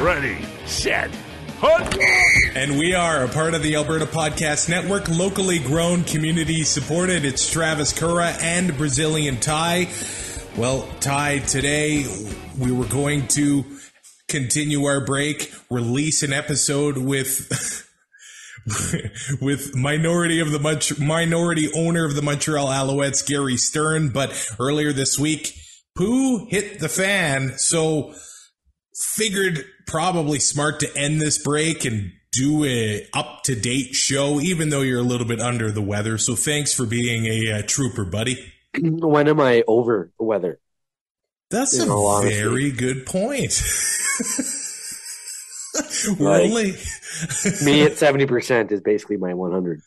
Ready, 0.00 0.36
set, 0.66 1.10
hunt! 1.58 1.96
And 2.54 2.78
we 2.78 2.94
are 2.94 3.24
a 3.24 3.28
part 3.28 3.54
of 3.54 3.62
the 3.62 3.76
Alberta 3.76 4.04
Podcast 4.04 4.68
Network, 4.68 5.08
locally 5.08 5.58
grown, 5.58 6.04
community 6.04 6.64
supported. 6.64 7.24
It's 7.24 7.50
Travis 7.50 7.98
Kura 7.98 8.26
and 8.42 8.76
Brazilian 8.76 9.40
Ty. 9.40 9.88
Well, 10.54 10.86
Ty, 11.00 11.38
today 11.38 12.04
we 12.58 12.72
were 12.72 12.84
going 12.84 13.26
to 13.28 13.64
continue 14.28 14.84
our 14.84 15.02
break, 15.02 15.50
release 15.70 16.22
an 16.22 16.34
episode 16.34 16.98
with. 16.98 17.88
with 19.40 19.76
minority 19.76 20.40
of 20.40 20.50
the 20.50 20.58
Mont- 20.58 20.98
minority 20.98 21.70
owner 21.74 22.04
of 22.04 22.16
the 22.16 22.22
Montreal 22.22 22.66
Alouettes, 22.66 23.24
Gary 23.24 23.56
Stern, 23.56 24.10
but 24.10 24.54
earlier 24.58 24.92
this 24.92 25.18
week, 25.18 25.54
poo 25.96 26.46
hit 26.50 26.80
the 26.80 26.88
fan, 26.88 27.56
so 27.58 28.12
figured 28.92 29.64
probably 29.86 30.38
smart 30.38 30.80
to 30.80 30.96
end 30.96 31.20
this 31.20 31.38
break 31.38 31.84
and 31.84 32.12
do 32.32 32.64
a 32.64 33.06
up 33.14 33.42
to 33.44 33.56
date 33.56 33.94
show, 33.94 34.40
even 34.40 34.68
though 34.68 34.82
you're 34.82 35.00
a 35.00 35.04
little 35.04 35.26
bit 35.26 35.40
under 35.40 35.70
the 35.70 35.80
weather. 35.82 36.18
So 36.18 36.34
thanks 36.36 36.72
for 36.74 36.84
being 36.86 37.24
a, 37.26 37.58
uh 37.58 37.62
trooper, 37.66 38.04
buddy. 38.04 38.52
When 38.78 39.26
am 39.26 39.40
I 39.40 39.64
over 39.66 40.12
the 40.18 40.24
weather? 40.24 40.58
That's 41.50 41.78
In 41.78 41.88
a 41.90 42.20
very 42.22 42.70
good 42.72 43.06
point. 43.06 43.58
we're 46.18 46.30
Like- 46.30 46.50
only 46.50 46.74
Me 47.64 47.82
at 47.84 47.96
seventy 47.96 48.26
percent 48.26 48.70
is 48.72 48.82
basically 48.82 49.16
my 49.16 49.32
one 49.32 49.52
hundred. 49.52 49.80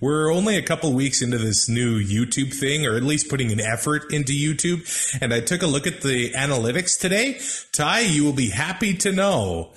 We're 0.00 0.32
only 0.32 0.56
a 0.56 0.62
couple 0.62 0.92
weeks 0.92 1.22
into 1.22 1.38
this 1.38 1.68
new 1.68 2.02
YouTube 2.02 2.54
thing, 2.54 2.86
or 2.86 2.96
at 2.96 3.02
least 3.02 3.28
putting 3.28 3.52
an 3.52 3.60
effort 3.60 4.12
into 4.12 4.32
YouTube. 4.32 5.18
And 5.20 5.32
I 5.32 5.40
took 5.40 5.62
a 5.62 5.66
look 5.66 5.86
at 5.86 6.00
the 6.00 6.32
analytics 6.32 6.98
today. 6.98 7.40
Ty, 7.72 8.00
you 8.00 8.24
will 8.24 8.32
be 8.32 8.50
happy 8.50 8.94
to 8.98 9.12
know 9.12 9.72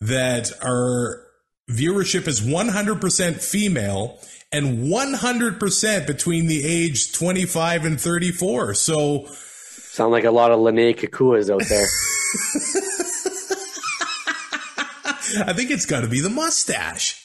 that 0.00 0.50
our 0.62 1.22
viewership 1.70 2.28
is 2.28 2.40
100% 2.40 3.42
female 3.42 4.18
and 4.52 4.84
100% 4.90 6.06
between 6.06 6.46
the 6.46 6.64
age 6.64 7.12
25 7.12 7.84
and 7.84 8.00
34. 8.00 8.74
So 8.74 9.26
Sound 9.28 10.12
like 10.12 10.24
a 10.24 10.30
lot 10.30 10.50
of 10.50 10.60
Lene 10.60 10.94
Kakuas 10.94 11.50
out 11.50 11.62
there. 11.68 11.86
I 15.46 15.52
think 15.52 15.70
it's 15.70 15.86
got 15.86 16.02
to 16.02 16.08
be 16.08 16.20
the 16.20 16.30
mustache. 16.30 17.23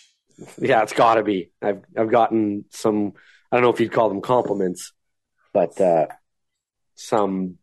Yeah, 0.59 0.83
it's 0.83 0.93
got 0.93 1.15
to 1.15 1.23
be. 1.23 1.51
I've 1.61 1.83
I've 1.97 2.11
gotten 2.11 2.65
some. 2.69 3.13
I 3.51 3.55
don't 3.55 3.63
know 3.63 3.71
if 3.71 3.79
you'd 3.79 3.91
call 3.91 4.09
them 4.09 4.21
compliments, 4.21 4.93
but 5.53 5.79
uh, 5.81 6.07
some 6.95 7.57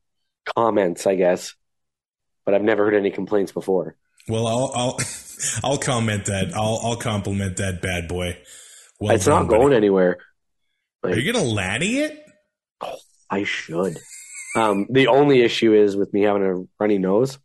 comments, 0.56 1.06
I 1.06 1.14
guess. 1.14 1.54
But 2.44 2.54
I've 2.54 2.62
never 2.62 2.84
heard 2.84 2.94
any 2.94 3.10
complaints 3.10 3.52
before. 3.52 3.96
Well, 4.28 4.46
I'll 4.46 4.72
I'll, 4.74 4.98
I'll 5.64 5.78
comment 5.78 6.26
that. 6.26 6.52
I'll 6.54 6.80
I'll 6.82 6.96
compliment 6.96 7.56
that 7.58 7.82
bad 7.82 8.08
boy. 8.08 8.38
Well 8.98 9.14
it's 9.14 9.26
done, 9.26 9.42
not 9.42 9.48
going 9.48 9.68
buddy. 9.68 9.76
anywhere. 9.76 10.18
Are 11.02 11.16
you 11.16 11.32
gonna 11.32 11.44
Lanny 11.44 11.98
it? 11.98 12.22
I 13.30 13.44
should. 13.44 13.98
Um, 14.56 14.86
the 14.88 15.08
only 15.08 15.42
issue 15.42 15.74
is 15.74 15.96
with 15.96 16.12
me 16.14 16.22
having 16.22 16.42
a 16.42 16.64
runny 16.80 16.98
nose 16.98 17.38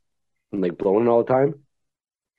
and 0.52 0.62
like 0.62 0.78
blowing 0.78 1.08
all 1.08 1.24
the 1.24 1.32
time. 1.34 1.56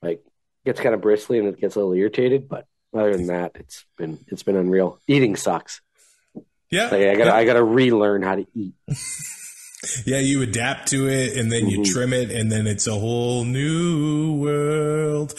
Like 0.00 0.18
it 0.24 0.64
gets 0.64 0.80
kind 0.80 0.94
of 0.94 1.00
bristly 1.00 1.38
and 1.38 1.48
it 1.48 1.60
gets 1.60 1.76
a 1.76 1.78
little 1.78 1.92
irritated, 1.92 2.48
but 2.48 2.66
other 2.94 3.16
than 3.16 3.26
that, 3.28 3.52
it's 3.56 3.84
been 3.96 4.18
it's 4.28 4.42
been 4.42 4.56
unreal. 4.56 4.98
Eating 5.06 5.36
sucks. 5.36 5.80
Yeah, 6.70 6.84
Like 6.84 7.02
I 7.02 7.14
gotta 7.14 7.24
yeah. 7.30 7.34
I 7.34 7.44
gotta 7.44 7.62
relearn 7.64 8.22
how 8.22 8.36
to 8.36 8.46
eat. 8.54 8.74
Yeah, 10.06 10.18
you 10.20 10.42
adapt 10.42 10.90
to 10.90 11.08
it 11.08 11.36
and 11.36 11.50
then 11.50 11.66
you 11.66 11.80
Mhm. 11.80 11.92
trim 11.92 12.12
it 12.12 12.30
and 12.30 12.52
then 12.52 12.68
it's 12.68 12.86
a 12.86 12.92
whole 12.94 13.44
new 13.44 14.36
world. 14.40 15.34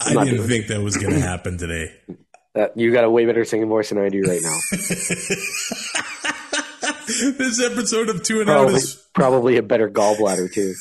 I 0.00 0.14
I'm 0.14 0.24
didn't 0.26 0.48
think 0.48 0.68
that 0.68 0.80
was 0.80 0.96
going 0.96 1.12
to 1.12 1.20
happen 1.20 1.58
today. 1.58 1.92
That 2.54 2.72
you 2.78 2.90
got 2.94 3.04
a 3.04 3.10
way 3.10 3.26
better 3.26 3.44
singing 3.44 3.68
voice 3.68 3.90
than 3.90 3.98
I 3.98 4.08
do 4.08 4.22
right 4.22 4.40
now. 4.42 4.56
this 7.38 7.60
episode 7.62 8.08
of 8.08 8.22
Two 8.22 8.40
and 8.40 8.48
Out 8.48 8.70
is 8.70 8.94
probably 9.14 9.58
a 9.58 9.62
better 9.62 9.90
gallbladder 9.90 10.50
too. 10.52 10.72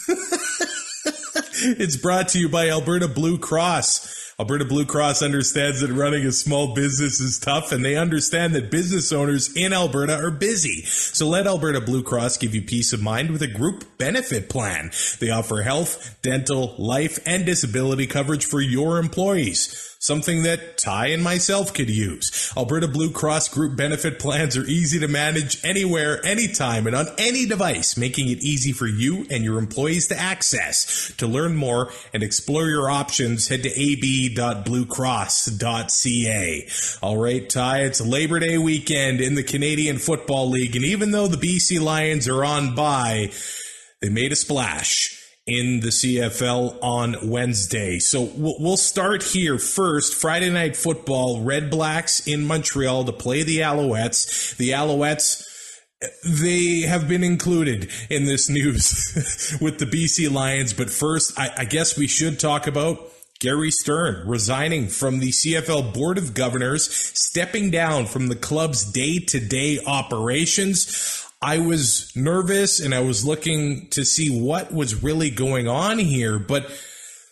it's 1.77 1.97
brought 1.97 2.29
to 2.29 2.39
you 2.39 2.47
by 2.47 2.69
Alberta 2.69 3.09
Blue 3.09 3.37
Cross. 3.37 4.22
Alberta 4.39 4.65
Blue 4.65 4.85
Cross 4.85 5.21
understands 5.21 5.81
that 5.81 5.91
running 5.91 6.25
a 6.25 6.31
small 6.31 6.73
business 6.73 7.19
is 7.19 7.37
tough 7.37 7.71
and 7.71 7.85
they 7.85 7.95
understand 7.95 8.55
that 8.55 8.71
business 8.71 9.11
owners 9.11 9.55
in 9.55 9.73
Alberta 9.73 10.15
are 10.15 10.31
busy. 10.31 10.81
So 10.85 11.27
let 11.27 11.45
Alberta 11.45 11.79
Blue 11.79 12.01
Cross 12.01 12.37
give 12.37 12.55
you 12.55 12.63
peace 12.63 12.93
of 12.93 13.01
mind 13.03 13.29
with 13.29 13.43
a 13.43 13.47
group 13.47 13.97
benefit 13.99 14.49
plan. 14.49 14.89
They 15.19 15.29
offer 15.29 15.61
health, 15.61 16.17
dental, 16.23 16.73
life, 16.79 17.19
and 17.27 17.45
disability 17.45 18.07
coverage 18.07 18.45
for 18.45 18.59
your 18.59 18.97
employees. 18.97 19.92
Something 20.03 20.43
that 20.43 20.77
Ty 20.77 21.07
and 21.11 21.23
myself 21.23 21.73
could 21.73 21.89
use. 21.89 22.51
Alberta 22.57 22.89
Blue 22.89 23.09
Cross 23.09 23.47
group 23.47 23.77
benefit 23.77 24.19
plans 24.19 24.57
are 24.57 24.65
easy 24.65 24.99
to 24.99 25.07
manage 25.07 25.63
anywhere, 25.63 26.19
anytime, 26.25 26.87
and 26.87 26.93
on 26.93 27.07
any 27.17 27.45
device, 27.45 27.95
making 27.95 28.27
it 28.27 28.43
easy 28.43 28.73
for 28.73 28.85
you 28.85 29.25
and 29.29 29.45
your 29.45 29.57
employees 29.57 30.09
to 30.09 30.19
access. 30.19 31.13
To 31.19 31.25
learn 31.25 31.55
more 31.55 31.89
and 32.13 32.21
explore 32.21 32.67
your 32.67 32.91
options, 32.91 33.47
head 33.47 33.63
to 33.63 33.69
ab.bluecross.ca. 33.69 36.67
All 37.01 37.17
right, 37.17 37.49
Ty, 37.49 37.83
it's 37.83 38.01
Labor 38.01 38.41
Day 38.41 38.57
weekend 38.57 39.21
in 39.21 39.35
the 39.35 39.43
Canadian 39.43 39.99
Football 39.99 40.49
League, 40.49 40.75
and 40.75 40.83
even 40.83 41.11
though 41.11 41.29
the 41.29 41.37
BC 41.37 41.79
Lions 41.79 42.27
are 42.27 42.43
on 42.43 42.75
bye, 42.75 43.31
they 44.01 44.09
made 44.09 44.33
a 44.33 44.35
splash 44.35 45.22
in 45.45 45.81
the 45.81 45.89
CFL 45.89 46.77
on 46.81 47.29
Wednesday. 47.29 47.99
So 47.99 48.29
we'll 48.35 48.77
start 48.77 49.23
here 49.23 49.57
first. 49.57 50.15
Friday 50.15 50.49
night 50.49 50.77
football, 50.77 51.41
Red 51.41 51.69
Blacks 51.69 52.25
in 52.25 52.45
Montreal 52.45 53.05
to 53.05 53.11
play 53.11 53.43
the 53.43 53.59
Alouettes. 53.59 54.55
The 54.57 54.69
Alouettes 54.69 55.49
they 56.25 56.81
have 56.81 57.07
been 57.07 57.23
included 57.23 57.89
in 58.09 58.25
this 58.25 58.49
news 58.49 59.57
with 59.61 59.79
the 59.79 59.85
BC 59.85 60.31
Lions. 60.31 60.73
But 60.73 60.89
first, 60.89 61.37
I, 61.39 61.51
I 61.59 61.65
guess 61.65 61.97
we 61.97 62.07
should 62.07 62.39
talk 62.39 62.67
about 62.67 62.99
Gary 63.39 63.71
Stern 63.71 64.27
resigning 64.27 64.87
from 64.87 65.19
the 65.19 65.29
CFL 65.29 65.93
Board 65.93 66.17
of 66.17 66.33
Governors, 66.33 66.89
stepping 66.93 67.71
down 67.71 68.05
from 68.05 68.27
the 68.27 68.35
club's 68.35 68.89
day 68.89 69.19
to 69.19 69.39
day 69.39 69.79
operations. 69.85 71.29
I 71.43 71.57
was 71.57 72.11
nervous 72.15 72.79
and 72.79 72.95
I 72.95 73.01
was 73.01 73.25
looking 73.25 73.89
to 73.89 74.05
see 74.05 74.29
what 74.29 74.73
was 74.73 75.03
really 75.03 75.29
going 75.29 75.67
on 75.67 75.99
here, 75.99 76.39
but 76.39 76.71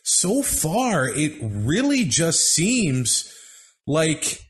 so 0.03 0.41
far 0.41 1.07
it 1.07 1.33
really 1.41 2.03
just 2.03 2.53
seems 2.53 3.33
like 3.87 4.41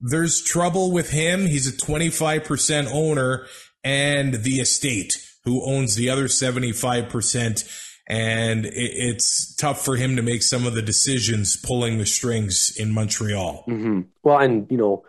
there's 0.00 0.42
trouble 0.42 0.90
with 0.90 1.10
him. 1.10 1.46
He's 1.46 1.68
a 1.68 1.76
25% 1.76 2.90
owner 2.92 3.46
and 3.84 4.34
the 4.34 4.60
estate 4.60 5.24
who 5.44 5.64
owns 5.64 5.94
the 5.94 6.10
other 6.10 6.24
75%. 6.24 7.86
And 8.08 8.66
it's 8.66 9.54
tough 9.54 9.84
for 9.84 9.94
him 9.94 10.16
to 10.16 10.22
make 10.22 10.42
some 10.42 10.66
of 10.66 10.74
the 10.74 10.82
decisions 10.82 11.56
pulling 11.56 11.98
the 11.98 12.06
strings 12.06 12.74
in 12.76 12.92
Montreal. 12.92 13.62
hmm 13.66 14.00
Well, 14.24 14.38
and 14.38 14.66
you 14.68 14.76
know, 14.76 15.04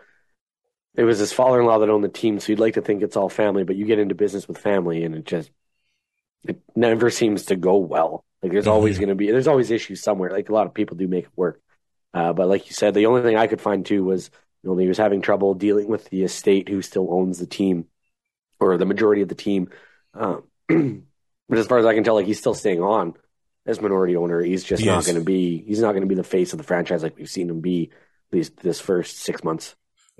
it 0.94 1.04
was 1.04 1.18
his 1.18 1.32
father-in-law 1.32 1.78
that 1.78 1.88
owned 1.88 2.04
the 2.04 2.08
team, 2.08 2.38
so 2.38 2.52
you'd 2.52 2.58
like 2.58 2.74
to 2.74 2.82
think 2.82 3.02
it's 3.02 3.16
all 3.16 3.28
family, 3.28 3.64
but 3.64 3.76
you 3.76 3.86
get 3.86 3.98
into 3.98 4.14
business 4.14 4.46
with 4.46 4.58
family, 4.58 5.04
and 5.04 5.14
it 5.14 5.24
just 5.24 5.50
it 6.44 6.60
never 6.74 7.10
seems 7.10 7.46
to 7.46 7.56
go 7.56 7.76
well. 7.78 8.24
Like 8.42 8.52
there's 8.52 8.66
always 8.66 8.98
going 8.98 9.08
to 9.08 9.14
be 9.14 9.30
there's 9.30 9.48
always 9.48 9.70
issues 9.70 10.02
somewhere. 10.02 10.30
Like 10.30 10.48
a 10.48 10.52
lot 10.52 10.66
of 10.66 10.74
people 10.74 10.96
do 10.96 11.08
make 11.08 11.26
it 11.26 11.30
work, 11.36 11.60
uh, 12.12 12.32
but 12.32 12.48
like 12.48 12.66
you 12.66 12.74
said, 12.74 12.94
the 12.94 13.06
only 13.06 13.22
thing 13.22 13.36
I 13.36 13.46
could 13.46 13.60
find 13.60 13.86
too 13.86 14.04
was 14.04 14.30
you 14.62 14.70
know 14.70 14.76
he 14.76 14.88
was 14.88 14.98
having 14.98 15.22
trouble 15.22 15.54
dealing 15.54 15.88
with 15.88 16.08
the 16.10 16.24
estate 16.24 16.68
who 16.68 16.82
still 16.82 17.12
owns 17.12 17.38
the 17.38 17.46
team 17.46 17.86
or 18.60 18.76
the 18.76 18.86
majority 18.86 19.22
of 19.22 19.28
the 19.28 19.34
team. 19.34 19.70
Um, 20.14 20.44
but 21.48 21.58
as 21.58 21.66
far 21.66 21.78
as 21.78 21.86
I 21.86 21.94
can 21.94 22.04
tell, 22.04 22.14
like 22.14 22.26
he's 22.26 22.38
still 22.38 22.54
staying 22.54 22.82
on 22.82 23.14
as 23.64 23.80
minority 23.80 24.16
owner. 24.16 24.42
He's 24.42 24.64
just 24.64 24.82
He 24.82 24.88
not 24.88 25.04
going 25.04 25.16
to 25.16 25.24
be. 25.24 25.64
He's 25.66 25.80
not 25.80 25.92
going 25.92 26.02
to 26.02 26.08
be 26.08 26.14
the 26.14 26.24
face 26.24 26.52
of 26.52 26.58
the 26.58 26.64
franchise 26.64 27.02
like 27.02 27.16
we've 27.16 27.30
seen 27.30 27.48
him 27.48 27.60
be 27.60 27.90
these 28.30 28.50
this 28.50 28.80
first 28.80 29.18
six 29.18 29.44
months. 29.44 29.74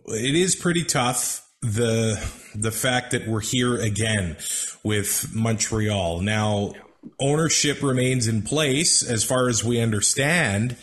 It 0.06 0.34
is 0.34 0.56
pretty 0.56 0.84
tough 0.84 1.46
the 1.62 2.22
the 2.54 2.72
fact 2.72 3.12
that 3.12 3.26
we're 3.26 3.40
here 3.40 3.76
again 3.76 4.36
with 4.82 5.34
Montreal. 5.34 6.20
Now, 6.20 6.72
ownership 7.20 7.82
remains 7.82 8.28
in 8.28 8.42
place 8.42 9.02
as 9.02 9.24
far 9.24 9.48
as 9.48 9.64
we 9.64 9.80
understand, 9.80 10.76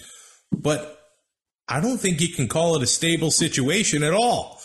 but 0.51 0.99
I 1.67 1.81
don't 1.81 1.99
think 1.99 2.21
you 2.21 2.29
can 2.29 2.47
call 2.47 2.75
it 2.75 2.83
a 2.83 2.87
stable 2.87 3.29
situation 3.29 4.03
at 4.03 4.13
all. 4.13 4.58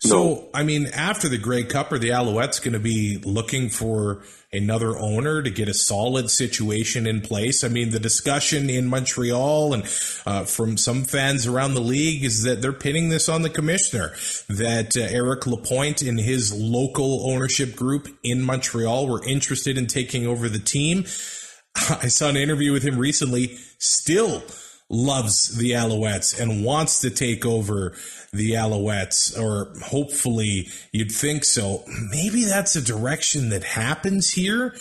So. 0.00 0.48
I 0.58 0.64
mean, 0.64 0.86
after 0.86 1.28
the 1.28 1.38
Grey 1.38 1.62
Cup, 1.62 1.92
are 1.92 2.00
the 2.00 2.08
Alouettes 2.08 2.60
going 2.60 2.72
to 2.72 2.80
be 2.80 3.18
looking 3.24 3.68
for 3.68 4.24
another 4.52 4.98
owner 4.98 5.40
to 5.40 5.50
get 5.50 5.68
a 5.68 5.74
solid 5.74 6.30
situation 6.30 7.06
in 7.06 7.20
place? 7.20 7.62
I 7.62 7.68
mean, 7.68 7.90
the 7.90 8.00
discussion 8.00 8.68
in 8.68 8.86
Montreal 8.86 9.74
and 9.74 9.84
uh, 10.26 10.44
from 10.44 10.76
some 10.76 11.04
fans 11.04 11.46
around 11.46 11.74
the 11.74 11.80
league 11.80 12.24
is 12.24 12.42
that 12.42 12.60
they're 12.60 12.72
pinning 12.72 13.08
this 13.08 13.28
on 13.28 13.42
the 13.42 13.50
commissioner, 13.50 14.14
that 14.48 14.96
uh, 14.96 15.00
Eric 15.00 15.46
Lapointe 15.46 16.02
and 16.02 16.18
his 16.18 16.52
local 16.52 17.30
ownership 17.30 17.76
group 17.76 18.08
in 18.24 18.42
Montreal 18.42 19.06
were 19.06 19.24
interested 19.24 19.78
in 19.78 19.86
taking 19.86 20.26
over 20.26 20.48
the 20.48 20.58
team. 20.58 21.04
I 21.88 22.08
saw 22.08 22.28
an 22.28 22.36
interview 22.36 22.72
with 22.72 22.82
him 22.82 22.98
recently, 22.98 23.56
still 23.78 24.42
loves 24.90 25.56
the 25.56 25.72
Alouettes 25.72 26.38
and 26.38 26.64
wants 26.64 27.00
to 27.00 27.10
take 27.10 27.44
over 27.44 27.94
the 28.32 28.52
Alouettes, 28.52 29.38
or 29.38 29.72
hopefully 29.82 30.68
you'd 30.92 31.12
think 31.12 31.44
so. 31.44 31.84
Maybe 32.10 32.44
that's 32.44 32.76
a 32.76 32.82
direction 32.82 33.50
that 33.50 33.64
happens 33.64 34.32
here. 34.32 34.74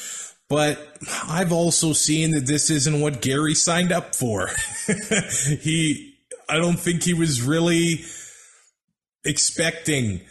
But 0.50 0.98
I've 1.27 1.51
also 1.51 1.92
seen 1.92 2.31
that 2.31 2.48
this 2.48 2.69
isn't 2.69 3.01
what 3.01 3.21
Gary 3.21 3.54
signed 3.54 3.92
up 3.92 4.15
for. 4.15 4.50
he, 5.62 6.15
I 6.48 6.56
don't 6.56 6.80
think 6.80 7.04
he 7.04 7.13
was 7.13 7.42
really 7.42 8.06
expecting 9.25 10.21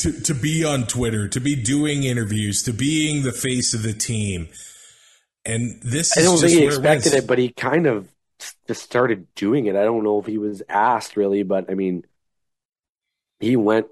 to, 0.00 0.12
to 0.20 0.34
be 0.34 0.62
on 0.62 0.86
Twitter, 0.86 1.26
to 1.28 1.40
be 1.40 1.56
doing 1.56 2.04
interviews, 2.04 2.62
to 2.64 2.72
being 2.74 3.22
the 3.22 3.32
face 3.32 3.72
of 3.72 3.82
the 3.82 3.94
team. 3.94 4.48
And 5.46 5.80
this 5.82 6.16
I 6.18 6.20
don't 6.20 6.38
think 6.38 6.52
he 6.52 6.66
expected 6.66 7.14
it, 7.14 7.26
but 7.26 7.38
he 7.38 7.48
kind 7.48 7.86
of 7.86 8.08
just 8.66 8.82
started 8.82 9.26
doing 9.34 9.66
it. 9.66 9.76
I 9.76 9.84
don't 9.84 10.04
know 10.04 10.18
if 10.18 10.26
he 10.26 10.38
was 10.38 10.62
asked 10.68 11.16
really, 11.16 11.42
but 11.42 11.70
I 11.70 11.74
mean, 11.74 12.04
he 13.40 13.56
went 13.56 13.86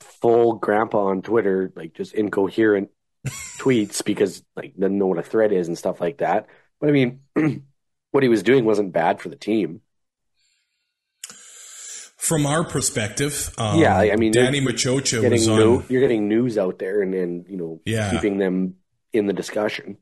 full 0.00 0.54
grandpa 0.54 1.06
on 1.06 1.22
Twitter, 1.22 1.72
like 1.74 1.94
just 1.94 2.14
incoherent 2.14 2.90
tweets 3.58 4.04
because 4.04 4.42
like 4.56 4.74
doesn't 4.76 4.98
know 4.98 5.06
what 5.06 5.18
a 5.18 5.22
thread 5.22 5.52
is 5.52 5.68
and 5.68 5.78
stuff 5.78 6.00
like 6.00 6.18
that. 6.18 6.46
But 6.80 6.90
I 6.90 6.92
mean, 6.92 7.20
what 8.10 8.22
he 8.22 8.28
was 8.28 8.42
doing 8.42 8.64
wasn't 8.64 8.92
bad 8.92 9.20
for 9.20 9.28
the 9.28 9.36
team. 9.36 9.80
From 12.16 12.46
our 12.46 12.64
perspective, 12.64 13.54
um, 13.58 13.78
yeah, 13.78 13.96
I 13.96 14.16
mean, 14.16 14.32
Danny 14.32 14.60
Maciocia 14.60 15.30
was 15.30 15.48
on. 15.48 15.84
You're 15.88 16.02
getting 16.02 16.28
news 16.28 16.58
out 16.58 16.78
there, 16.78 17.00
and 17.00 17.14
then 17.14 17.46
you 17.48 17.56
know, 17.56 17.80
yeah. 17.86 18.10
keeping 18.10 18.38
them 18.38 18.74
in 19.12 19.26
the 19.26 19.32
discussion. 19.32 19.96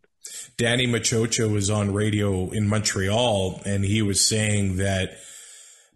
Danny 0.58 0.86
Maciocia 0.86 1.52
was 1.52 1.68
on 1.68 1.92
radio 1.92 2.50
in 2.50 2.66
Montreal, 2.66 3.60
and 3.66 3.84
he 3.84 4.00
was 4.00 4.26
saying 4.26 4.76
that 4.76 5.18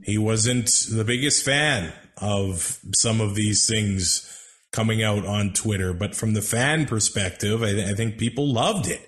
he 0.04 0.18
wasn't 0.18 0.70
the 0.92 1.04
biggest 1.04 1.44
fan 1.44 1.92
of 2.18 2.78
some 2.94 3.22
of 3.22 3.34
these 3.34 3.66
things 3.66 4.26
coming 4.70 5.02
out 5.02 5.24
on 5.24 5.54
Twitter. 5.54 5.94
But 5.94 6.14
from 6.14 6.34
the 6.34 6.42
fan 6.42 6.84
perspective, 6.84 7.62
I, 7.62 7.72
th- 7.72 7.88
I 7.88 7.94
think 7.94 8.18
people 8.18 8.52
loved 8.52 8.86
it. 8.86 9.00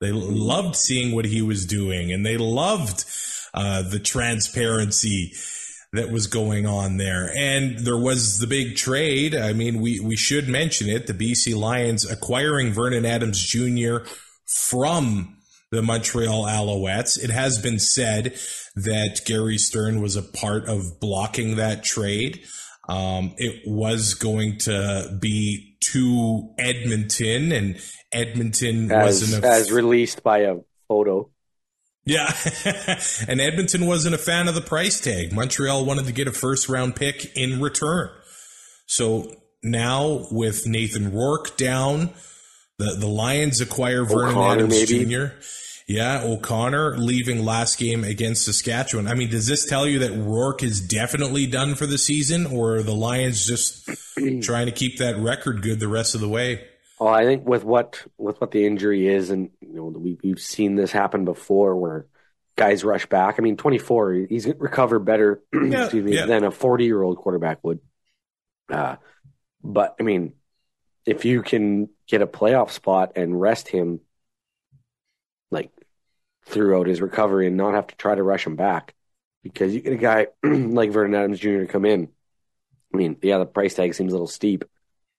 They 0.00 0.10
loved 0.10 0.74
seeing 0.74 1.14
what 1.14 1.24
he 1.24 1.40
was 1.40 1.66
doing, 1.66 2.12
and 2.12 2.26
they 2.26 2.36
loved 2.36 3.04
uh, 3.54 3.82
the 3.82 4.00
transparency 4.00 5.32
that 5.92 6.10
was 6.10 6.26
going 6.26 6.66
on 6.66 6.96
there. 6.96 7.32
And 7.34 7.78
there 7.78 7.96
was 7.96 8.38
the 8.38 8.48
big 8.48 8.74
trade. 8.74 9.36
I 9.36 9.52
mean, 9.52 9.80
we, 9.80 10.00
we 10.00 10.16
should 10.16 10.48
mention 10.48 10.88
it. 10.88 11.06
The 11.06 11.14
BC 11.14 11.56
Lions 11.56 12.04
acquiring 12.10 12.72
Vernon 12.72 13.06
Adams 13.06 13.40
Jr 13.40 13.98
from 14.46 15.36
the 15.70 15.82
Montreal 15.82 16.44
Alouettes. 16.44 17.22
It 17.22 17.30
has 17.30 17.58
been 17.58 17.78
said 17.78 18.38
that 18.76 19.22
Gary 19.24 19.58
Stern 19.58 20.00
was 20.00 20.16
a 20.16 20.22
part 20.22 20.68
of 20.68 21.00
blocking 21.00 21.56
that 21.56 21.82
trade. 21.82 22.44
Um, 22.88 23.34
it 23.36 23.62
was 23.66 24.14
going 24.14 24.58
to 24.58 25.16
be 25.20 25.76
to 25.92 26.54
Edmonton, 26.58 27.52
and 27.52 27.80
Edmonton 28.12 28.90
as, 28.90 29.22
wasn't 29.22 29.44
a, 29.44 29.48
as 29.48 29.72
released 29.72 30.22
by 30.22 30.38
a 30.38 30.56
photo. 30.88 31.28
Yeah, 32.04 32.32
and 33.28 33.40
Edmonton 33.40 33.86
wasn't 33.86 34.14
a 34.14 34.18
fan 34.18 34.46
of 34.46 34.54
the 34.54 34.60
price 34.60 35.00
tag. 35.00 35.32
Montreal 35.32 35.84
wanted 35.84 36.06
to 36.06 36.12
get 36.12 36.28
a 36.28 36.32
first 36.32 36.68
round 36.68 36.94
pick 36.94 37.36
in 37.36 37.60
return. 37.60 38.08
So 38.86 39.32
now 39.64 40.26
with 40.30 40.68
Nathan 40.68 41.12
Rourke 41.12 41.56
down, 41.56 42.10
the 42.78 42.96
the 42.98 43.06
Lions 43.06 43.60
acquire 43.60 44.04
Vernon 44.04 44.30
O'Connor, 44.30 44.64
Adams 44.64 44.90
maybe. 44.90 45.04
Jr. 45.06 45.26
Yeah, 45.88 46.22
O'Connor 46.24 46.98
leaving 46.98 47.44
last 47.44 47.78
game 47.78 48.02
against 48.02 48.44
Saskatchewan. 48.44 49.06
I 49.06 49.14
mean, 49.14 49.30
does 49.30 49.46
this 49.46 49.64
tell 49.66 49.86
you 49.86 50.00
that 50.00 50.12
Rourke 50.12 50.64
is 50.64 50.80
definitely 50.80 51.46
done 51.46 51.76
for 51.76 51.86
the 51.86 51.96
season, 51.96 52.44
or 52.46 52.82
the 52.82 52.94
Lions 52.94 53.46
just 53.46 53.88
trying 54.42 54.66
to 54.66 54.72
keep 54.72 54.98
that 54.98 55.16
record 55.16 55.62
good 55.62 55.78
the 55.78 55.88
rest 55.88 56.14
of 56.14 56.20
the 56.20 56.28
way? 56.28 56.64
Oh, 56.98 57.06
I 57.06 57.24
think 57.24 57.46
with 57.46 57.62
what 57.62 58.02
with 58.18 58.40
what 58.40 58.50
the 58.50 58.66
injury 58.66 59.06
is, 59.06 59.30
and 59.30 59.50
you 59.60 59.74
know, 59.74 59.84
we, 59.84 60.18
we've 60.24 60.40
seen 60.40 60.74
this 60.74 60.90
happen 60.90 61.24
before, 61.24 61.76
where 61.76 62.06
guys 62.56 62.84
rush 62.84 63.06
back. 63.06 63.36
I 63.38 63.42
mean, 63.42 63.56
24, 63.56 64.26
he's 64.28 64.46
recovered 64.46 65.00
better, 65.00 65.42
yeah, 65.52 65.84
excuse 65.84 66.04
me, 66.04 66.14
yeah. 66.14 66.26
than 66.26 66.42
a 66.42 66.50
40 66.50 66.84
year 66.84 67.00
old 67.00 67.18
quarterback 67.18 67.62
would. 67.62 67.80
Uh, 68.68 68.96
but 69.62 69.94
I 70.00 70.02
mean, 70.02 70.32
if 71.04 71.24
you 71.24 71.42
can 71.42 71.90
get 72.06 72.22
a 72.22 72.26
playoff 72.26 72.70
spot 72.70 73.12
and 73.16 73.40
rest 73.40 73.68
him 73.68 74.00
like 75.50 75.70
throughout 76.46 76.86
his 76.86 77.00
recovery 77.00 77.46
and 77.46 77.56
not 77.56 77.74
have 77.74 77.88
to 77.88 77.96
try 77.96 78.14
to 78.14 78.22
rush 78.22 78.46
him 78.46 78.56
back 78.56 78.94
because 79.42 79.74
you 79.74 79.80
get 79.80 79.92
a 79.92 79.96
guy 79.96 80.28
like 80.42 80.90
Vernon 80.90 81.14
Adams 81.14 81.40
Jr. 81.40 81.60
to 81.60 81.66
come 81.66 81.84
in. 81.84 82.08
I 82.92 82.96
mean, 82.96 83.16
yeah, 83.22 83.38
the 83.38 83.46
price 83.46 83.74
tag 83.74 83.94
seems 83.94 84.12
a 84.12 84.14
little 84.14 84.26
steep, 84.26 84.64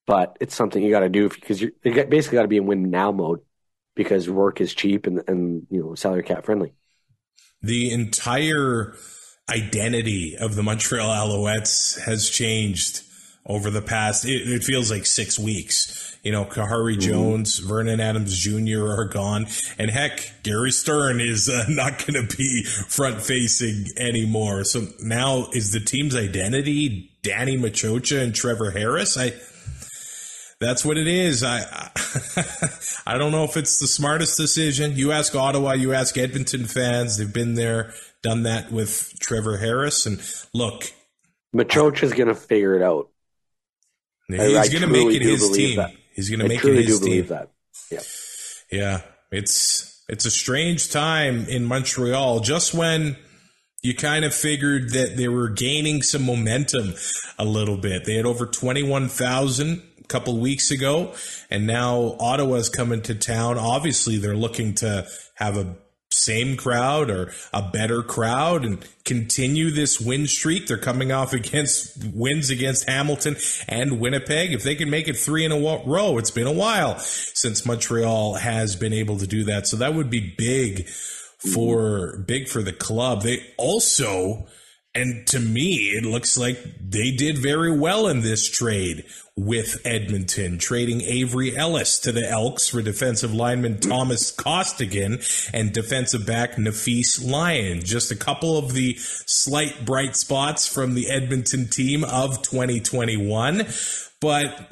but 0.06 0.38
it's 0.40 0.56
something 0.56 0.82
you 0.82 0.90
got 0.90 1.02
to 1.02 1.10
do 1.10 1.30
because 1.30 1.62
you 1.62 1.74
basically 1.84 2.38
got 2.38 2.44
to 2.44 2.48
be 2.48 2.58
in 2.58 2.66
win 2.66 2.90
now 2.90 3.12
mode 3.12 3.42
because 3.96 4.30
Rourke 4.30 4.62
is 4.62 4.74
cheap 4.74 5.06
and 5.08 5.24
and 5.28 5.68
you 5.70 5.82
know 5.82 5.96
salary 5.96 6.24
cap 6.24 6.46
friendly. 6.46 6.74
The 7.62 7.92
entire 7.92 8.96
identity 9.50 10.36
of 10.38 10.56
the 10.56 10.64
Montreal 10.64 11.10
Alouettes 11.10 12.00
has 12.02 12.30
changed 12.30 13.02
over 13.48 13.72
the 13.72 13.82
past, 13.82 14.26
it, 14.26 14.48
it 14.50 14.64
feels 14.64 14.92
like 14.92 15.06
six 15.06 15.40
weeks. 15.40 16.18
You 16.22 16.34
know, 16.34 16.44
Khari 16.44 16.94
mm-hmm. 16.94 17.00
Jones, 17.00 17.60
Vernon 17.60 18.02
Adams 18.02 18.38
Jr. 18.38 18.88
are 18.88 19.06
gone. 19.06 19.48
And 19.80 19.90
heck, 19.90 20.44
Gary 20.44 20.72
Stern 20.72 21.22
is 21.22 21.48
uh, 21.48 21.66
not 21.70 22.06
going 22.06 22.28
to 22.28 22.36
be 22.36 22.64
front 22.64 23.22
facing 23.22 23.86
anymore. 23.98 24.66
So 24.66 24.88
now 25.02 25.48
is 25.54 25.72
the 25.72 25.80
team's 25.80 26.16
identity 26.16 27.12
Danny 27.24 27.58
Maciocia 27.58 28.22
and 28.22 28.36
Trevor 28.36 28.72
Harris? 28.72 29.18
I, 29.18 29.34
that's 30.60 30.84
what 30.84 30.98
it 30.98 31.08
is. 31.08 31.44
I, 31.44 31.60
I, 33.08 33.18
don't 33.18 33.32
know 33.32 33.46
if 33.46 33.56
it's 33.56 33.80
the 33.80 33.88
smartest 33.88 34.38
decision. 34.38 34.98
You 34.98 35.14
ask 35.14 35.34
Ottawa, 35.36 35.74
you 35.74 35.94
ask 35.94 36.18
Edmonton 36.18 36.66
fans. 36.66 37.18
They've 37.18 37.32
been 37.32 37.54
there, 37.54 37.94
done 38.24 38.44
that 38.44 38.72
with 38.72 39.14
Trevor 39.22 39.58
Harris. 39.58 40.06
And 40.06 40.22
look, 40.54 40.92
Maciocia's 41.56 42.14
going 42.14 42.28
to 42.28 42.36
figure 42.36 42.76
it 42.76 42.82
out. 42.82 43.10
He's 44.28 44.70
going 44.70 44.82
to 44.82 44.88
make 44.88 45.16
it 45.16 45.22
his 45.22 45.50
team. 45.52 45.78
That. 45.78 45.92
He's 46.14 46.30
going 46.30 46.40
to 46.40 46.48
make 46.48 46.64
it 46.64 46.86
his 46.86 47.00
team. 47.00 47.28
That. 47.28 47.50
Yeah. 47.92 48.02
Yeah. 48.72 49.02
It's 49.32 50.04
it's 50.10 50.26
a 50.26 50.32
strange 50.32 50.90
time 50.90 51.46
in 51.48 51.66
Montreal. 51.66 52.40
Just 52.42 52.74
when 52.74 53.18
you 53.82 53.94
kind 53.96 54.26
of 54.26 54.34
figured 54.34 54.92
that 54.92 55.16
they 55.18 55.28
were 55.28 55.50
gaining 55.50 56.02
some 56.02 56.24
momentum 56.24 56.94
a 57.38 57.46
little 57.46 57.78
bit. 57.78 58.06
They 58.06 58.16
had 58.16 58.26
over 58.26 58.46
21,000 58.46 59.82
a 60.00 60.04
couple 60.08 60.38
weeks 60.40 60.72
ago, 60.72 61.14
and 61.50 61.68
now 61.68 62.16
Ottawa's 62.20 62.70
coming 62.70 63.02
to 63.04 63.16
town. 63.16 63.58
Obviously, 63.58 64.18
they're 64.18 64.36
looking 64.36 64.74
to 64.76 65.08
have 65.36 65.58
a 65.58 65.78
same 66.28 66.58
crowd 66.58 67.10
or 67.10 67.32
a 67.54 67.62
better 67.62 68.04
crowd 68.04 68.66
and 68.66 68.86
continue 69.06 69.72
this 69.72 70.00
win 70.00 70.28
streak. 70.28 70.68
They're 70.68 70.78
coming 70.78 71.12
off 71.12 71.34
against 71.34 72.04
wins 72.14 72.50
against 72.50 72.88
Hamilton 72.90 73.38
and 73.68 74.00
Winnipeg. 74.00 74.52
If 74.52 74.64
they 74.64 74.76
can 74.76 74.90
make 74.90 75.08
it 75.08 75.18
three 75.18 75.46
in 75.46 75.52
a 75.52 75.60
row, 75.60 76.18
it's 76.18 76.32
been 76.32 76.48
a 76.48 76.52
while 76.52 77.00
since 77.00 77.66
Montreal 77.66 78.36
has 78.36 78.76
been 78.76 78.94
able 78.94 79.18
to 79.18 79.28
do 79.28 79.46
that. 79.46 79.68
So 79.68 79.78
that 79.78 79.94
would 79.94 80.10
be 80.10 80.36
big 80.38 80.88
for 80.90 82.18
big 82.28 82.48
for 82.48 82.62
the 82.62 82.74
club. 82.74 83.22
They 83.22 83.46
also 83.58 84.48
and 84.98 85.28
to 85.28 85.40
me, 85.40 85.94
it 85.96 86.04
looks 86.04 86.38
like 86.38 86.58
they 86.82 87.12
did 87.12 87.38
very 87.38 87.78
well 87.78 88.08
in 88.08 88.22
this 88.22 88.50
trade 88.50 89.06
with 89.36 89.80
Edmonton, 89.86 90.58
trading 90.58 91.02
Avery 91.02 91.56
Ellis 91.56 92.00
to 92.00 92.12
the 92.12 92.28
Elks 92.28 92.70
for 92.70 92.82
defensive 92.82 93.32
lineman 93.32 93.80
Thomas 93.80 94.32
Costigan 94.32 95.20
and 95.54 95.72
defensive 95.72 96.26
back 96.26 96.54
Nafees 96.54 97.24
Lyon. 97.24 97.84
Just 97.84 98.12
a 98.12 98.16
couple 98.16 98.58
of 98.58 98.74
the 98.74 98.96
slight 98.98 99.86
bright 99.86 100.16
spots 100.16 100.68
from 100.68 100.96
the 100.96 101.08
Edmonton 101.10 101.68
team 101.68 102.04
of 102.04 102.42
2021. 102.42 103.68
But 104.20 104.68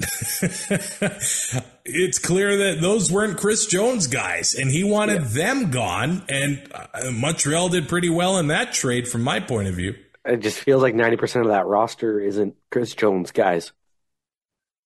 it's 1.84 2.18
clear 2.18 2.56
that 2.56 2.78
those 2.80 3.12
weren't 3.12 3.38
Chris 3.38 3.66
Jones 3.66 4.08
guys, 4.08 4.54
and 4.54 4.68
he 4.68 4.82
wanted 4.82 5.22
yeah. 5.22 5.28
them 5.28 5.70
gone. 5.70 6.24
And 6.28 6.68
uh, 6.74 7.12
Montreal 7.12 7.68
did 7.68 7.88
pretty 7.88 8.10
well 8.10 8.38
in 8.38 8.48
that 8.48 8.72
trade, 8.72 9.06
from 9.06 9.22
my 9.22 9.38
point 9.38 9.68
of 9.68 9.76
view. 9.76 9.94
It 10.26 10.38
just 10.38 10.58
feels 10.58 10.82
like 10.82 10.94
90% 10.94 11.42
of 11.42 11.48
that 11.48 11.66
roster 11.66 12.20
isn't 12.20 12.56
Chris 12.70 12.94
Jones 12.94 13.32
guys. 13.32 13.72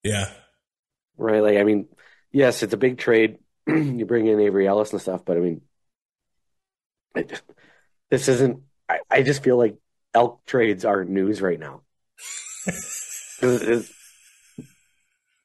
Yeah. 0.03 0.31
Right. 1.17 1.43
Like, 1.43 1.59
I 1.59 1.65
mean, 1.65 1.89
yes, 2.33 2.63
it's 2.63 2.75
a 2.75 2.79
big 2.79 2.99
trade. 2.99 3.39
you 3.67 4.07
bring 4.07 4.27
in 4.27 4.41
Avery 4.41 4.67
Ellis 4.67 4.93
and 4.93 5.01
stuff, 5.01 5.25
but 5.25 5.37
I 5.37 5.41
mean, 5.41 5.63
I 7.15 7.23
just, 7.23 7.43
this 8.11 8.29
isn't, 8.29 8.63
I, 8.89 9.01
I 9.11 9.23
just 9.23 9.43
feel 9.43 9.57
like 9.57 9.77
elk 10.15 10.45
trades 10.47 10.85
aren't 10.85 11.11
news 11.11 11.41
right 11.43 11.59
now. 11.59 11.83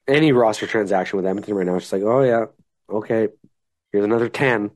any 0.07 0.31
roster 0.31 0.67
transaction 0.67 1.17
with 1.17 1.25
Edmonton 1.25 1.55
right 1.55 1.65
now, 1.65 1.75
it's 1.75 1.85
just 1.85 1.93
like, 1.93 2.03
oh, 2.03 2.21
yeah, 2.21 2.45
okay, 2.89 3.29
here's 3.91 4.05
another 4.05 4.29
10. 4.29 4.71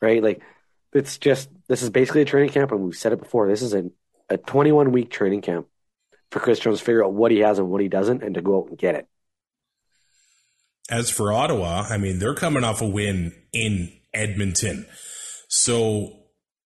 Right. 0.00 0.22
Like, 0.22 0.42
it's 0.92 1.18
just, 1.18 1.48
this 1.68 1.82
is 1.82 1.90
basically 1.90 2.22
a 2.22 2.26
training 2.26 2.50
camp, 2.50 2.72
and 2.72 2.80
we've 2.80 2.96
said 2.96 3.12
it 3.12 3.20
before. 3.20 3.48
This 3.48 3.62
is 3.62 3.74
a, 3.74 3.84
a 4.28 4.38
21 4.38 4.90
week 4.92 5.10
training 5.10 5.42
camp 5.42 5.66
for 6.30 6.40
Chris 6.40 6.58
Jones 6.58 6.78
to 6.78 6.84
figure 6.84 7.04
out 7.04 7.12
what 7.12 7.30
he 7.30 7.38
has 7.38 7.58
and 7.58 7.68
what 7.68 7.80
he 7.80 7.88
doesn't 7.88 8.22
and 8.22 8.34
to 8.34 8.42
go 8.42 8.62
out 8.62 8.68
and 8.68 8.78
get 8.78 8.94
it. 8.94 9.06
As 10.90 11.10
for 11.10 11.32
Ottawa, 11.32 11.86
I 11.88 11.98
mean, 11.98 12.18
they're 12.18 12.34
coming 12.34 12.64
off 12.64 12.80
a 12.80 12.88
win 12.88 13.32
in 13.52 13.92
Edmonton. 14.14 14.86
So 15.48 16.12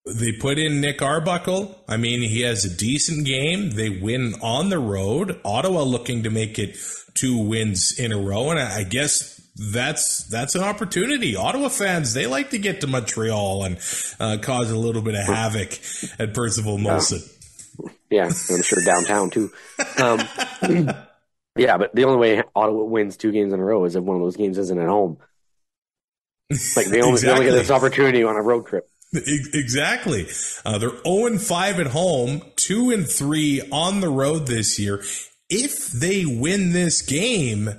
they 0.05 0.31
put 0.31 0.59
in 0.59 0.79
Nick 0.79 1.01
Arbuckle. 1.01 1.83
I 1.87 1.97
mean, 1.97 2.21
he 2.21 2.41
has 2.41 2.63
a 2.63 2.75
decent 2.75 3.25
game. 3.25 3.71
They 3.71 3.89
win 3.89 4.35
on 4.41 4.69
the 4.69 4.79
road. 4.79 5.39
Ottawa 5.43 5.81
looking 5.81 6.23
to 6.23 6.29
make 6.29 6.59
it 6.59 6.77
two 7.15 7.37
wins 7.37 7.97
in 7.99 8.11
a 8.11 8.17
row. 8.17 8.51
And 8.51 8.59
I 8.59 8.83
guess 8.83 9.40
that's 9.55 10.25
that's 10.27 10.55
an 10.55 10.63
opportunity. 10.63 11.35
Ottawa 11.35 11.69
fans 11.69 12.13
they 12.13 12.27
like 12.27 12.51
to 12.51 12.57
get 12.57 12.81
to 12.81 12.87
Montreal 12.87 13.63
and 13.63 13.77
uh, 14.19 14.37
cause 14.41 14.71
a 14.71 14.77
little 14.77 15.01
bit 15.01 15.15
of 15.15 15.25
havoc 15.25 15.79
at 16.19 16.33
Percival 16.33 16.77
Molson. 16.77 17.27
Yeah, 18.09 18.25
I'm 18.25 18.61
sure 18.63 18.83
downtown 18.83 19.29
too. 19.29 19.51
Um, 19.97 20.19
yeah, 21.57 21.77
but 21.77 21.93
the 21.95 22.05
only 22.05 22.17
way 22.17 22.43
Ottawa 22.55 22.83
wins 22.83 23.17
two 23.17 23.31
games 23.31 23.53
in 23.53 23.59
a 23.59 23.63
row 23.63 23.85
is 23.85 23.95
if 23.95 24.03
one 24.03 24.17
of 24.17 24.21
those 24.21 24.37
games 24.37 24.57
isn't 24.57 24.79
at 24.79 24.87
home. 24.87 25.17
Like 26.75 26.87
they 26.87 27.01
only, 27.01 27.13
exactly. 27.13 27.21
they 27.21 27.31
only 27.31 27.45
get 27.45 27.51
this 27.51 27.71
opportunity 27.71 28.23
on 28.23 28.35
a 28.35 28.41
road 28.41 28.67
trip. 28.67 28.87
Exactly. 29.13 30.27
Uh, 30.65 30.77
they're 30.77 31.03
0 31.03 31.25
and 31.25 31.41
5 31.41 31.79
at 31.79 31.87
home, 31.87 32.41
2 32.55 32.91
and 32.91 33.07
3 33.07 33.61
on 33.71 33.99
the 33.99 34.09
road 34.09 34.47
this 34.47 34.79
year. 34.79 35.03
If 35.49 35.91
they 35.91 36.25
win 36.25 36.71
this 36.71 37.01
game, 37.01 37.69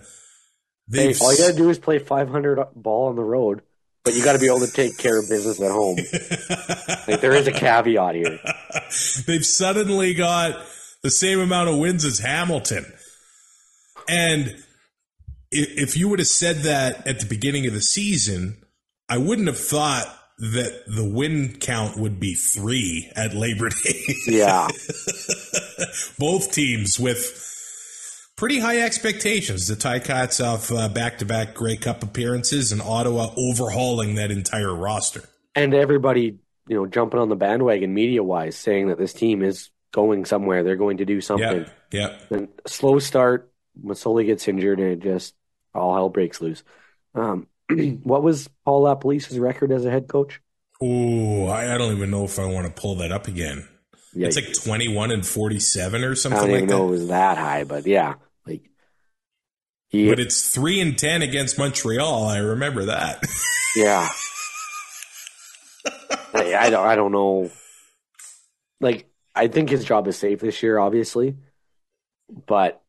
hey, 0.93 1.15
all 1.21 1.33
you 1.33 1.39
got 1.39 1.51
to 1.51 1.57
do 1.57 1.71
is 1.71 1.79
play 1.79 1.99
500 1.99 2.67
ball 2.75 3.09
on 3.09 3.17
the 3.17 3.25
road 3.25 3.63
but 4.05 4.15
you 4.15 4.25
got 4.25 4.33
to 4.33 4.39
be 4.39 4.47
able 4.47 4.61
to 4.61 4.73
take 4.73 4.99
care 4.99 5.19
of 5.19 5.29
business 5.29 5.61
at 5.61 5.71
home. 5.71 5.97
like 7.09 7.21
there 7.21 7.35
is 7.35 7.47
a 7.47 7.53
caveat 7.53 8.15
here. 8.15 8.39
They've 9.27 9.47
suddenly 9.47 10.15
got 10.15 10.61
the 11.03 11.11
same 11.11 11.41
amount 11.41 11.69
of 11.69 11.79
wins 11.79 12.05
as 12.05 12.19
Hamilton, 12.19 12.93
and 14.09 14.57
if 15.51 15.97
you 15.97 16.09
would 16.09 16.19
have 16.19 16.29
said 16.29 16.59
that 16.59 17.07
at 17.07 17.21
the 17.21 17.27
beginning 17.27 17.67
of 17.67 17.75
the 17.75 17.83
season, 17.83 18.65
I 19.09 19.19
wouldn't 19.19 19.49
have 19.49 19.59
thought 19.59 20.07
that 20.39 20.85
the 20.87 21.05
win 21.05 21.57
count 21.61 21.99
would 21.99 22.19
be 22.19 22.35
three 22.35 23.11
at 23.15 23.35
Labor 23.35 23.69
Day. 23.69 24.15
Yeah. 24.27 24.69
Both 26.19 26.53
teams 26.53 26.99
with 26.99 27.52
pretty 28.43 28.59
high 28.59 28.81
expectations. 28.81 29.69
The 29.69 29.77
Ticats 29.77 30.45
off 30.45 30.73
uh, 30.73 30.89
back-to-back 30.89 31.55
Grey 31.55 31.77
Cup 31.77 32.03
appearances, 32.03 32.73
and 32.73 32.83
Ottawa 32.83 33.33
overhauling 33.37 34.17
that 34.17 34.33
entire 34.33 34.75
roster. 34.75 35.23
And 35.55 35.73
everybody, 35.73 36.41
you 36.67 36.77
know, 36.77 36.87
jumping 36.87 37.21
on 37.21 37.29
the 37.29 37.37
bandwagon 37.37 37.95
media-wise, 37.95 38.57
saying 38.57 38.89
that 38.89 38.99
this 38.99 39.13
team 39.13 39.45
is 39.45 39.71
going 39.93 40.25
somewhere. 40.25 40.65
They're 40.65 40.75
going 40.75 40.97
to 40.97 41.05
do 41.05 41.21
something. 41.21 41.67
Yeah. 41.93 42.17
yeah. 42.31 42.37
And 42.37 42.49
slow 42.67 42.99
start. 42.99 43.53
Masoli 43.81 44.27
gets 44.27 44.49
injured, 44.49 44.81
and 44.81 44.89
it 44.89 44.99
just 44.99 45.37
all 45.73 45.95
hell 45.95 46.09
breaks 46.09 46.41
loose. 46.41 46.65
Um, 47.15 47.47
what 48.03 48.25
was 48.25 48.51
Paul 48.65 48.83
LaPolice's 48.83 49.39
record 49.39 49.71
as 49.71 49.85
a 49.85 49.91
head 49.93 50.09
coach? 50.09 50.41
Oh, 50.83 51.47
I, 51.47 51.73
I 51.73 51.79
don't 51.79 51.95
even 51.95 52.11
know 52.11 52.25
if 52.25 52.41
I 52.41 52.47
want 52.47 52.67
to 52.67 52.73
pull 52.73 52.97
that 52.97 53.13
up 53.13 53.29
again. 53.29 53.69
Yeah, 54.15 54.27
it's 54.27 54.37
like 54.37 54.53
21 54.53 55.13
and 55.13 55.25
47 55.25 56.03
or 56.03 56.17
something 56.17 56.41
I 56.41 56.43
don't 56.43 56.57
even 56.57 56.69
know 56.69 56.89
it 56.89 56.91
was 56.91 57.07
that 57.07 57.39
high, 57.39 57.63
but 57.63 57.87
yeah. 57.87 58.15
He, 59.93 60.09
but 60.09 60.19
it's 60.19 60.49
three 60.49 60.81
and 60.81 60.97
ten 60.97 61.21
against 61.21 61.59
Montreal. 61.59 62.25
I 62.25 62.39
remember 62.39 62.87
that. 62.87 63.23
yeah. 63.77 64.09
I, 66.33 66.55
I 66.55 66.71
don't. 66.71 66.87
I 66.87 66.97
don't 66.97 67.13
know. 67.13 67.51
Like, 68.81 69.07
I 69.35 69.49
think 69.49 69.69
his 69.69 69.85
job 69.85 70.09
is 70.09 70.17
safe 70.17 70.41
this 70.41 70.63
year, 70.63 70.79
obviously, 70.79 71.37
but 72.47 72.83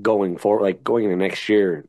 going 0.00 0.38
forward, 0.38 0.62
like 0.62 0.84
going 0.84 1.04
into 1.04 1.16
next 1.16 1.48
year, 1.48 1.88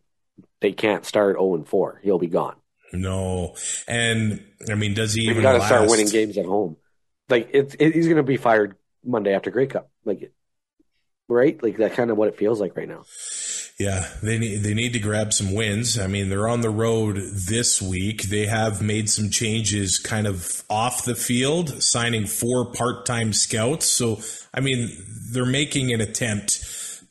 they 0.60 0.72
can't 0.72 1.06
start 1.06 1.36
zero 1.36 1.54
and 1.54 1.68
four. 1.68 2.02
He'll 2.04 2.18
be 2.18 2.28
gone. 2.28 2.56
No, 2.92 3.56
and 3.88 4.44
I 4.72 4.74
mean, 4.74 4.96
does 4.96 5.14
he 5.14 5.30
even 5.30 5.44
got 5.44 5.54
to 5.54 5.62
start 5.62 5.88
winning 5.88 6.10
games 6.10 6.36
at 6.36 6.46
home? 6.46 6.78
Like, 7.30 7.50
it's 7.54 7.76
it, 7.78 7.94
he's 7.94 8.08
going 8.08 8.18
to 8.18 8.24
be 8.24 8.38
fired 8.38 8.76
Monday 9.06 9.36
after 9.36 9.52
Grey 9.52 9.68
Cup. 9.68 9.92
Like, 10.04 10.32
right? 11.30 11.62
Like 11.62 11.78
that 11.78 11.94
kind 11.94 12.10
of 12.10 12.18
what 12.18 12.30
it 12.30 12.38
feels 12.38 12.60
like 12.60 12.76
right 12.76 12.88
now. 12.88 13.04
Yeah, 13.80 14.08
they 14.24 14.40
need 14.40 14.58
they 14.64 14.74
need 14.74 14.94
to 14.94 15.00
grab 15.00 15.34
some 15.34 15.54
wins. 15.54 16.00
I 16.00 16.08
mean, 16.08 16.30
they're 16.30 16.48
on 16.48 16.62
the 16.62 16.70
road 16.70 17.18
this 17.18 17.80
week. 17.80 18.24
They 18.24 18.48
have 18.48 18.82
made 18.82 19.08
some 19.08 19.30
changes 19.30 20.00
kind 20.00 20.26
of 20.26 20.64
off 20.68 21.06
the 21.06 21.14
field, 21.14 21.84
signing 21.84 22.26
four 22.26 22.72
part-time 22.72 23.34
scouts. 23.34 23.86
So, 23.86 24.20
I 24.52 24.62
mean, 24.62 24.90
they're 25.32 25.46
making 25.46 25.94
an 25.94 26.02
attempt 26.02 26.66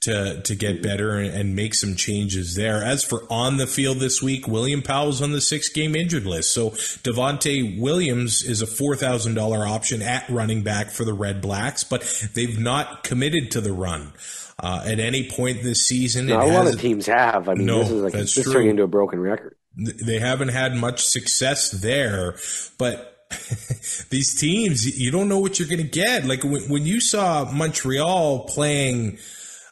to 0.06 0.40
to 0.42 0.54
get 0.54 0.82
better 0.82 1.18
and, 1.18 1.34
and 1.34 1.54
make 1.54 1.74
some 1.74 1.94
changes 1.94 2.54
there. 2.54 2.82
As 2.82 3.04
for 3.04 3.24
on 3.28 3.56
the 3.56 3.66
field 3.66 3.98
this 3.98 4.22
week, 4.22 4.46
William 4.46 4.82
Powell's 4.82 5.20
on 5.20 5.32
the 5.32 5.40
six 5.40 5.68
game 5.68 5.94
injured 5.94 6.24
list. 6.24 6.54
So 6.54 6.70
Devonte 6.70 7.78
Williams 7.78 8.42
is 8.42 8.62
a 8.62 8.66
four 8.66 8.96
thousand 8.96 9.34
dollar 9.34 9.66
option 9.66 10.00
at 10.02 10.28
running 10.28 10.62
back 10.62 10.90
for 10.90 11.04
the 11.04 11.12
Red 11.12 11.42
Blacks, 11.42 11.84
but 11.84 12.02
they've 12.34 12.58
not 12.58 13.02
committed 13.02 13.50
to 13.50 13.60
the 13.60 13.72
run 13.72 14.12
uh, 14.60 14.82
at 14.86 15.00
any 15.00 15.28
point 15.28 15.62
this 15.62 15.86
season. 15.86 16.26
No, 16.26 16.40
a 16.40 16.46
lot 16.46 16.66
of 16.66 16.80
teams 16.80 17.06
have. 17.06 17.48
I 17.48 17.54
mean, 17.54 17.66
no, 17.66 17.80
this 17.80 17.90
is 17.90 18.02
like 18.02 18.12
that's 18.12 18.34
this 18.34 18.50
turning 18.50 18.70
into 18.70 18.84
a 18.84 18.88
broken 18.88 19.20
record. 19.20 19.56
They 19.76 20.20
haven't 20.20 20.48
had 20.48 20.74
much 20.76 21.04
success 21.04 21.70
there, 21.70 22.36
but 22.78 23.16
these 24.10 24.38
teams, 24.38 24.98
you 24.98 25.10
don't 25.10 25.28
know 25.28 25.40
what 25.40 25.58
you're 25.58 25.68
going 25.68 25.82
to 25.82 25.84
get. 25.84 26.24
Like 26.24 26.44
when, 26.44 26.62
when, 26.70 26.86
you 26.86 27.00
saw 27.00 27.50
Montreal 27.50 28.46
playing 28.46 29.18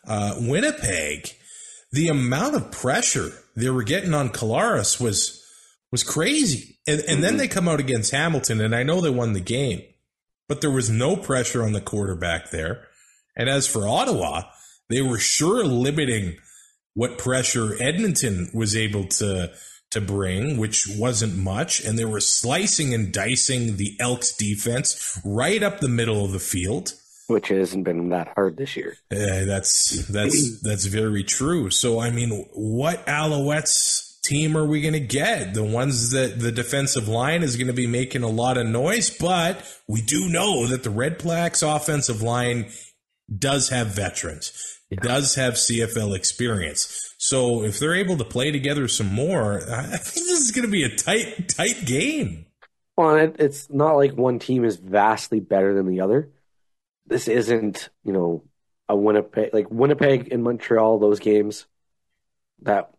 uh, 0.06 0.36
Winnipeg, 0.38 1.30
the 1.92 2.08
amount 2.08 2.56
of 2.56 2.70
pressure 2.70 3.32
they 3.56 3.70
were 3.70 3.82
getting 3.82 4.14
on 4.14 4.30
Collaros 4.30 5.00
was 5.00 5.40
was 5.92 6.02
crazy. 6.02 6.78
And, 6.86 7.00
and 7.00 7.08
mm-hmm. 7.08 7.20
then 7.20 7.36
they 7.36 7.48
come 7.48 7.68
out 7.68 7.80
against 7.80 8.10
Hamilton, 8.10 8.60
and 8.60 8.74
I 8.74 8.82
know 8.82 9.00
they 9.00 9.10
won 9.10 9.32
the 9.32 9.40
game, 9.40 9.82
but 10.48 10.60
there 10.60 10.70
was 10.70 10.90
no 10.90 11.16
pressure 11.16 11.62
on 11.62 11.72
the 11.72 11.80
quarterback 11.80 12.50
there. 12.50 12.88
And 13.36 13.48
as 13.48 13.68
for 13.68 13.86
Ottawa, 13.86 14.42
they 14.88 15.02
were 15.02 15.18
sure 15.18 15.64
limiting 15.64 16.36
what 16.94 17.18
pressure 17.18 17.76
Edmonton 17.80 18.50
was 18.52 18.76
able 18.76 19.04
to 19.04 19.52
to 19.90 20.00
bring, 20.00 20.56
which 20.56 20.88
wasn't 20.88 21.36
much, 21.36 21.80
and 21.84 21.96
they 21.96 22.04
were 22.04 22.20
slicing 22.20 22.92
and 22.92 23.12
dicing 23.12 23.76
the 23.76 23.96
Elks 24.00 24.36
defense 24.36 25.20
right 25.24 25.62
up 25.62 25.78
the 25.78 25.88
middle 25.88 26.24
of 26.24 26.32
the 26.32 26.40
field. 26.40 26.94
Which 27.26 27.48
hasn't 27.48 27.84
been 27.84 28.10
that 28.10 28.28
hard 28.34 28.56
this 28.56 28.76
year. 28.76 28.96
Uh, 29.10 29.44
that's 29.46 30.06
that's 30.08 30.60
that's 30.62 30.86
very 30.86 31.24
true. 31.24 31.70
So 31.70 32.00
I 32.00 32.10
mean, 32.10 32.46
what 32.52 33.06
Alouettes 33.06 34.20
team 34.22 34.56
are 34.56 34.66
we 34.66 34.80
going 34.80 34.94
to 34.94 35.00
get? 35.00 35.54
The 35.54 35.64
ones 35.64 36.10
that 36.10 36.38
the 36.38 36.52
defensive 36.52 37.08
line 37.08 37.42
is 37.42 37.56
going 37.56 37.68
to 37.68 37.72
be 37.72 37.86
making 37.86 38.22
a 38.22 38.28
lot 38.28 38.58
of 38.58 38.66
noise, 38.66 39.10
but 39.10 39.64
we 39.88 40.02
do 40.02 40.28
know 40.28 40.66
that 40.66 40.82
the 40.82 40.90
Red 40.90 41.18
Blacks 41.18 41.62
offensive 41.62 42.22
line 42.22 42.70
does 43.38 43.70
have 43.70 43.88
veterans 43.88 44.52
yeah. 44.94 45.00
does 45.00 45.34
have 45.34 45.54
CFL 45.54 46.16
experience. 46.16 47.14
So 47.18 47.64
if 47.64 47.78
they're 47.78 47.94
able 47.94 48.16
to 48.18 48.24
play 48.24 48.50
together 48.50 48.88
some 48.88 49.12
more, 49.12 49.62
I 49.70 49.96
think 49.96 50.26
this 50.26 50.40
is 50.40 50.50
going 50.50 50.66
to 50.66 50.70
be 50.70 50.84
a 50.84 50.94
tight, 50.94 51.48
tight 51.48 51.84
game. 51.84 52.46
Well, 52.96 53.16
it, 53.16 53.36
it's 53.38 53.70
not 53.70 53.94
like 53.94 54.12
one 54.12 54.38
team 54.38 54.64
is 54.64 54.76
vastly 54.76 55.40
better 55.40 55.74
than 55.74 55.86
the 55.86 56.00
other. 56.00 56.30
This 57.06 57.28
isn't, 57.28 57.90
you 58.04 58.12
know, 58.12 58.44
a 58.88 58.96
Winnipeg 58.96 59.52
like 59.54 59.70
Winnipeg 59.70 60.32
and 60.32 60.42
Montreal. 60.42 60.98
Those 60.98 61.20
games 61.20 61.66
that 62.62 62.90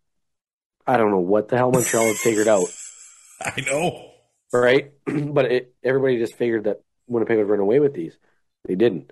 I 0.85 0.97
don't 0.97 1.11
know 1.11 1.19
what 1.19 1.47
the 1.47 1.57
hell 1.57 1.71
Montreal 1.71 2.07
had 2.07 2.15
figured 2.15 2.47
out, 2.47 2.67
I 3.41 3.61
know. 3.61 4.11
right? 4.53 4.91
but 5.05 5.45
it, 5.45 5.75
everybody 5.83 6.17
just 6.17 6.35
figured 6.35 6.65
that 6.65 6.81
Winnipeg 7.07 7.37
would 7.37 7.49
run 7.49 7.59
away 7.59 7.79
with 7.79 7.93
these. 7.93 8.17
They 8.65 8.75
didn't. 8.75 9.11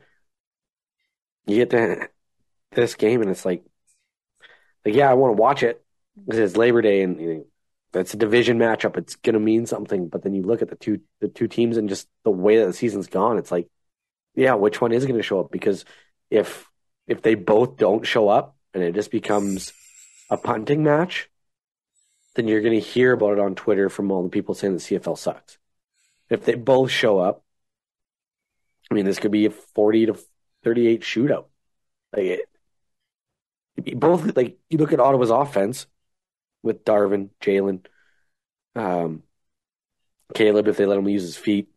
You 1.46 1.58
get 1.58 1.72
to 1.72 2.10
this 2.72 2.96
game 2.96 3.22
and 3.22 3.30
it's 3.30 3.46
like, 3.46 3.64
like 4.86 4.96
yeah, 4.96 5.10
I 5.10 5.14
want 5.14 5.36
to 5.36 5.42
watch 5.42 5.64
it 5.64 5.84
because 6.18 6.40
it's 6.40 6.58
Labor 6.58 6.82
Day 6.82 7.02
and 7.02 7.20
you 7.20 7.34
know, 7.34 7.46
that's 7.92 8.14
a 8.14 8.18
division 8.18 8.58
matchup. 8.58 8.98
It's 8.98 9.16
gonna 9.16 9.40
mean 9.40 9.66
something. 9.66 10.08
But 10.08 10.24
then 10.24 10.34
you 10.34 10.42
look 10.42 10.62
at 10.62 10.70
the 10.70 10.76
two 10.76 11.02
the 11.22 11.28
two 11.28 11.48
teams 11.48 11.78
and 11.78 11.90
just 11.90 12.08
the 12.24 12.32
way 12.32 12.58
that 12.58 12.66
the 12.66 12.74
season's 12.74 13.08
gone. 13.08 13.38
It's 13.38 13.52
like, 13.52 13.68
yeah, 14.36 14.56
which 14.56 14.82
one 14.82 14.92
is 14.92 15.06
going 15.06 15.18
to 15.18 15.24
show 15.24 15.40
up? 15.40 15.52
Because 15.52 15.86
if 16.30 16.70
if 17.08 17.22
they 17.22 17.36
both 17.36 17.78
don't 17.78 18.06
show 18.06 18.30
up 18.30 18.56
and 18.74 18.84
it 18.84 18.96
just 18.96 19.12
becomes 19.12 19.74
a 20.30 20.38
punting 20.38 20.84
match, 20.84 21.30
then 22.36 22.48
you're 22.48 22.62
going 22.62 22.80
to 22.80 22.80
hear 22.80 23.14
about 23.14 23.34
it 23.34 23.40
on 23.40 23.56
Twitter 23.56 23.90
from 23.90 24.12
all 24.12 24.24
the 24.24 24.30
people 24.30 24.56
saying 24.56 24.74
the 24.74 24.80
CFL 24.80 25.18
sucks. 25.18 25.58
If 26.30 26.46
they 26.46 26.56
both 26.56 26.90
show 26.90 27.20
up, 27.20 27.44
I 28.90 28.96
mean, 28.96 29.06
this 29.06 29.20
could 29.20 29.32
be 29.32 29.46
a 29.46 29.52
40 29.52 30.08
to 30.08 30.20
38 30.64 31.02
shootout. 31.02 31.46
Like 32.16 32.46
it, 33.78 34.00
both, 34.00 34.36
like 34.36 34.58
you 34.70 34.78
look 34.78 34.94
at 34.94 35.00
Ottawa's 35.00 35.30
offense 35.30 35.88
with 36.62 36.86
Darvin, 36.86 37.30
Jalen, 37.42 37.86
um, 38.76 39.24
Caleb, 40.34 40.68
if 40.68 40.78
they 40.78 40.86
let 40.86 40.98
him 40.98 41.08
use 41.08 41.24
his 41.24 41.38
feet. 41.38 41.70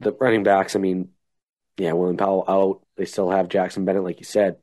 The 0.00 0.12
running 0.12 0.42
backs, 0.42 0.76
I 0.76 0.78
mean, 0.78 1.10
yeah, 1.76 1.92
William 1.92 2.16
Powell 2.16 2.44
out. 2.48 2.82
They 2.96 3.04
still 3.04 3.30
have 3.30 3.48
Jackson 3.48 3.84
Bennett, 3.84 4.04
like 4.04 4.18
you 4.18 4.24
said. 4.24 4.56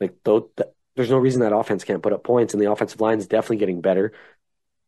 Like, 0.00 0.14
though, 0.24 0.50
th- 0.56 0.70
there's 0.96 1.10
no 1.10 1.18
reason 1.18 1.42
that 1.42 1.54
offense 1.54 1.84
can't 1.84 2.02
put 2.02 2.12
up 2.12 2.24
points, 2.24 2.54
and 2.54 2.62
the 2.62 2.70
offensive 2.70 3.00
line 3.00 3.18
is 3.18 3.26
definitely 3.26 3.58
getting 3.58 3.80
better. 3.80 4.12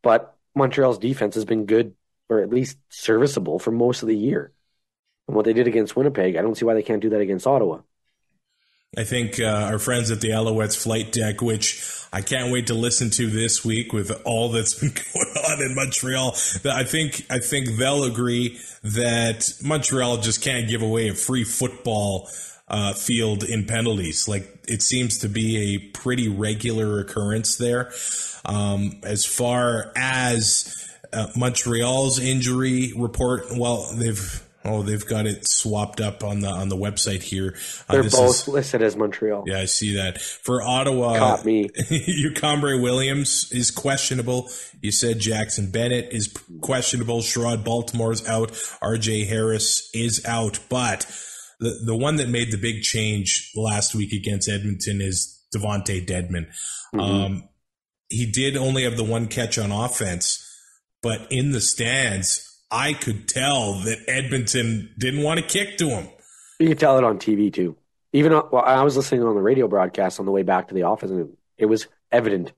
But 0.03 0.37
Montreal's 0.55 0.99
defense 0.99 1.35
has 1.37 1.45
been 1.45 1.67
good, 1.67 1.95
or 2.29 2.41
at 2.41 2.51
least 2.51 2.79
serviceable, 2.89 3.59
for 3.59 3.71
most 3.71 4.03
of 4.03 4.09
the 4.09 4.17
year. 4.17 4.53
And 5.29 5.37
what 5.37 5.45
they 5.45 5.53
did 5.53 5.69
against 5.69 5.95
Winnipeg, 5.95 6.37
I 6.37 6.43
don't 6.43 6.57
see 6.57 6.65
why 6.65 6.75
they 6.75 6.83
can't 6.83 7.03
do 7.03 7.11
that 7.11 7.21
against 7.21 7.47
Ottawa. 7.47 7.81
I 8.99 9.05
think 9.05 9.39
uh, 9.39 9.45
our 9.45 9.79
friends 9.79 10.11
at 10.11 10.21
the 10.21 10.31
Alouettes 10.31 10.77
flight 10.77 11.13
deck, 11.13 11.41
which 11.41 11.81
I 12.13 12.23
can't 12.23 12.53
wait 12.53 12.67
to 12.69 12.75
listen 12.75 13.11
to 13.11 13.29
this 13.29 13.65
week 13.65 13.93
with 13.93 14.11
all 14.25 14.51
that's 14.51 14.75
been 14.81 14.91
going 14.91 15.37
on 15.47 15.63
in 15.63 15.75
Montreal. 15.75 16.35
I 16.65 16.85
think 16.85 17.27
I 17.31 17.39
think 17.39 17.77
they'll 17.77 18.05
agree 18.05 18.59
that 18.83 19.53
Montreal 19.63 20.19
just 20.19 20.43
can't 20.43 20.69
give 20.69 20.83
away 20.83 21.09
a 21.09 21.15
free 21.15 21.45
football 21.45 22.29
uh, 22.69 22.95
field 22.95 23.45
in 23.45 23.67
penalties. 23.67 24.29
Like 24.29 24.61
it 24.69 24.83
seems 24.83 25.19
to 25.19 25.29
be 25.29 25.75
a 25.75 25.79
pretty 25.79 26.29
regular 26.29 27.01
occurrence 27.01 27.57
there. 27.57 27.93
Um, 28.45 29.01
as 29.03 29.27
far 29.27 29.93
as 29.97 30.89
uh, 31.13 31.27
Montreal's 31.37 32.19
injury 32.19 32.93
report, 32.97 33.47
well, 33.57 33.91
they've 33.95 34.43
Oh, 34.63 34.83
they've 34.83 35.07
got 35.07 35.27
it 35.27 35.49
swapped 35.49 36.03
up 36.03 36.23
on 36.23 36.41
the 36.41 36.49
on 36.49 36.69
the 36.69 36.77
website 36.77 37.23
here. 37.23 37.57
Uh, 37.89 37.95
They're 37.95 38.03
both 38.03 38.43
is, 38.43 38.49
listed 38.49 38.83
as 38.83 38.95
Montreal. 38.95 39.45
Yeah, 39.47 39.59
I 39.59 39.65
see 39.65 39.97
that. 39.97 40.21
For 40.21 40.61
Ottawa, 40.61 41.19
caught 41.19 41.45
me. 41.47 41.69
Ucambre 41.79 42.81
Williams 42.81 43.51
is 43.53 43.71
questionable. 43.71 44.51
You 44.83 44.93
said 44.93 45.19
Jackson 45.19 45.71
Bennett 45.71 46.13
is 46.13 46.35
questionable. 46.61 47.21
Sherrod 47.21 47.65
Baltimore's 47.65 48.27
out. 48.29 48.53
R.J. 48.83 49.25
Harris 49.25 49.89
is 49.95 50.25
out. 50.27 50.59
But 50.69 51.07
the 51.59 51.81
the 51.87 51.97
one 51.97 52.17
that 52.17 52.29
made 52.29 52.53
the 52.53 52.59
big 52.59 52.83
change 52.83 53.53
last 53.57 53.95
week 53.95 54.13
against 54.13 54.47
Edmonton 54.47 55.01
is 55.01 55.41
Devonte 55.55 56.07
Dedmon. 56.07 56.49
Mm-hmm. 56.95 57.01
Um, 57.01 57.49
he 58.09 58.31
did 58.31 58.59
only 58.59 58.85
have 58.85 58.99
the 58.99 59.05
one 59.05 59.27
catch 59.27 59.57
on 59.57 59.73
offense, 59.73 60.47
but 61.01 61.33
in 61.33 61.53
the 61.53 61.63
stands 61.63 62.50
I 62.71 62.93
could 62.93 63.29
tell 63.29 63.75
that 63.81 63.99
Edmonton 64.07 64.95
didn't 64.97 65.23
want 65.23 65.41
to 65.41 65.47
kick 65.47 65.77
to 65.79 65.89
him. 65.89 66.09
You 66.59 66.69
could 66.69 66.79
tell 66.79 66.99
it 66.99 67.05
on 67.05 67.19
TV 67.19 67.53
too. 67.53 67.77
Even 68.13 68.33
uh, 68.33 68.43
well, 68.51 68.63
I 68.65 68.83
was 68.83 68.97
listening 68.97 69.23
on 69.23 69.35
the 69.35 69.43
radio 69.43 69.67
broadcast 69.67 70.21
on 70.21 70.27
the 70.27 70.33
way 70.33 70.43
back 70.43 70.69
to 70.69 70.75
the 70.75 70.85
office, 70.85 71.11
and 71.11 71.37
it 71.59 71.67
was 71.67 71.89
evident. 72.13 72.53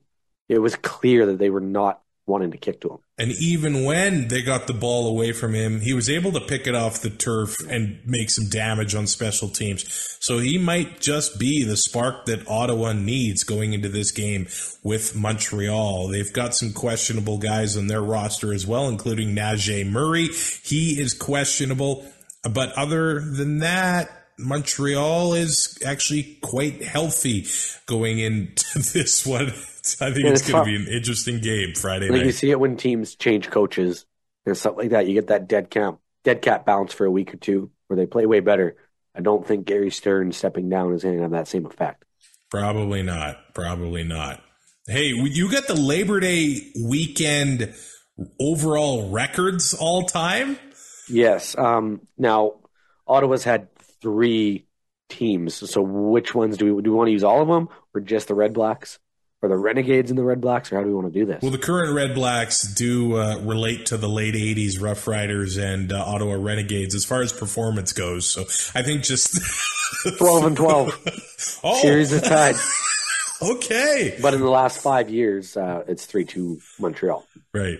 It 0.49 0.59
was 0.59 0.75
clear 0.75 1.25
that 1.27 1.39
they 1.39 1.49
were 1.49 1.61
not 1.61 2.01
wanting 2.25 2.51
to 2.51 2.57
kick 2.57 2.81
to 2.81 2.89
him. 2.89 2.97
And 3.17 3.31
even 3.31 3.83
when 3.83 4.29
they 4.29 4.41
got 4.41 4.67
the 4.67 4.73
ball 4.73 5.07
away 5.07 5.33
from 5.33 5.53
him, 5.53 5.81
he 5.81 5.93
was 5.93 6.09
able 6.09 6.31
to 6.31 6.39
pick 6.39 6.67
it 6.67 6.75
off 6.75 7.01
the 7.01 7.09
turf 7.09 7.55
and 7.69 7.99
make 8.05 8.29
some 8.29 8.47
damage 8.49 8.95
on 8.95 9.07
special 9.07 9.49
teams. 9.49 10.17
So 10.19 10.39
he 10.39 10.57
might 10.57 11.01
just 11.01 11.37
be 11.37 11.63
the 11.63 11.75
spark 11.75 12.25
that 12.25 12.47
Ottawa 12.47 12.93
needs 12.93 13.43
going 13.43 13.73
into 13.73 13.89
this 13.89 14.11
game 14.11 14.47
with 14.83 15.15
Montreal. 15.15 16.07
They've 16.07 16.31
got 16.31 16.55
some 16.55 16.71
questionable 16.71 17.37
guys 17.37 17.75
on 17.75 17.87
their 17.87 18.01
roster 18.01 18.53
as 18.53 18.65
well, 18.65 18.87
including 18.87 19.35
Najee 19.35 19.89
Murray. 19.89 20.29
He 20.63 20.99
is 20.99 21.13
questionable. 21.13 22.05
But 22.49 22.71
other 22.73 23.19
than 23.19 23.59
that, 23.59 24.09
Montreal 24.37 25.33
is 25.33 25.77
actually 25.85 26.37
quite 26.41 26.83
healthy 26.83 27.47
going 27.85 28.19
into 28.19 28.79
this 28.93 29.25
one. 29.25 29.53
I 30.01 30.11
think 30.11 30.25
it's, 30.25 30.41
it's 30.41 30.49
going 30.49 30.65
to 30.65 30.71
be 30.71 30.75
an 30.75 30.87
interesting 30.87 31.39
game 31.39 31.73
Friday 31.75 32.09
like 32.09 32.19
night. 32.19 32.25
You 32.25 32.31
see 32.31 32.51
it 32.51 32.59
when 32.59 32.77
teams 32.77 33.15
change 33.15 33.49
coaches 33.49 34.05
and 34.45 34.57
stuff 34.57 34.77
like 34.77 34.91
that. 34.91 35.07
You 35.07 35.13
get 35.13 35.27
that 35.27 35.47
dead 35.47 35.69
cap, 35.69 35.97
dead 36.23 36.41
cat 36.41 36.65
bounce 36.65 36.93
for 36.93 37.05
a 37.05 37.11
week 37.11 37.33
or 37.33 37.37
two 37.37 37.69
where 37.87 37.97
they 37.97 38.05
play 38.05 38.25
way 38.25 38.39
better. 38.39 38.77
I 39.15 39.21
don't 39.21 39.45
think 39.45 39.65
Gary 39.65 39.91
Stern 39.91 40.31
stepping 40.31 40.69
down 40.69 40.93
is 40.93 41.03
going 41.03 41.17
to 41.17 41.21
have 41.21 41.31
that 41.31 41.47
same 41.47 41.65
effect. 41.65 42.05
Probably 42.49 43.03
not. 43.03 43.53
Probably 43.53 44.03
not. 44.03 44.41
Hey, 44.87 45.07
you 45.07 45.51
got 45.51 45.67
the 45.67 45.75
Labor 45.75 46.19
Day 46.19 46.71
weekend 46.83 47.73
overall 48.39 49.09
records 49.09 49.73
all 49.73 50.03
time? 50.03 50.57
Yes. 51.09 51.57
Um, 51.57 52.01
now, 52.17 52.55
Ottawa's 53.07 53.43
had 53.43 53.67
three 54.01 54.65
teams. 55.09 55.69
So 55.69 55.81
which 55.81 56.33
ones 56.33 56.57
do 56.57 56.75
we 56.75 56.81
do 56.81 56.91
we 56.91 56.97
want 56.97 57.07
to 57.07 57.11
use 57.11 57.23
all 57.23 57.41
of 57.41 57.47
them 57.47 57.69
or 57.93 58.01
just 58.01 58.27
the 58.27 58.35
Red 58.35 58.53
Blacks? 58.53 58.99
Or 59.43 59.49
the 59.49 59.57
Renegades 59.57 60.09
and 60.09 60.17
the 60.17 60.23
Red 60.23 60.39
Blacks, 60.39 60.71
or 60.71 60.77
how 60.77 60.83
do 60.83 60.87
we 60.87 60.93
want 60.93 61.11
to 61.11 61.19
do 61.19 61.25
this? 61.25 61.41
Well, 61.41 61.51
the 61.51 61.57
current 61.57 61.93
Red 61.93 62.15
Blacks 62.15 62.61
do 62.61 63.17
uh, 63.17 63.39
relate 63.39 63.87
to 63.87 63.97
the 63.97 64.07
late 64.07 64.35
'80s 64.35 64.79
Rough 64.79 65.05
Riders 65.05 65.57
and 65.57 65.91
uh, 65.91 66.01
Ottawa 66.01 66.35
Renegades 66.35 66.95
as 66.95 67.03
far 67.03 67.21
as 67.21 67.33
performance 67.33 67.91
goes. 67.91 68.25
So 68.25 68.43
I 68.73 68.83
think 68.83 69.03
just 69.03 69.37
twelve 70.17 70.45
and 70.45 70.55
twelve. 70.55 70.97
oh. 71.63 71.81
Series 71.81 72.13
is 72.13 72.21
tied. 72.21 72.55
okay, 73.41 74.17
but 74.21 74.33
in 74.33 74.39
the 74.39 74.49
last 74.49 74.81
five 74.81 75.09
years, 75.09 75.57
uh, 75.57 75.83
it's 75.89 76.05
three 76.05 76.23
two 76.23 76.61
Montreal. 76.79 77.27
Right. 77.53 77.79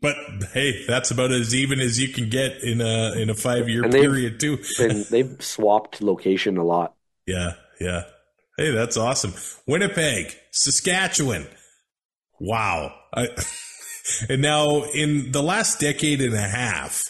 But 0.00 0.16
hey, 0.52 0.86
that's 0.88 1.12
about 1.12 1.30
as 1.30 1.54
even 1.54 1.78
as 1.78 2.00
you 2.00 2.08
can 2.08 2.30
get 2.30 2.64
in 2.64 2.80
a 2.80 3.12
in 3.12 3.30
a 3.30 3.34
five 3.34 3.68
year 3.68 3.88
period 3.88 4.40
too. 4.40 4.58
and 4.80 5.04
they've 5.04 5.40
swapped 5.40 6.02
location 6.02 6.56
a 6.56 6.64
lot. 6.64 6.96
Yeah, 7.26 7.52
yeah. 7.80 8.06
Hey, 8.60 8.72
that's 8.72 8.98
awesome. 8.98 9.32
Winnipeg, 9.66 10.36
Saskatchewan. 10.50 11.46
Wow. 12.38 12.94
I, 13.10 13.28
and 14.28 14.42
now 14.42 14.82
in 14.82 15.32
the 15.32 15.42
last 15.42 15.80
decade 15.80 16.20
and 16.20 16.34
a 16.34 16.46
half, 16.46 17.04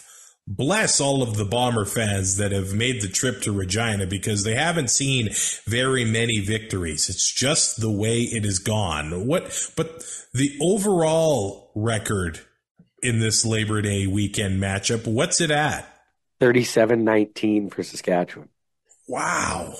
bless 0.47 1.01
all 1.01 1.21
of 1.21 1.35
the 1.35 1.43
Bomber 1.43 1.83
fans 1.83 2.37
that 2.37 2.53
have 2.53 2.73
made 2.73 3.01
the 3.01 3.09
trip 3.09 3.41
to 3.41 3.51
Regina 3.51 4.07
because 4.07 4.45
they 4.45 4.55
haven't 4.55 4.91
seen 4.91 5.27
very 5.67 6.05
many 6.05 6.39
victories. 6.39 7.09
It's 7.09 7.29
just 7.29 7.81
the 7.81 7.91
way 7.91 8.19
it 8.19 8.45
has 8.45 8.59
gone. 8.59 9.27
What, 9.27 9.71
but 9.75 10.05
the 10.33 10.57
overall 10.61 11.73
record 11.75 12.39
in 13.03 13.19
this 13.19 13.45
Labor 13.45 13.81
Day 13.81 14.07
weekend 14.07 14.63
matchup, 14.63 15.05
what's 15.05 15.41
it 15.41 15.51
at? 15.51 15.85
37 16.39 17.03
19 17.03 17.69
for 17.71 17.83
Saskatchewan. 17.83 18.47
Wow. 19.09 19.75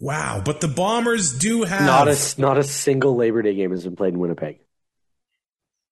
Wow, 0.00 0.42
but 0.44 0.60
the 0.60 0.68
Bombers 0.68 1.38
do 1.38 1.62
have 1.62 1.86
not 1.86 2.08
a 2.08 2.40
not 2.40 2.58
a 2.58 2.64
single 2.64 3.16
Labor 3.16 3.42
Day 3.42 3.54
game 3.54 3.70
has 3.70 3.84
been 3.84 3.96
played 3.96 4.14
in 4.14 4.18
Winnipeg, 4.18 4.58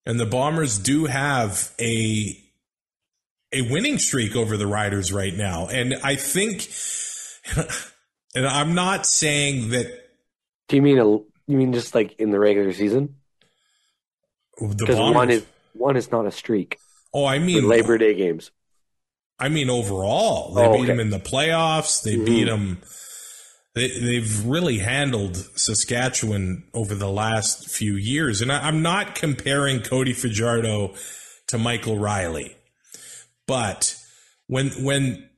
and 0.05 0.19
the 0.19 0.25
Bombers 0.25 0.77
do 0.77 1.05
have 1.05 1.71
a 1.79 2.37
a 3.53 3.61
winning 3.71 3.97
streak 3.99 4.35
over 4.35 4.57
the 4.57 4.67
Riders 4.67 5.13
right 5.13 5.33
now, 5.33 5.67
and 5.67 5.95
I 6.03 6.15
think, 6.15 6.67
and 8.35 8.45
I'm 8.45 8.75
not 8.75 9.05
saying 9.05 9.69
that. 9.69 9.87
Do 10.67 10.75
you 10.75 10.81
mean 10.81 10.99
a? 10.99 11.05
You 11.05 11.57
mean 11.57 11.73
just 11.73 11.95
like 11.95 12.19
in 12.19 12.31
the 12.31 12.39
regular 12.39 12.73
season? 12.73 13.15
Because 14.59 14.97
one 14.97 15.29
is 15.29 15.45
one 15.73 15.95
is 15.95 16.11
not 16.11 16.25
a 16.25 16.31
streak. 16.31 16.77
Oh, 17.13 17.25
I 17.25 17.39
mean 17.39 17.67
Labor 17.67 17.97
Day 17.97 18.13
games. 18.15 18.51
I 19.39 19.49
mean 19.49 19.69
overall, 19.69 20.53
they 20.53 20.61
oh, 20.61 20.73
beat 20.73 20.79
okay. 20.79 20.87
them 20.87 20.99
in 20.99 21.09
the 21.09 21.19
playoffs. 21.19 22.03
They 22.03 22.15
mm-hmm. 22.15 22.25
beat 22.25 22.43
them 22.45 22.79
they, 23.75 23.87
they've 23.99 24.45
really 24.45 24.79
handled 24.79 25.35
Saskatchewan 25.55 26.63
over 26.73 26.95
the 26.95 27.09
last 27.09 27.69
few 27.69 27.95
years. 27.95 28.41
And 28.41 28.51
I, 28.51 28.67
am 28.67 28.81
not 28.81 29.15
comparing 29.15 29.81
Cody 29.81 30.13
Fajardo 30.13 30.93
to 31.47 31.57
Michael 31.57 31.97
Reilly, 31.97 32.55
but 33.47 33.95
when, 34.47 34.69
when 34.83 35.29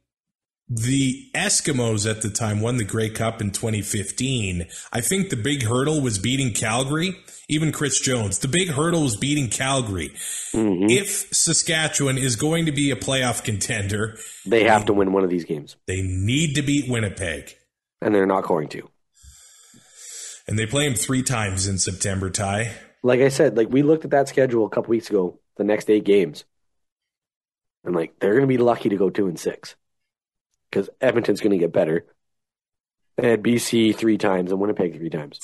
the 0.68 1.30
Eskimos 1.36 2.10
at 2.10 2.22
the 2.22 2.30
time 2.30 2.60
won 2.60 2.78
the 2.78 2.84
Grey 2.84 3.10
Cup 3.10 3.40
in 3.40 3.52
2015. 3.52 4.66
I 4.92 5.02
think 5.02 5.30
the 5.30 5.36
big 5.36 5.64
hurdle 5.64 6.02
was 6.02 6.18
beating 6.18 6.54
Calgary. 6.54 7.16
Even 7.48 7.72
Chris 7.72 8.00
Jones, 8.00 8.40
the 8.40 8.48
big 8.48 8.70
hurdle 8.70 9.04
was 9.04 9.16
beating 9.16 9.50
Calgary. 9.50 10.10
Mhm. 10.54 10.90
If 10.90 11.28
Saskatchewan 11.32 12.18
is 12.18 12.36
going 12.36 12.66
to 12.66 12.72
be 12.72 12.90
a 12.90 12.96
playoff 12.96 13.44
contender, 13.44 14.18
They 14.48 14.64
have 14.64 14.86
to 14.86 14.94
win 14.94 15.14
one 15.14 15.24
of 15.24 15.30
these 15.30 15.46
games, 15.46 15.76
they 15.86 16.02
need 16.02 16.56
to 16.56 16.64
beat 16.64 16.90
Winnipeg. 16.90 17.56
And 18.02 18.14
they're 18.14 18.26
not 18.26 18.44
going 18.44 18.68
to. 18.70 18.90
And 20.48 20.60
they 20.60 20.66
play 20.66 20.88
them 20.88 20.96
three 20.96 21.24
times 21.24 21.68
in 21.68 21.78
September, 21.78 22.30
Ty. 22.30 22.72
Like 23.04 23.22
I 23.22 23.30
said, 23.30 23.58
like 23.58 23.70
we 23.70 23.84
looked 23.84 24.06
at 24.06 24.12
that 24.12 24.30
schedule 24.30 24.66
a 24.66 24.70
couple 24.70 24.92
weeks 24.92 25.10
ago, 25.10 25.40
the 25.58 25.64
next 25.64 25.90
eight 25.90 26.04
games, 26.04 26.46
and 27.84 27.96
like 27.96 28.20
they're 28.20 28.34
going 28.34 28.42
to 28.42 28.48
be 28.48 28.58
lucky 28.58 28.90
to 28.90 28.98
go 28.98 29.10
two 29.10 29.28
and 29.28 29.40
six 29.40 29.76
because 30.70 30.90
Edmonton's 31.02 31.42
going 31.42 31.52
to 31.52 31.58
get 31.58 31.72
better. 31.72 32.06
They 33.18 33.30
had 33.30 33.44
BC 33.44 33.96
three 33.96 34.18
times 34.18 34.52
and 34.52 34.60
Winnipeg 34.60 34.98
three 34.98 35.10
times. 35.10 35.40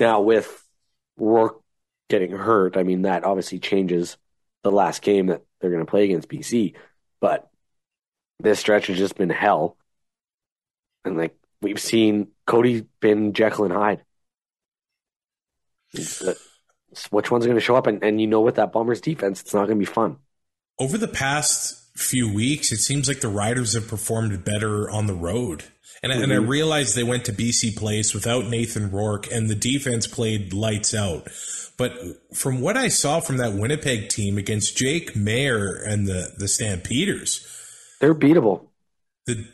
Now 0.00 0.20
with 0.20 0.64
Rourke 1.16 1.60
getting 2.08 2.32
hurt, 2.32 2.76
I 2.76 2.82
mean 2.82 3.02
that 3.02 3.24
obviously 3.24 3.58
changes 3.58 4.16
the 4.62 4.72
last 4.72 5.02
game 5.02 5.26
that 5.26 5.42
they're 5.60 5.70
going 5.70 5.84
to 5.84 5.90
play 5.90 6.04
against 6.04 6.28
BC. 6.28 6.74
But 7.20 7.48
this 8.40 8.58
stretch 8.58 8.88
has 8.88 8.98
just 8.98 9.16
been 9.16 9.30
hell, 9.30 9.76
and 11.04 11.16
like 11.16 11.36
we've 11.64 11.80
seen 11.80 12.28
Cody 12.46 12.86
been 13.00 13.32
Jekyll 13.32 13.64
and 13.64 13.74
Hyde. 13.74 14.02
Which 17.10 17.30
one's 17.30 17.44
going 17.44 17.56
to 17.56 17.60
show 17.60 17.74
up? 17.74 17.88
And, 17.88 18.04
and 18.04 18.20
you 18.20 18.28
know, 18.28 18.42
with 18.42 18.54
that 18.56 18.72
Bombers 18.72 19.00
defense, 19.00 19.40
it's 19.40 19.52
not 19.52 19.66
going 19.66 19.78
to 19.78 19.84
be 19.84 19.92
fun. 19.92 20.18
Over 20.78 20.96
the 20.96 21.08
past 21.08 21.80
few 21.96 22.32
weeks, 22.32 22.70
it 22.70 22.78
seems 22.78 23.08
like 23.08 23.20
the 23.20 23.28
Riders 23.28 23.74
have 23.74 23.88
performed 23.88 24.44
better 24.44 24.88
on 24.88 25.06
the 25.06 25.14
road. 25.14 25.64
And, 26.02 26.12
I 26.12 26.16
and 26.16 26.32
I 26.32 26.36
mm-hmm. 26.36 26.48
realized 26.48 26.94
they 26.94 27.02
went 27.02 27.24
to 27.24 27.32
BC 27.32 27.76
Place 27.76 28.12
without 28.12 28.46
Nathan 28.46 28.90
Rourke, 28.90 29.32
and 29.32 29.48
the 29.48 29.54
defense 29.54 30.06
played 30.06 30.52
lights 30.52 30.94
out. 30.94 31.28
But 31.76 31.92
from 32.34 32.60
what 32.60 32.76
I 32.76 32.88
saw 32.88 33.20
from 33.20 33.38
that 33.38 33.54
Winnipeg 33.54 34.08
team 34.08 34.38
against 34.38 34.76
Jake 34.76 35.14
Maier 35.14 35.80
and 35.84 36.06
the, 36.06 36.32
the 36.36 36.46
Stampeders, 36.46 37.46
They're 38.00 38.14
beatable, 38.14 38.68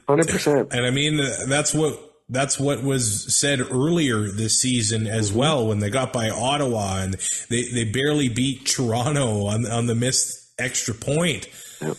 hundred 0.09 0.28
percent. 0.28 0.68
and 0.72 0.85
I 0.85 0.90
mean 0.90 1.18
that's 1.48 1.72
what 1.74 1.98
that's 2.28 2.59
what 2.59 2.83
was 2.83 3.35
said 3.35 3.61
earlier 3.61 4.30
this 4.30 4.61
season 4.61 5.06
as 5.06 5.30
mm-hmm. 5.30 5.38
well 5.38 5.66
when 5.66 5.80
they 5.80 5.90
got 5.90 6.12
by 6.12 6.30
Ottawa 6.30 6.98
and 7.00 7.14
they, 7.48 7.64
they 7.72 7.85
barely 7.85 8.28
beat 8.28 8.66
Toronto 8.66 9.46
on 9.46 9.66
on 9.66 9.87
the 9.87 9.94
missed 9.94 10.52
extra 10.59 10.94
point. 10.94 11.48
Yep. 11.80 11.96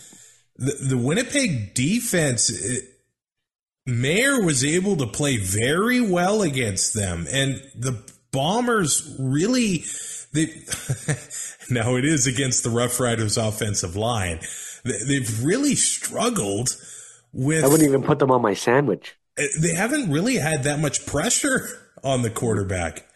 The 0.57 0.88
the 0.89 0.97
Winnipeg 0.97 1.73
defense. 1.73 2.49
It, 2.49 2.86
Maier 3.89 4.45
was 4.45 4.63
able 4.63 4.97
to 4.97 5.07
play 5.07 5.38
very 5.38 5.99
well 5.99 6.43
against 6.43 6.93
them, 6.93 7.25
and 7.31 7.55
the 7.75 7.99
Bombers 8.31 9.15
really 9.19 9.84
they 10.34 10.45
now 11.69 11.95
it 11.95 12.05
is 12.05 12.27
against 12.27 12.63
the 12.63 12.69
Rough 12.69 12.99
Riders 12.99 13.38
offensive 13.38 13.95
line. 13.95 14.39
They- 14.84 15.03
They've 15.07 15.43
really 15.43 15.75
struggled 15.75 16.75
with 17.33 17.63
I 17.63 17.67
wouldn't 17.67 17.87
even 17.87 18.03
put 18.03 18.19
them 18.19 18.31
on 18.31 18.41
my 18.41 18.53
sandwich. 18.53 19.15
they 19.59 19.73
haven't 19.73 20.11
really 20.11 20.35
had 20.35 20.63
that 20.63 20.79
much 20.79 21.05
pressure 21.05 21.67
on 22.03 22.21
the 22.21 22.29
quarterback. 22.29 23.07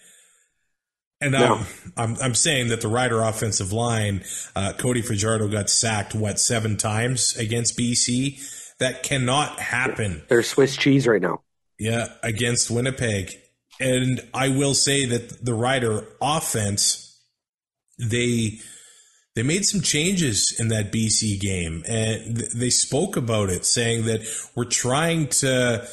And 1.21 1.31
No. 1.31 1.55
I'm, 1.55 1.65
I'm 1.97 2.17
I'm 2.21 2.35
saying 2.35 2.67
that 2.69 2.81
the 2.81 2.87
Rider 2.87 3.21
offensive 3.21 3.71
line, 3.71 4.23
uh, 4.55 4.73
Cody 4.77 5.01
Fajardo 5.01 5.47
got 5.47 5.69
sacked 5.69 6.13
what 6.13 6.39
seven 6.39 6.77
times 6.77 7.35
against 7.37 7.77
BC. 7.77 8.41
That 8.79 9.03
cannot 9.03 9.59
happen. 9.59 10.23
They're 10.27 10.43
Swiss 10.43 10.75
cheese 10.75 11.07
right 11.07 11.21
now. 11.21 11.41
Yeah, 11.79 12.07
against 12.23 12.69
Winnipeg. 12.69 13.31
And 13.79 14.21
I 14.33 14.49
will 14.49 14.73
say 14.73 15.05
that 15.05 15.43
the 15.43 15.53
Rider 15.53 16.05
offense, 16.21 17.17
they 17.97 18.59
they 19.35 19.43
made 19.43 19.65
some 19.65 19.81
changes 19.81 20.55
in 20.59 20.69
that 20.69 20.91
BC 20.91 21.39
game, 21.39 21.83
and 21.87 22.37
th- 22.37 22.51
they 22.51 22.69
spoke 22.69 23.17
about 23.17 23.49
it, 23.49 23.65
saying 23.65 24.05
that 24.05 24.21
we're 24.55 24.65
trying 24.65 25.27
to 25.27 25.87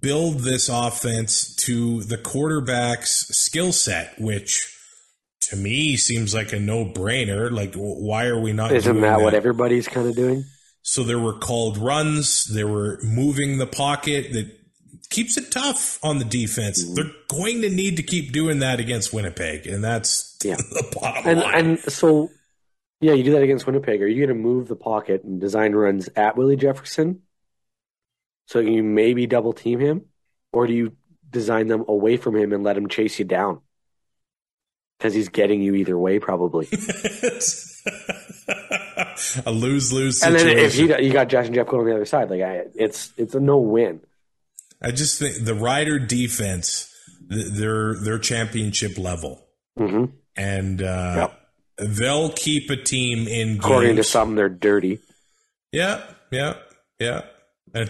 build 0.00 0.40
this 0.40 0.68
offense 0.68 1.54
to 1.56 2.02
the 2.04 2.16
quarterback's 2.16 3.26
skill 3.36 3.72
set, 3.72 4.18
which 4.18 4.70
to 5.42 5.56
me 5.56 5.96
seems 5.96 6.34
like 6.34 6.52
a 6.52 6.60
no 6.60 6.84
brainer. 6.84 7.50
Like, 7.50 7.74
why 7.74 8.26
are 8.26 8.40
we 8.40 8.52
not? 8.52 8.72
Isn't 8.72 8.92
doing 8.92 9.02
that 9.02 9.20
what 9.20 9.34
everybody's 9.34 9.88
kind 9.88 10.08
of 10.08 10.16
doing? 10.16 10.44
so 10.84 11.02
there 11.02 11.18
were 11.18 11.32
called 11.38 11.78
runs. 11.78 12.44
They 12.44 12.62
were 12.62 13.00
moving 13.02 13.56
the 13.56 13.66
pocket. 13.66 14.32
That 14.32 14.54
keeps 15.08 15.36
it 15.38 15.50
tough 15.50 15.98
on 16.04 16.18
the 16.18 16.24
defense. 16.26 16.84
Mm-hmm. 16.84 16.94
They're 16.94 17.12
going 17.28 17.62
to 17.62 17.70
need 17.70 17.96
to 17.96 18.02
keep 18.02 18.32
doing 18.32 18.58
that 18.60 18.78
against 18.80 19.12
Winnipeg, 19.12 19.66
and 19.66 19.82
that's 19.82 20.33
Yeah. 20.44 20.56
the 20.70 20.96
bottom 21.00 21.26
And 21.28 21.40
line. 21.40 21.54
and 21.54 21.78
so, 21.80 22.30
yeah, 23.00 23.12
you 23.14 23.24
do 23.24 23.32
that 23.32 23.42
against 23.42 23.66
Winnipeg. 23.66 24.02
Are 24.02 24.06
you 24.06 24.24
going 24.26 24.36
to 24.36 24.42
move 24.42 24.68
the 24.68 24.76
pocket 24.76 25.24
and 25.24 25.40
design 25.40 25.72
runs 25.72 26.08
at 26.16 26.36
Willie 26.36 26.56
Jefferson, 26.56 27.22
so 28.46 28.60
you 28.60 28.82
maybe 28.82 29.26
double 29.26 29.52
team 29.52 29.80
him, 29.80 30.06
or 30.52 30.66
do 30.66 30.72
you 30.74 30.96
design 31.30 31.66
them 31.68 31.84
away 31.88 32.16
from 32.16 32.36
him 32.36 32.52
and 32.52 32.62
let 32.62 32.76
him 32.76 32.88
chase 32.88 33.18
you 33.18 33.24
down? 33.24 33.60
Because 34.98 35.14
he's 35.14 35.28
getting 35.28 35.60
you 35.62 35.74
either 35.74 35.98
way, 35.98 36.18
probably. 36.20 36.68
a 39.46 39.50
lose 39.50 39.92
lose 39.92 40.20
situation. 40.20 40.48
and 40.48 40.58
then 40.58 40.64
if 40.64 40.76
you 40.76 40.96
you 40.98 41.12
got 41.12 41.28
Josh 41.28 41.46
and 41.46 41.54
Jeff 41.54 41.66
going 41.66 41.80
on 41.82 41.88
the 41.88 41.94
other 41.96 42.04
side, 42.04 42.30
like 42.30 42.42
I, 42.42 42.64
it's 42.74 43.12
it's 43.16 43.34
a 43.34 43.40
no 43.40 43.58
win. 43.58 44.00
I 44.80 44.90
just 44.92 45.18
think 45.18 45.44
the 45.44 45.54
Rider 45.54 45.98
defense, 45.98 46.88
th- 47.30 47.46
they're 47.52 47.94
they're 48.02 48.18
championship 48.18 48.96
level, 48.98 49.46
hmm 49.76 50.04
and 50.36 50.82
uh, 50.82 51.28
they'll 51.78 52.30
keep 52.30 52.70
a 52.70 52.76
team 52.76 53.26
in 53.28 53.56
According 53.58 53.90
to 53.90 53.94
games. 53.96 54.08
some, 54.08 54.34
they're 54.34 54.48
dirty. 54.48 54.98
Yeah, 55.72 56.02
yeah, 56.30 56.54
yeah. 57.00 57.22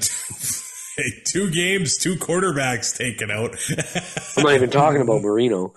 Two 1.27 1.51
games, 1.51 1.97
two 1.99 2.15
quarterbacks 2.15 2.97
taken 2.97 3.31
out. 3.31 3.57
I'm 4.37 4.45
not 4.45 4.55
even 4.55 4.71
talking 4.71 5.01
about 5.03 5.23
Marino. 5.23 5.75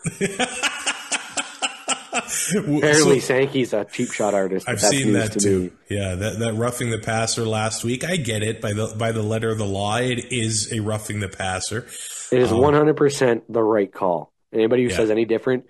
Apparently, 2.56 3.20
Sankey's 3.20 3.74
a 3.74 3.86
cheap 3.86 4.12
shot 4.12 4.34
artist. 4.34 4.68
I've 4.70 4.80
seen 4.82 5.14
that 5.14 5.34
to 5.34 5.40
too. 5.40 5.60
me. 5.64 5.72
Yeah, 5.90 6.16
that, 6.16 6.40
that 6.40 6.54
roughing 6.54 6.90
the 6.92 7.00
passer 7.00 7.46
last 7.46 7.84
week. 7.84 8.04
I 8.04 8.16
get 8.18 8.44
it 8.44 8.62
by 8.62 8.74
the 8.74 8.94
by 8.98 9.12
the 9.12 9.24
letter 9.24 9.50
of 9.50 9.58
the 9.58 9.66
law. 9.66 9.98
It 9.98 10.32
is 10.32 10.72
a 10.72 10.80
roughing 10.82 11.20
the 11.20 11.30
passer. 11.30 11.88
It 12.32 12.40
is 12.42 12.52
100% 12.52 13.42
the 13.50 13.64
right 13.64 13.92
call. 13.92 14.32
Anybody 14.54 14.84
who 14.84 14.90
Yeah. 14.90 14.98
says 14.98 15.10
any 15.12 15.26
different, 15.26 15.66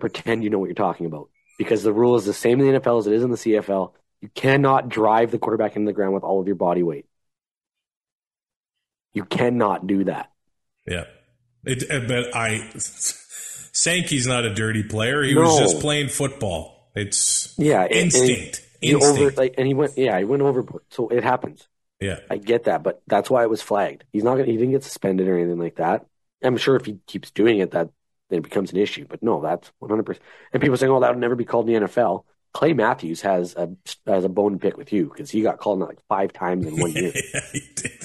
and 0.00 0.12
pretend 0.12 0.42
you 0.42 0.50
know 0.50 0.58
what 0.58 0.66
you're 0.66 0.74
talking 0.74 1.06
about. 1.06 1.28
Because 1.58 1.82
the 1.82 1.92
rule 1.92 2.16
is 2.16 2.24
the 2.24 2.32
same 2.32 2.60
in 2.60 2.72
the 2.72 2.80
NFL 2.80 3.00
as 3.00 3.06
it 3.06 3.12
is 3.12 3.22
in 3.22 3.30
the 3.30 3.36
CFL. 3.36 3.92
You 4.22 4.28
cannot 4.34 4.88
drive 4.88 5.30
the 5.30 5.38
quarterback 5.38 5.76
into 5.76 5.86
the 5.86 5.92
ground 5.92 6.14
with 6.14 6.24
all 6.24 6.40
of 6.40 6.46
your 6.46 6.56
body 6.56 6.82
weight. 6.82 7.06
You 9.12 9.24
cannot 9.24 9.86
do 9.86 10.04
that. 10.04 10.30
Yeah, 10.86 11.04
it, 11.64 12.08
but 12.08 12.34
I 12.34 12.70
Sankey's 12.76 14.26
not 14.26 14.44
a 14.44 14.54
dirty 14.54 14.82
player. 14.82 15.22
He 15.22 15.34
was 15.34 15.58
just 15.58 15.80
playing 15.80 16.08
football. 16.08 16.90
It's 16.94 17.54
Yeah, 17.58 17.82
and- 17.82 17.92
and 17.92 18.00
instinct. 18.06 18.66
He 18.80 18.92
instinct. 18.92 19.20
over 19.20 19.30
like, 19.32 19.54
and 19.58 19.66
he 19.66 19.74
went. 19.74 19.98
Yeah, 19.98 20.18
he 20.18 20.24
went 20.24 20.42
overboard. 20.42 20.82
So 20.90 21.08
it 21.08 21.22
happens. 21.22 21.68
yeah, 22.00 22.20
I 22.30 22.38
get 22.38 22.64
that, 22.64 22.82
but 22.82 23.02
that's 23.06 23.28
why 23.28 23.42
it 23.42 23.50
was 23.50 23.60
flagged. 23.60 24.04
He's 24.12 24.24
not 24.24 24.36
gonna. 24.36 24.46
He 24.46 24.56
didn't 24.56 24.70
get 24.72 24.84
suspended 24.84 25.28
or 25.28 25.36
anything 25.38 25.58
like 25.58 25.76
that. 25.76 26.06
I'm 26.42 26.56
sure 26.56 26.76
if 26.76 26.86
he 26.86 26.98
keeps 27.06 27.30
doing 27.30 27.58
it, 27.58 27.72
that 27.72 27.90
then 28.30 28.38
it 28.38 28.44
becomes 28.44 28.72
an 28.72 28.78
issue. 28.78 29.06
But 29.08 29.22
no, 29.22 29.42
that's 29.42 29.70
100. 29.80 30.04
percent 30.04 30.24
And 30.52 30.62
people 30.62 30.76
saying, 30.76 30.90
"Oh, 30.90 31.00
that 31.00 31.10
would 31.10 31.18
never 31.18 31.36
be 31.36 31.44
called 31.44 31.68
in 31.68 31.82
the 31.82 31.88
NFL." 31.88 32.24
Clay 32.52 32.72
Matthews 32.72 33.20
has 33.22 33.54
a 33.54 33.70
has 34.06 34.24
a 34.24 34.28
bone 34.28 34.52
to 34.52 34.58
pick 34.58 34.76
with 34.76 34.92
you 34.92 35.06
because 35.06 35.30
he 35.30 35.42
got 35.42 35.58
called 35.58 35.78
like 35.80 36.00
five 36.08 36.32
times 36.32 36.66
in 36.66 36.80
one 36.80 36.92
year. 36.92 37.12
yeah, 37.34 37.40
he 37.52 37.62
did. 37.76 37.90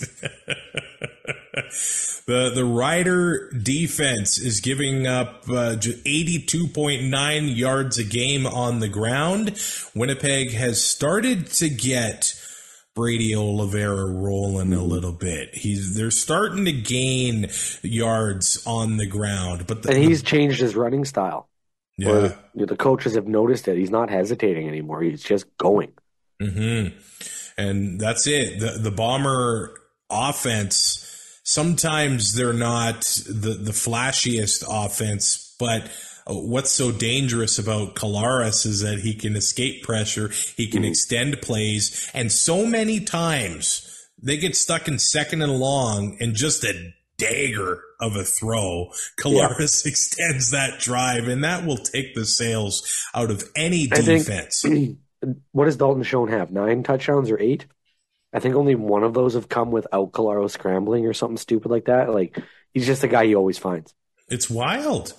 the 2.28 2.52
the 2.54 2.66
Rider 2.66 3.50
defense 3.52 4.38
is 4.38 4.60
giving 4.60 5.08
up 5.08 5.46
uh, 5.50 5.78
eighty 6.06 6.44
two 6.46 6.68
point 6.68 7.06
nine 7.06 7.48
yards 7.48 7.98
a 7.98 8.04
game 8.04 8.46
on 8.46 8.80
the 8.80 8.88
ground. 8.88 9.60
Winnipeg 9.96 10.52
has 10.52 10.84
started 10.84 11.48
to 11.54 11.70
get 11.70 12.40
Brady 12.96 13.36
Oliveira 13.36 14.06
rolling 14.06 14.74
a 14.74 14.82
little 14.84 15.12
bit. 15.12 15.54
He's 15.54 15.96
they're 15.96 16.10
starting 16.12 16.64
to 16.66 16.72
gain 16.72 17.50
yards 17.84 18.66
on 18.66 18.96
the 18.98 19.06
ground, 19.06 19.68
but 19.68 19.84
the, 19.84 19.92
and 19.92 20.02
he's 20.02 20.24
changed 20.24 20.62
his 20.62 20.76
running 20.76 21.04
style. 21.04 21.50
yeah. 21.98 22.36
You 22.54 22.62
know, 22.62 22.66
the 22.66 22.78
coaches 22.78 23.16
have 23.16 23.28
noticed 23.28 23.68
it. 23.68 23.78
He's 23.78 23.92
not 23.92 24.10
hesitating 24.10 24.68
anymore. 24.68 25.02
He's 25.02 25.22
just 25.22 25.46
going. 25.58 25.92
hmm 26.40 26.88
And 27.58 28.00
that's 28.00 28.28
it. 28.28 28.60
The 28.62 28.80
the 28.80 28.92
bomber 28.92 29.76
offense. 30.10 31.02
Sometimes 31.44 32.34
they're 32.34 32.54
not 32.54 33.02
the 33.28 33.54
the 33.62 33.72
flashiest 33.74 34.64
offense, 34.68 35.54
but 35.60 35.92
what's 36.28 36.72
so 36.72 36.92
dangerous 36.92 37.60
about 37.60 37.96
Collaros 37.96 38.66
is 38.66 38.82
that 38.82 39.00
he 39.00 39.14
can 39.14 39.36
escape 39.36 39.84
pressure, 39.84 40.30
he 40.58 40.68
can 40.68 40.82
mm-hmm. 40.82 40.90
extend 40.90 41.42
plays, 41.42 42.10
and 42.14 42.32
so 42.32 42.66
many 42.66 43.00
times 43.00 44.08
they 44.22 44.38
get 44.38 44.56
stuck 44.56 44.88
in 44.88 44.98
second 44.98 45.42
and 45.42 45.60
long 45.60 46.18
and 46.20 46.34
just 46.34 46.64
a 46.64 46.94
dagger 47.18 47.82
of 48.00 48.16
a 48.16 48.24
throw. 48.24 48.92
Collaros 49.20 49.84
yeah. 49.86 49.90
extends 49.92 50.52
that 50.52 50.80
drive, 50.80 51.28
and 51.28 51.44
that 51.44 51.66
will 51.66 51.78
take 51.78 52.16
the 52.16 52.26
sails 52.26 53.06
out 53.14 53.32
of 53.32 53.44
any 53.56 53.88
defense. 53.88 54.62
Think, 54.62 54.98
what 55.52 55.66
does 55.66 55.78
Dalton 55.78 56.04
Schoen 56.04 56.30
have? 56.30 56.52
Nine 56.52 56.84
touchdowns 56.84 57.30
or 57.32 57.40
eight? 57.40 57.68
I 58.34 58.40
think 58.40 58.56
only 58.56 58.76
one 58.76 59.04
of 59.04 59.14
those 59.14 59.36
have 59.36 59.48
come 59.48 59.72
without 59.72 60.12
Collaros 60.12 60.52
scrambling 60.52 61.06
or 61.06 61.14
something 61.14 61.38
stupid 61.38 61.72
like 61.72 61.86
that. 61.86 62.14
Like 62.14 62.38
he's 62.74 62.86
just 62.86 63.04
a 63.04 63.08
guy 63.08 63.26
he 63.26 63.36
always 63.36 63.58
finds. 63.58 63.94
It's 64.28 64.50
wild. 64.50 65.14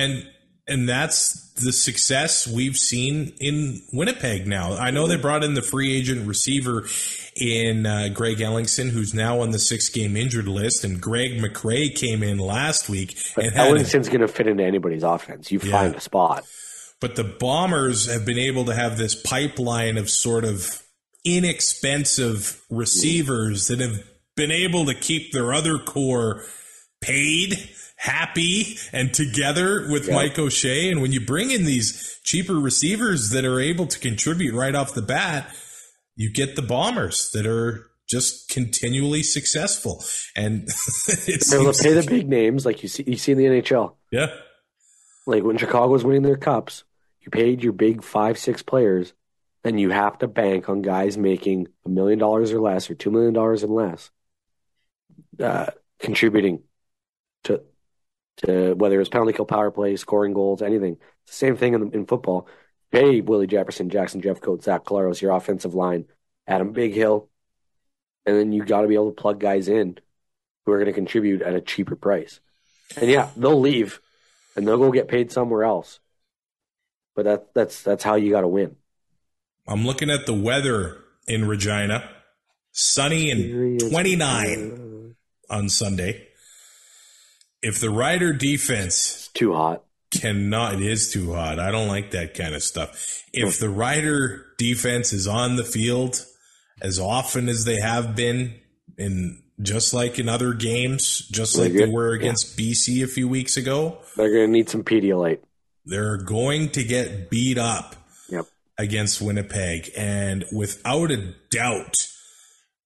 And 0.00 0.26
and 0.66 0.88
that's 0.88 1.52
the 1.54 1.72
success 1.72 2.46
we've 2.46 2.76
seen 2.76 3.34
in 3.40 3.82
Winnipeg 3.92 4.46
now. 4.46 4.76
I 4.76 4.90
know 4.90 5.08
they 5.08 5.16
brought 5.16 5.42
in 5.42 5.54
the 5.54 5.62
free 5.62 5.96
agent 5.96 6.28
receiver 6.28 6.86
in 7.34 7.86
uh, 7.86 8.08
Greg 8.14 8.38
Ellingson, 8.38 8.90
who's 8.90 9.12
now 9.12 9.40
on 9.40 9.50
the 9.50 9.58
six 9.58 9.88
game 9.88 10.16
injured 10.16 10.46
list, 10.46 10.84
and 10.84 11.00
Greg 11.00 11.38
McCrae 11.38 11.94
came 11.94 12.22
in 12.22 12.38
last 12.38 12.88
week. 12.88 13.18
But 13.34 13.46
and 13.46 13.54
Ellingson's 13.56 14.08
going 14.08 14.20
to 14.20 14.28
fit 14.28 14.46
into 14.46 14.62
anybody's 14.62 15.02
offense. 15.02 15.50
You 15.50 15.60
yeah. 15.62 15.72
find 15.72 15.94
a 15.94 16.00
spot. 16.00 16.44
But 17.00 17.16
the 17.16 17.24
Bombers 17.24 18.06
have 18.06 18.24
been 18.24 18.38
able 18.38 18.66
to 18.66 18.74
have 18.74 18.96
this 18.96 19.14
pipeline 19.14 19.98
of 19.98 20.08
sort 20.08 20.44
of 20.44 20.82
inexpensive 21.24 22.62
receivers 22.70 23.68
that 23.68 23.80
have 23.80 24.04
been 24.36 24.50
able 24.50 24.86
to 24.86 24.94
keep 24.94 25.32
their 25.32 25.52
other 25.52 25.78
core 25.78 26.44
paid 27.00 27.70
happy 28.00 28.78
and 28.94 29.12
together 29.12 29.86
with 29.90 30.08
yeah. 30.08 30.14
Mike 30.14 30.38
O'Shea. 30.38 30.90
And 30.90 31.02
when 31.02 31.12
you 31.12 31.20
bring 31.20 31.50
in 31.50 31.66
these 31.66 32.18
cheaper 32.24 32.54
receivers 32.54 33.28
that 33.30 33.44
are 33.44 33.60
able 33.60 33.86
to 33.86 33.98
contribute 33.98 34.54
right 34.54 34.74
off 34.74 34.94
the 34.94 35.02
bat, 35.02 35.54
you 36.16 36.32
get 36.32 36.56
the 36.56 36.62
bombers 36.62 37.30
that 37.34 37.46
are 37.46 37.90
just 38.08 38.48
continually 38.48 39.22
successful. 39.22 40.02
And 40.34 40.62
it's 41.08 41.50
they'll 41.50 41.74
pay 41.74 41.92
the 41.92 42.06
big 42.08 42.26
names 42.26 42.64
like 42.64 42.82
you 42.82 42.88
see 42.88 43.04
you 43.06 43.16
see 43.16 43.32
in 43.32 43.38
the 43.38 43.44
NHL. 43.44 43.96
Yeah. 44.10 44.28
Like 45.26 45.42
when 45.42 45.58
Chicago 45.58 45.88
was 45.88 46.02
winning 46.02 46.22
their 46.22 46.38
cups, 46.38 46.84
you 47.20 47.30
paid 47.30 47.62
your 47.62 47.74
big 47.74 48.02
five, 48.02 48.38
six 48.38 48.62
players, 48.62 49.12
and 49.62 49.78
you 49.78 49.90
have 49.90 50.18
to 50.20 50.26
bank 50.26 50.70
on 50.70 50.80
guys 50.80 51.18
making 51.18 51.68
a 51.84 51.90
million 51.90 52.18
dollars 52.18 52.50
or 52.50 52.60
less 52.60 52.90
or 52.90 52.94
two 52.94 53.10
million 53.10 53.34
dollars 53.34 53.62
and 53.62 53.74
less. 53.74 54.10
Uh, 55.38 55.66
contributing 55.98 56.62
to 57.44 57.62
to 58.46 58.74
whether 58.74 59.00
it's 59.00 59.10
penalty 59.10 59.32
kill, 59.32 59.44
power 59.44 59.70
play, 59.70 59.96
scoring 59.96 60.32
goals, 60.32 60.62
anything. 60.62 60.96
It's 61.24 61.32
the 61.32 61.46
same 61.46 61.56
thing 61.56 61.74
in, 61.74 61.92
in 61.92 62.06
football. 62.06 62.46
Hey, 62.90 63.20
Willie 63.20 63.46
Jefferson, 63.46 63.90
Jackson 63.90 64.20
Jeffcoat, 64.20 64.62
Zach 64.62 64.84
Collaros, 64.84 65.20
your 65.20 65.32
offensive 65.32 65.74
line, 65.74 66.06
Adam 66.46 66.74
Bighill, 66.74 67.28
and 68.26 68.36
then 68.36 68.52
you 68.52 68.64
got 68.64 68.82
to 68.82 68.88
be 68.88 68.94
able 68.94 69.12
to 69.12 69.20
plug 69.20 69.38
guys 69.38 69.68
in 69.68 69.98
who 70.64 70.72
are 70.72 70.78
going 70.78 70.86
to 70.86 70.92
contribute 70.92 71.42
at 71.42 71.54
a 71.54 71.60
cheaper 71.60 71.96
price. 71.96 72.40
And 72.96 73.08
yeah, 73.10 73.28
they'll 73.36 73.60
leave 73.60 74.00
and 74.56 74.66
they'll 74.66 74.78
go 74.78 74.90
get 74.90 75.08
paid 75.08 75.30
somewhere 75.30 75.64
else. 75.64 76.00
But 77.14 77.24
that 77.24 77.54
that's 77.54 77.82
that's 77.82 78.04
how 78.04 78.16
you 78.16 78.30
got 78.30 78.42
to 78.42 78.48
win. 78.48 78.76
I'm 79.66 79.84
looking 79.84 80.10
at 80.10 80.26
the 80.26 80.34
weather 80.34 80.98
in 81.26 81.46
Regina. 81.46 82.08
Sunny 82.72 83.30
and 83.30 83.80
29 83.80 85.16
on 85.50 85.68
Sunday 85.68 86.28
if 87.62 87.80
the 87.80 87.90
Rider 87.90 88.32
defense 88.32 88.96
it's 88.96 89.28
too 89.28 89.54
hot 89.54 89.84
cannot 90.10 90.74
it 90.74 90.82
is 90.82 91.12
too 91.12 91.32
hot. 91.32 91.58
I 91.58 91.70
don't 91.70 91.88
like 91.88 92.12
that 92.12 92.34
kind 92.34 92.54
of 92.54 92.62
stuff. 92.62 93.24
If 93.32 93.58
the 93.58 93.70
Rider 93.70 94.46
defense 94.58 95.12
is 95.12 95.26
on 95.26 95.56
the 95.56 95.64
field 95.64 96.24
as 96.82 96.98
often 96.98 97.48
as 97.48 97.64
they 97.64 97.80
have 97.80 98.16
been 98.16 98.54
in 98.98 99.42
just 99.62 99.92
like 99.92 100.18
in 100.18 100.28
other 100.28 100.52
games, 100.52 101.28
just 101.28 101.56
like 101.56 101.72
they 101.72 101.86
were 101.86 102.12
against 102.12 102.58
yeah. 102.58 102.72
BC 102.72 103.04
a 103.04 103.06
few 103.06 103.28
weeks 103.28 103.56
ago, 103.56 103.98
they're 104.16 104.32
going 104.32 104.46
to 104.46 104.52
need 104.52 104.68
some 104.68 104.82
Pedialyte. 104.82 105.40
They're 105.84 106.16
going 106.16 106.70
to 106.70 106.84
get 106.84 107.30
beat 107.30 107.58
up 107.58 107.96
yep. 108.28 108.46
against 108.78 109.20
Winnipeg, 109.20 109.90
and 109.96 110.44
without 110.52 111.10
a 111.10 111.34
doubt, 111.50 111.94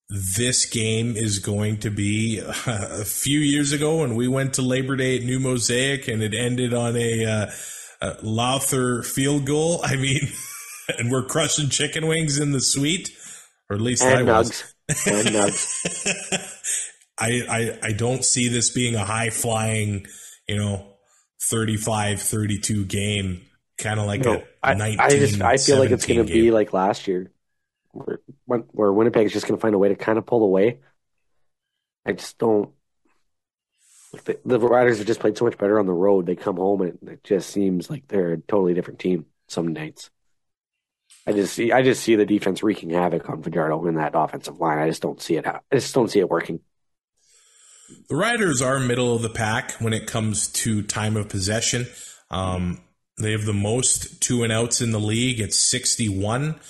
this 0.09 0.67
game 0.67 1.17
is 1.17 1.39
going 1.39 1.79
to 1.79 1.91
be 1.91 2.39
a 2.67 3.05
few 3.05 3.39
years 3.39 3.73
ago 3.73 4.01
when 4.01 4.15
we 4.15 4.29
went 4.29 4.55
to 4.55 4.63
Labor 4.63 4.97
Day 4.97 5.19
at 5.19 5.25
New 5.25 5.41
Mosaic 5.41 6.09
and 6.09 6.23
it 6.23 6.35
ended 6.35 6.75
on 6.75 6.97
a, 6.97 7.25
uh, 7.25 7.47
a 8.01 8.15
Lauther 8.23 9.05
field 9.05 9.47
goal. 9.47 9.81
I 9.85 9.97
mean, 9.97 10.29
and 10.99 11.11
we're 11.11 11.25
crushing 11.25 11.69
chicken 11.69 12.07
wings 12.07 12.39
in 12.39 12.53
the 12.53 12.61
suite, 12.61 13.11
or 13.71 13.77
at 13.77 13.83
least 13.83 14.03
and 14.03 14.29
I 14.29 14.39
was. 14.39 14.75
And 15.07 15.29
nugs. 15.29 16.91
I, 17.19 17.43
I, 17.49 17.79
I 17.89 17.93
don't 17.93 18.25
see 18.25 18.49
this 18.49 18.71
being 18.71 18.97
a 18.97 19.05
high 19.05 19.31
flying, 19.31 20.07
you 20.47 20.57
know, 20.57 20.95
35 21.49 22.21
32 22.21 22.85
game, 22.85 23.43
kind 23.79 23.99
of 23.99 24.07
like 24.07 24.23
no, 24.23 24.43
a 24.63 24.75
19 24.75 25.01
I, 25.01 25.05
I 25.05 25.09
just 25.11 25.41
I 25.41 25.57
feel 25.57 25.79
like 25.79 25.91
it's 25.91 26.07
going 26.07 26.25
to 26.27 26.31
be 26.31 26.51
like 26.51 26.73
last 26.73 27.07
year 27.07 27.31
where, 27.95 28.21
where 28.47 28.93
Winnipeg 28.93 29.27
is 29.27 29.33
just 29.33 29.47
going 29.47 29.57
to 29.57 29.63
find 29.63 29.75
a 29.75 29.79
way 29.79 29.89
to 29.89 29.97
kind 29.97 30.19
of 30.19 30.27
pull 30.27 30.43
away. 30.43 30.81
I 32.05 32.13
just 32.13 32.39
don't. 32.39 32.71
The, 34.25 34.39
the 34.45 34.61
Riders 34.61 34.99
have 34.99 35.07
just 35.07 35.21
played 35.21 35.37
so 35.37 35.45
much 35.45 35.59
better 35.59 35.79
on 35.79 35.87
the 35.87 35.93
road. 35.93 36.27
They 36.27 36.37
come 36.37 36.57
home 36.57 36.83
and 36.83 36.99
it 37.09 37.25
just 37.25 37.51
seems 37.51 37.91
like 37.91 38.07
they're 38.07 38.35
a 38.35 38.39
totally 38.39 38.75
different 38.75 39.01
team 39.01 39.27
some 39.49 39.73
nights. 39.73 40.11
I 41.27 41.33
just 41.33 41.55
see 41.55 41.73
I 41.73 41.83
just 41.83 42.03
see 42.03 42.17
the 42.17 42.27
defense 42.27 42.63
wreaking 42.63 42.91
havoc 42.91 43.29
on 43.29 43.43
Fajardo 43.43 43.87
in 43.87 43.95
that 43.97 44.13
offensive 44.15 44.61
line. 44.61 44.79
I 44.79 44.89
just 44.89 45.03
don't 45.03 45.21
see 45.21 45.37
it. 45.37 45.47
I 45.47 45.61
just 45.73 45.95
don't 45.95 46.11
see 46.11 46.21
it 46.21 46.31
working. 46.31 46.61
The 48.09 48.17
Riders 48.17 48.63
are 48.63 48.79
middle 48.79 49.15
of 49.15 49.23
the 49.23 49.31
pack 49.31 49.73
when 49.73 49.93
it 49.93 50.07
comes 50.07 50.49
to 50.49 50.83
time 50.83 51.17
of 51.17 51.29
possession. 51.29 51.87
Um, 52.31 52.81
they 53.19 53.33
have 53.33 53.45
the 53.45 53.53
most 53.53 54.21
two 54.21 54.43
and 54.43 54.53
outs 54.53 54.81
in 54.81 54.91
the 54.91 55.01
league. 55.01 55.41
It's 55.41 55.59
sixty 55.59 56.09
one. 56.09 56.61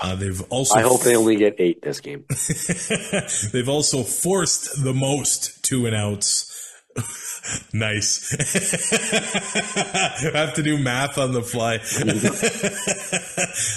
Uh, 0.00 0.14
they've 0.14 0.42
also. 0.50 0.76
I 0.76 0.82
hope 0.82 1.02
they 1.02 1.16
only 1.16 1.36
get 1.36 1.56
eight 1.58 1.82
this 1.82 2.00
game. 2.00 2.24
they've 3.52 3.68
also 3.68 4.02
forced 4.02 4.82
the 4.82 4.94
most 4.94 5.64
two 5.64 5.86
and 5.86 5.94
outs. 5.94 6.52
nice. 7.72 8.34
I 10.34 10.36
have 10.36 10.54
to 10.54 10.62
do 10.62 10.78
math 10.78 11.18
on 11.18 11.32
the 11.32 11.42
fly. 11.42 11.76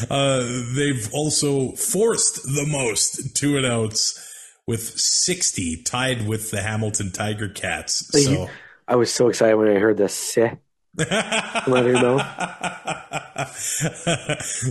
uh, 0.09 0.75
they've 0.75 1.09
also 1.13 1.71
forced 1.73 2.43
the 2.43 2.65
most 2.67 3.35
two 3.35 3.57
and 3.57 3.65
outs 3.65 4.25
with 4.67 4.99
60, 4.99 5.83
tied 5.83 6.27
with 6.27 6.51
the 6.51 6.61
Hamilton 6.61 7.11
Tiger 7.11 7.49
Cats. 7.49 8.23
So 8.23 8.49
I 8.87 8.95
was 8.95 9.11
so 9.11 9.27
excited 9.27 9.55
when 9.55 9.67
I 9.67 9.79
heard 9.79 9.97
the 9.97 10.03
let 10.03 10.37
her 10.37 10.51
know. 10.51 10.57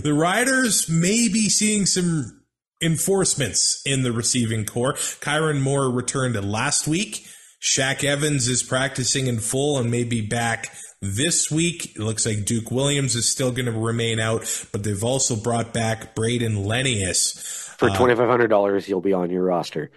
the 0.03 0.13
Riders 0.13 0.89
may 0.89 1.27
be 1.27 1.49
seeing 1.49 1.85
some 1.85 2.41
enforcements 2.81 3.81
in 3.85 4.03
the 4.03 4.11
receiving 4.11 4.65
core. 4.65 4.93
Kyran 4.93 5.61
Moore 5.61 5.89
returned 5.89 6.35
last 6.49 6.87
week. 6.87 7.25
Shaq 7.61 8.03
Evans 8.03 8.47
is 8.47 8.63
practicing 8.63 9.27
in 9.27 9.39
full 9.39 9.77
and 9.77 9.91
may 9.91 10.05
be 10.05 10.21
back 10.21 10.73
this 11.01 11.51
week. 11.51 11.95
It 11.95 11.99
looks 11.99 12.25
like 12.25 12.45
Duke 12.45 12.71
Williams 12.71 13.15
is 13.15 13.29
still 13.29 13.51
going 13.51 13.65
to 13.65 13.71
remain 13.71 14.19
out, 14.19 14.65
but 14.71 14.83
they've 14.83 15.03
also 15.03 15.35
brought 15.35 15.73
back 15.73 16.15
Brayden 16.15 16.65
Lenius. 16.65 17.37
For 17.77 17.89
uh, 17.89 17.95
$2,500, 17.95 18.85
he'll 18.85 19.01
be 19.01 19.13
on 19.13 19.29
your 19.29 19.43
roster. 19.43 19.91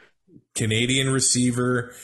Canadian 0.55 1.11
receiver 1.11 1.95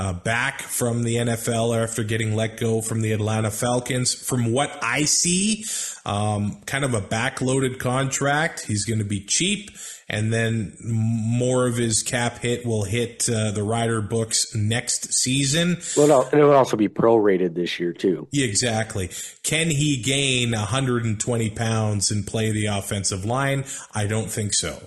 uh, 0.00 0.14
back 0.14 0.62
from 0.62 1.02
the 1.02 1.16
NFL 1.16 1.78
after 1.78 2.02
getting 2.02 2.34
let 2.34 2.58
go 2.58 2.80
from 2.80 3.02
the 3.02 3.12
Atlanta 3.12 3.50
Falcons. 3.50 4.14
From 4.14 4.50
what 4.50 4.82
I 4.82 5.04
see, 5.04 5.66
um, 6.06 6.62
kind 6.64 6.86
of 6.86 6.94
a 6.94 7.02
backloaded 7.02 7.78
contract. 7.78 8.64
He's 8.64 8.86
going 8.86 9.00
to 9.00 9.04
be 9.04 9.20
cheap, 9.20 9.70
and 10.08 10.32
then 10.32 10.74
more 10.82 11.66
of 11.66 11.76
his 11.76 12.02
cap 12.02 12.38
hit 12.38 12.64
will 12.64 12.84
hit 12.84 13.28
uh, 13.28 13.50
the 13.50 13.62
rider 13.62 14.00
books 14.00 14.54
next 14.54 15.12
season. 15.12 15.82
Well, 15.98 16.26
and 16.32 16.40
it 16.40 16.44
would 16.44 16.56
also 16.56 16.78
be 16.78 16.88
prorated 16.88 17.54
this 17.54 17.78
year 17.78 17.92
too. 17.92 18.26
Yeah, 18.32 18.46
exactly. 18.46 19.10
Can 19.42 19.68
he 19.68 20.00
gain 20.00 20.52
120 20.52 21.50
pounds 21.50 22.10
and 22.10 22.26
play 22.26 22.52
the 22.52 22.66
offensive 22.66 23.26
line? 23.26 23.64
I 23.92 24.06
don't 24.06 24.30
think 24.30 24.54
so 24.54 24.80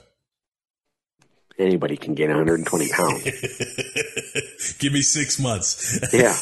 anybody 1.59 1.97
can 1.97 2.13
gain 2.13 2.29
120 2.29 2.89
pounds. 2.91 3.23
Give 4.79 4.93
me 4.93 5.01
six 5.01 5.39
months. 5.39 5.99
yeah. 6.13 6.35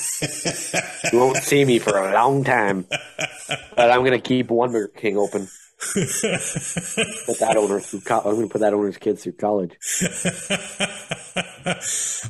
You 1.11 1.19
won't 1.19 1.37
see 1.37 1.65
me 1.65 1.79
for 1.79 1.97
a 1.97 2.13
long 2.13 2.43
time. 2.43 2.85
But 3.75 3.91
I'm 3.91 3.99
going 3.99 4.11
to 4.11 4.19
keep 4.19 4.49
Wonder 4.49 4.87
King 4.87 5.17
open. 5.17 5.47
put 5.81 7.39
that 7.39 7.55
owner 7.57 7.79
through. 7.79 8.01
Co- 8.01 8.19
I'm 8.19 8.35
going 8.35 8.47
to 8.47 8.51
put 8.51 8.61
that 8.61 8.73
owner's 8.73 8.97
kids 8.97 9.23
through 9.23 9.33
college. 9.33 9.71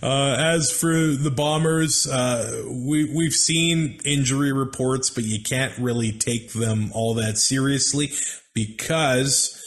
uh, 0.02 0.36
as 0.40 0.72
for 0.72 0.94
the 0.94 1.32
Bombers, 1.36 2.08
uh, 2.08 2.64
we 2.88 3.14
we've 3.14 3.34
seen 3.34 4.00
injury 4.06 4.54
reports, 4.54 5.10
but 5.10 5.26
you 5.26 5.44
can't 5.44 5.78
really 5.78 6.12
take 6.14 6.54
them 6.54 6.92
all 6.94 7.14
that 7.16 7.38
seriously 7.38 8.12
because 8.54 9.62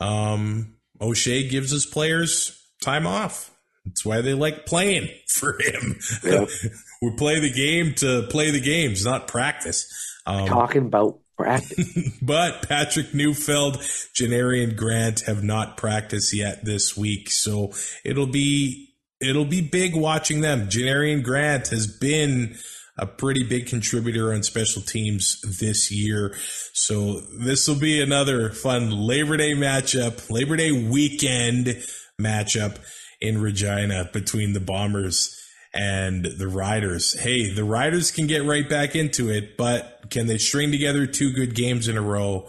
um, 0.00 0.74
O'Shea 1.00 1.48
gives 1.48 1.70
his 1.70 1.86
players 1.86 2.59
time 2.80 3.06
off. 3.06 3.50
That's 3.84 4.04
why 4.04 4.20
they 4.20 4.34
like 4.34 4.66
playing 4.66 5.08
for 5.28 5.58
him. 5.60 5.98
Yeah. 6.24 6.46
we 7.02 7.10
play 7.16 7.40
the 7.40 7.52
game 7.52 7.94
to 7.96 8.26
play 8.30 8.50
the 8.50 8.60
games, 8.60 9.04
not 9.04 9.28
practice. 9.28 9.92
Um, 10.26 10.46
Talking 10.46 10.86
about 10.86 11.20
practice. 11.36 12.18
but 12.22 12.68
Patrick 12.68 13.14
Neufeld, 13.14 13.78
Janarian 14.14 14.76
Grant 14.76 15.20
have 15.22 15.42
not 15.42 15.76
practiced 15.76 16.34
yet 16.34 16.64
this 16.64 16.96
week, 16.96 17.30
so 17.30 17.72
it'll 18.04 18.26
be 18.26 18.94
it'll 19.20 19.46
be 19.46 19.60
big 19.60 19.96
watching 19.96 20.40
them. 20.40 20.68
Janarian 20.68 21.22
Grant 21.22 21.68
has 21.68 21.86
been 21.86 22.56
a 22.98 23.06
pretty 23.06 23.42
big 23.42 23.66
contributor 23.66 24.32
on 24.34 24.42
special 24.42 24.82
teams 24.82 25.40
this 25.58 25.90
year, 25.90 26.34
so 26.74 27.20
this 27.20 27.66
will 27.66 27.78
be 27.78 28.02
another 28.02 28.50
fun 28.50 28.90
Labor 28.90 29.38
Day 29.38 29.54
matchup, 29.54 30.30
Labor 30.30 30.56
Day 30.56 30.72
weekend 30.72 31.82
matchup 32.20 32.76
in 33.20 33.40
Regina 33.40 34.08
between 34.12 34.52
the 34.52 34.60
Bombers 34.60 35.36
and 35.72 36.24
the 36.24 36.48
Riders. 36.48 37.18
Hey, 37.18 37.52
the 37.52 37.64
Riders 37.64 38.10
can 38.10 38.26
get 38.26 38.44
right 38.44 38.68
back 38.68 38.96
into 38.96 39.30
it, 39.30 39.56
but 39.56 40.10
can 40.10 40.26
they 40.26 40.38
string 40.38 40.72
together 40.72 41.06
two 41.06 41.32
good 41.32 41.54
games 41.54 41.88
in 41.88 41.96
a 41.96 42.02
row 42.02 42.48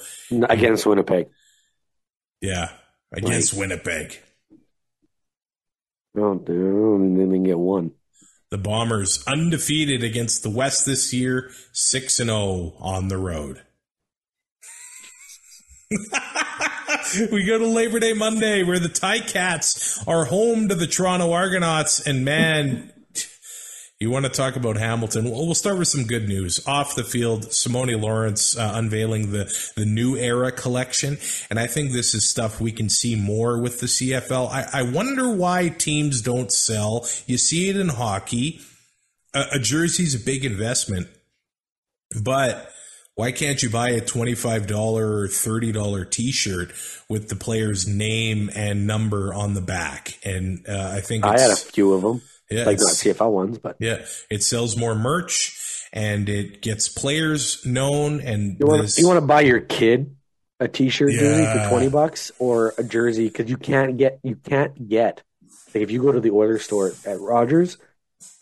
against 0.50 0.86
Winnipeg? 0.86 1.28
Yeah, 2.42 2.70
against 3.12 3.54
Winnipeg. 3.54 4.20
No, 6.14 6.38
they 6.38 6.54
didn't 6.54 7.44
get 7.44 7.60
one. 7.60 7.92
The 8.50 8.58
Bombers 8.58 9.24
undefeated 9.28 10.04
against 10.04 10.44
the 10.44 10.50
West 10.50 10.86
this 10.86 11.14
year, 11.14 11.52
6 11.72 12.20
and 12.20 12.30
0 12.30 12.74
on 12.80 13.08
the 13.08 13.18
road. 13.18 13.62
we 17.32 17.44
go 17.44 17.58
to 17.58 17.66
Labor 17.66 18.00
Day 18.00 18.14
Monday 18.14 18.64
where 18.64 18.80
the 18.80 18.88
Ticats 18.88 20.08
are 20.08 20.26
home 20.26 20.70
to 20.70 20.76
the 20.76 20.88
Toronto 20.88 21.32
Argonauts 21.32 22.00
and 22.00 22.24
man, 22.24 22.92
you 24.00 24.10
want 24.10 24.26
to 24.26 24.32
talk 24.32 24.56
about 24.56 24.78
Hamilton? 24.78 25.26
Well, 25.26 25.46
we'll 25.46 25.56
start 25.56 25.78
with 25.78 25.88
some 25.88 26.06
good 26.06 26.28
news. 26.28 26.66
Off 26.68 26.96
the 26.96 27.04
field, 27.04 27.48
Simoni 27.48 28.00
Lawrence 28.00 28.58
uh, 28.58 28.72
unveiling 28.76 29.32
the, 29.32 29.54
the 29.76 29.86
new 29.86 30.16
era 30.16 30.52
collection. 30.52 31.18
And 31.50 31.60
I 31.60 31.68
think 31.68 31.92
this 31.92 32.14
is 32.14 32.30
stuff 32.30 32.62
we 32.62 32.72
can 32.72 32.90
see 32.90 33.16
more 33.16 33.60
with 33.60 33.80
the 33.80 33.88
CFL. 33.88 34.50
I, 34.50 34.68
I 34.74 34.84
wonder 34.84 35.32
why 35.32 35.70
teams 35.70 36.22
don't 36.22 36.52
sell. 36.52 37.08
You 37.26 37.38
see 37.38 37.70
it 37.70 37.76
in 37.76 37.90
hockey. 37.90 38.62
A, 39.34 39.44
a 39.54 39.60
jersey's 39.60 40.16
a 40.16 40.20
big 40.20 40.46
investment, 40.46 41.08
but 42.24 42.72
why 43.22 43.32
can't 43.32 43.62
you 43.62 43.70
buy 43.70 43.90
a 43.92 44.02
$25 44.02 44.72
or 44.96 45.28
$30 45.28 46.10
t-shirt 46.10 46.72
with 47.08 47.30
the 47.30 47.36
player's 47.36 47.88
name 47.88 48.50
and 48.56 48.88
number 48.88 49.32
on 49.32 49.54
the 49.54 49.62
back? 49.62 50.18
And 50.26 50.66
uh, 50.68 50.94
I 50.96 51.02
think 51.02 51.24
I 51.24 51.40
had 51.40 51.52
a 51.52 51.56
few 51.56 51.94
of 51.94 52.02
them. 52.02 52.24
Yeah, 52.50 52.64
like 52.66 52.80
not 52.80 52.88
CFL 52.94 53.32
ones, 53.32 53.60
but 53.60 53.76
yeah, 53.80 54.04
it 54.32 54.42
sells 54.42 54.76
more 54.76 54.96
merch 54.96 55.56
and 55.94 56.28
it 56.30 56.64
gets 56.64 56.90
players 56.90 57.64
known. 57.64 58.22
And 58.22 58.58
you 58.60 58.66
want 58.66 58.82
this- 58.82 58.98
you 58.98 59.06
want 59.06 59.18
to 59.18 59.26
buy 59.26 59.42
your 59.42 59.60
kid 59.60 60.16
a 60.60 60.68
T-shirt 60.68 61.12
jersey 61.12 61.46
for 61.46 61.70
twenty 61.70 61.90
bucks 61.90 62.32
or 62.40 62.74
a 62.80 62.84
jersey 62.84 63.28
because 63.28 63.50
you 63.52 63.58
can't 63.58 63.98
get 63.98 64.20
you 64.24 64.36
can't 64.36 64.90
get 64.90 65.22
like 65.76 65.84
if 65.84 65.92
you 65.92 66.02
go 66.02 66.12
to 66.12 66.20
the 66.20 66.32
Oilers 66.32 66.64
store 66.64 66.92
at 67.06 67.20
Rogers, 67.20 67.78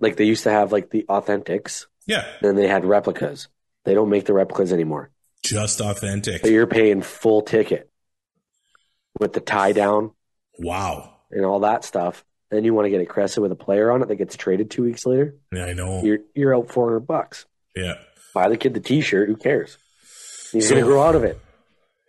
like 0.00 0.16
they 0.16 0.24
used 0.24 0.44
to 0.44 0.50
have 0.50 0.70
like 0.72 0.90
the 0.90 1.04
authentics, 1.08 1.86
yeah, 2.08 2.24
then 2.42 2.56
they 2.56 2.66
had 2.66 2.84
replicas. 2.84 3.46
They 3.84 3.94
don't 3.94 4.10
make 4.10 4.24
the 4.24 4.32
replicas 4.32 4.72
anymore. 4.72 5.10
just 5.44 5.80
authentic. 5.80 6.42
So 6.42 6.48
you're 6.48 6.66
paying 6.66 7.00
full 7.02 7.42
ticket 7.42 7.88
with 9.20 9.32
the 9.32 9.40
tie 9.40 9.72
down 9.72 10.10
Wow. 10.58 11.14
and 11.30 11.44
all 11.44 11.60
that 11.60 11.84
stuff. 11.84 12.24
Then 12.50 12.64
you 12.64 12.74
want 12.74 12.86
to 12.86 12.90
get 12.90 13.00
a 13.00 13.06
crescent 13.06 13.42
with 13.42 13.52
a 13.52 13.56
player 13.56 13.90
on 13.90 14.02
it 14.02 14.08
that 14.08 14.16
gets 14.16 14.36
traded 14.36 14.70
two 14.70 14.82
weeks 14.82 15.04
later. 15.06 15.36
Yeah, 15.52 15.66
I 15.66 15.74
know. 15.74 16.02
You're 16.02 16.18
you're 16.34 16.56
out 16.56 16.72
four 16.72 16.86
hundred 16.88 17.06
bucks. 17.06 17.44
Yeah, 17.76 17.94
Buy 18.34 18.48
the 18.48 18.56
kid 18.56 18.74
the 18.74 18.80
T-shirt. 18.80 19.28
Who 19.28 19.36
cares? 19.36 19.76
He's 20.52 20.66
So- 20.66 20.74
going 20.74 20.84
to 20.84 20.90
grow 20.90 21.02
out 21.02 21.14
of 21.14 21.24
it. 21.24 21.38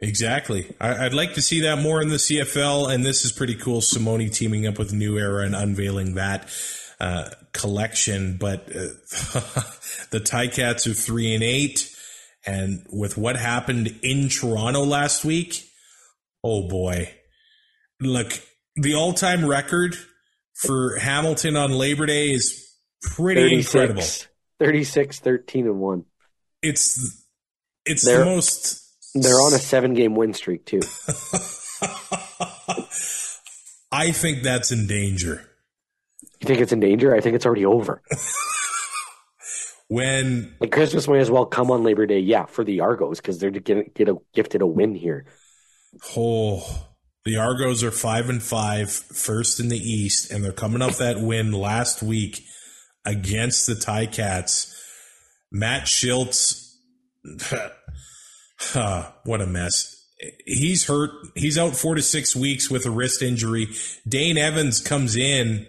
exactly. 0.02 0.74
I, 0.80 1.06
I'd 1.06 1.14
like 1.14 1.34
to 1.34 1.42
see 1.42 1.60
that 1.62 1.80
more 1.80 2.02
in 2.02 2.08
the 2.10 2.16
CFL, 2.16 2.90
and 2.92 3.06
this 3.06 3.26
is 3.26 3.32
pretty 3.34 3.56
cool. 3.56 3.82
Simoni 3.82 4.34
teaming 4.34 4.66
up 4.66 4.80
with 4.80 4.94
New 4.94 5.18
Era 5.18 5.44
and 5.46 5.54
unveiling 5.56 6.16
that 6.16 6.48
uh, 7.00 7.30
collection. 7.54 8.38
But 8.40 8.68
uh, 8.70 8.72
the 10.12 10.22
Ticats 10.24 10.88
are 10.90 10.94
three 10.94 11.34
and 11.34 11.44
eight, 11.44 11.94
and 12.46 12.86
with 12.92 13.18
what 13.18 13.36
happened 13.36 14.00
in 14.04 14.30
Toronto 14.30 14.84
last 14.84 15.24
week, 15.26 15.64
oh 16.44 16.68
boy! 16.68 17.14
Look, 18.00 18.34
the 18.76 18.96
all-time 18.96 19.46
record 19.46 19.96
for 20.54 20.98
Hamilton 20.98 21.56
on 21.56 21.72
Labor 21.72 22.06
Day 22.06 22.32
is 22.32 22.70
pretty 23.02 23.56
incredible. 23.56 24.04
36, 24.60 25.20
13 25.20 25.66
and 25.68 25.80
one. 25.80 26.06
It's 26.62 27.24
it's 27.86 28.06
They're- 28.06 28.20
the 28.20 28.26
most 28.26 28.82
They're 29.16 29.40
on 29.40 29.54
a 29.54 29.60
seven 29.60 29.94
game 29.94 30.16
win 30.16 30.34
streak 30.34 30.66
too. 30.66 30.82
I 33.92 34.12
think 34.12 34.44
that's 34.44 34.72
in 34.72 34.86
danger. 34.86 35.49
You 36.42 36.48
think 36.48 36.60
it's 36.62 36.72
in 36.72 36.80
danger? 36.80 37.14
I 37.16 37.22
think 37.22 37.36
it's 37.36 37.46
already 37.46 37.66
over. 37.66 38.02
When 39.90 40.56
Like 40.60 40.72
Christmas 40.72 41.08
may 41.08 41.18
as 41.18 41.32
well 41.32 41.48
come 41.48 41.72
on 41.72 41.84
Labor 41.84 42.06
Day, 42.06 42.20
yeah, 42.20 42.46
for 42.46 42.64
the 42.64 42.82
Argos 42.82 43.20
because 43.20 43.40
they're 43.40 43.50
get 43.50 43.96
get 43.96 44.08
a, 44.08 44.18
gifted 44.36 44.62
a 44.62 44.68
win 44.68 44.94
here. 44.94 45.26
oh 46.16 46.90
the 47.26 47.38
Argos 47.38 47.84
are 47.84 47.92
five 47.92 48.30
and 48.30 48.42
five, 48.42 48.92
first 48.92 49.60
in 49.60 49.70
the 49.70 49.78
East, 49.78 50.32
and 50.32 50.44
they're 50.44 50.52
coming 50.52 50.82
off 50.82 50.98
that 51.00 51.20
win 51.20 51.52
last 51.52 52.02
week 52.02 52.44
against 53.06 53.68
the 53.68 53.74
Ticats. 53.74 54.74
Matt 55.52 55.84
Shiltz, 55.84 56.76
huh, 58.60 59.12
what 59.26 59.42
a 59.42 59.48
mess. 59.48 59.96
He's 60.46 60.86
hurt. 60.86 61.12
He's 61.36 61.58
out 61.58 61.76
four 61.76 61.96
to 61.96 62.02
six 62.02 62.36
weeks 62.36 62.70
with 62.70 62.86
a 62.86 62.92
wrist 62.92 63.22
injury. 63.22 63.70
Dane 64.08 64.38
Evans 64.38 64.80
comes 64.80 65.16
in, 65.16 65.68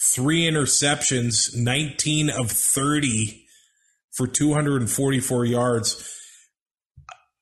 three 0.00 0.42
interceptions, 0.42 1.56
19 1.56 2.30
of 2.30 2.50
30 2.50 3.44
for 4.12 4.26
244 4.26 5.44
yards. 5.44 6.14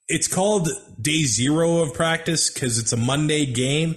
It's 0.09 0.29
called 0.29 0.69
day 1.01 1.25
zero 1.25 1.79
of 1.79 1.95
practice 1.95 2.51
because 2.53 2.79
it's 2.79 2.93
a 2.93 2.97
Monday 2.97 3.47
game. 3.47 3.97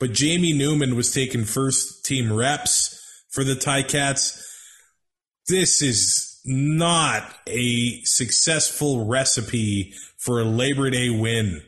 But 0.00 0.12
Jamie 0.12 0.52
Newman 0.52 0.96
was 0.96 1.12
taking 1.12 1.44
first 1.44 2.04
team 2.04 2.32
reps 2.32 3.00
for 3.30 3.44
the 3.44 3.54
Ticats. 3.54 4.42
This 5.48 5.80
is 5.82 6.40
not 6.44 7.22
a 7.46 8.02
successful 8.02 9.06
recipe 9.06 9.94
for 10.18 10.40
a 10.40 10.44
Labor 10.44 10.90
Day 10.90 11.10
win 11.10 11.62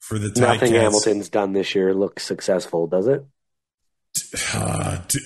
for 0.00 0.18
the 0.18 0.28
Ticats. 0.28 0.40
Nothing 0.40 0.74
Hamilton's 0.74 1.28
done 1.28 1.52
this 1.52 1.74
year 1.74 1.94
looks 1.94 2.24
successful, 2.24 2.86
does 2.86 3.06
it? 3.06 3.24
Uh, 4.52 5.00
do, 5.08 5.18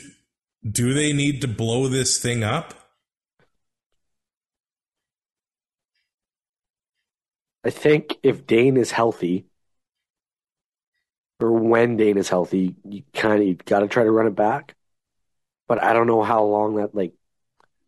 do 0.71 0.95
they 0.95 1.13
need 1.13 1.41
to 1.43 1.49
blow 1.49 1.89
this 1.89 2.19
thing 2.19 2.43
up? 2.43 2.75
I 7.65 7.71
think 7.71 8.17
if 8.23 8.47
Dane 8.47 8.77
is 8.77 8.91
healthy, 8.91 9.47
or 11.41 11.53
when 11.53 11.97
Dane 11.97 12.19
is 12.19 12.29
healthy, 12.29 12.77
you 12.89 13.03
kind 13.15 13.43
of 13.43 13.65
got 13.65 13.81
to 13.81 13.89
try 13.89 14.05
to 14.05 14.11
run 14.11 14.27
it 14.27 14.35
back. 14.35 14.75
But 15.67 15.83
I 15.83 15.93
don't 15.93 16.07
know 16.07 16.23
how 16.23 16.45
long 16.45 16.77
that 16.77 16.95
like 16.95 17.13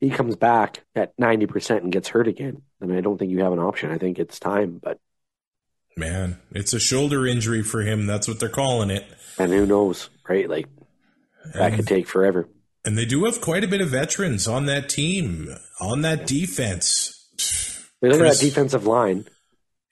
he 0.01 0.11
comes 0.11 0.37
back 0.37 0.85
at 0.95 1.13
ninety 1.19 1.47
percent 1.47 1.83
and 1.83 1.93
gets 1.93 2.09
hurt 2.09 2.29
again, 2.29 2.63
and 2.81 2.93
I 2.93 3.01
don't 3.01 3.17
think 3.19 3.31
you 3.31 3.41
have 3.43 3.53
an 3.53 3.59
option. 3.59 3.91
I 3.91 3.99
think 3.99 4.19
it's 4.19 4.39
time, 4.39 4.79
but 4.83 4.99
Man, 5.97 6.41
it's 6.53 6.73
a 6.73 6.81
shoulder 6.81 7.27
injury 7.27 7.63
for 7.63 7.83
him. 7.83 8.07
That's 8.07 8.29
what 8.29 8.39
they're 8.39 8.49
calling 8.49 8.91
it. 8.91 9.05
and 9.39 9.51
who 9.53 9.67
knows, 9.67 10.09
right? 10.29 10.49
Like 10.49 10.67
that 11.55 11.75
could 11.75 11.87
take 11.87 12.07
forever. 12.07 12.49
And 12.85 12.97
they 12.97 13.05
do 13.05 13.25
have 13.25 13.41
quite 13.41 13.63
a 13.65 13.69
bit 13.69 13.81
of 13.81 13.89
veterans 13.91 14.49
on 14.49 14.67
that 14.67 14.89
team, 14.89 15.49
on 15.81 16.03
that 16.03 16.27
defense. 16.27 17.17
They 18.01 18.09
look 18.09 18.21
at 18.21 18.33
that 18.33 18.41
defensive 18.41 18.87
line 18.87 19.27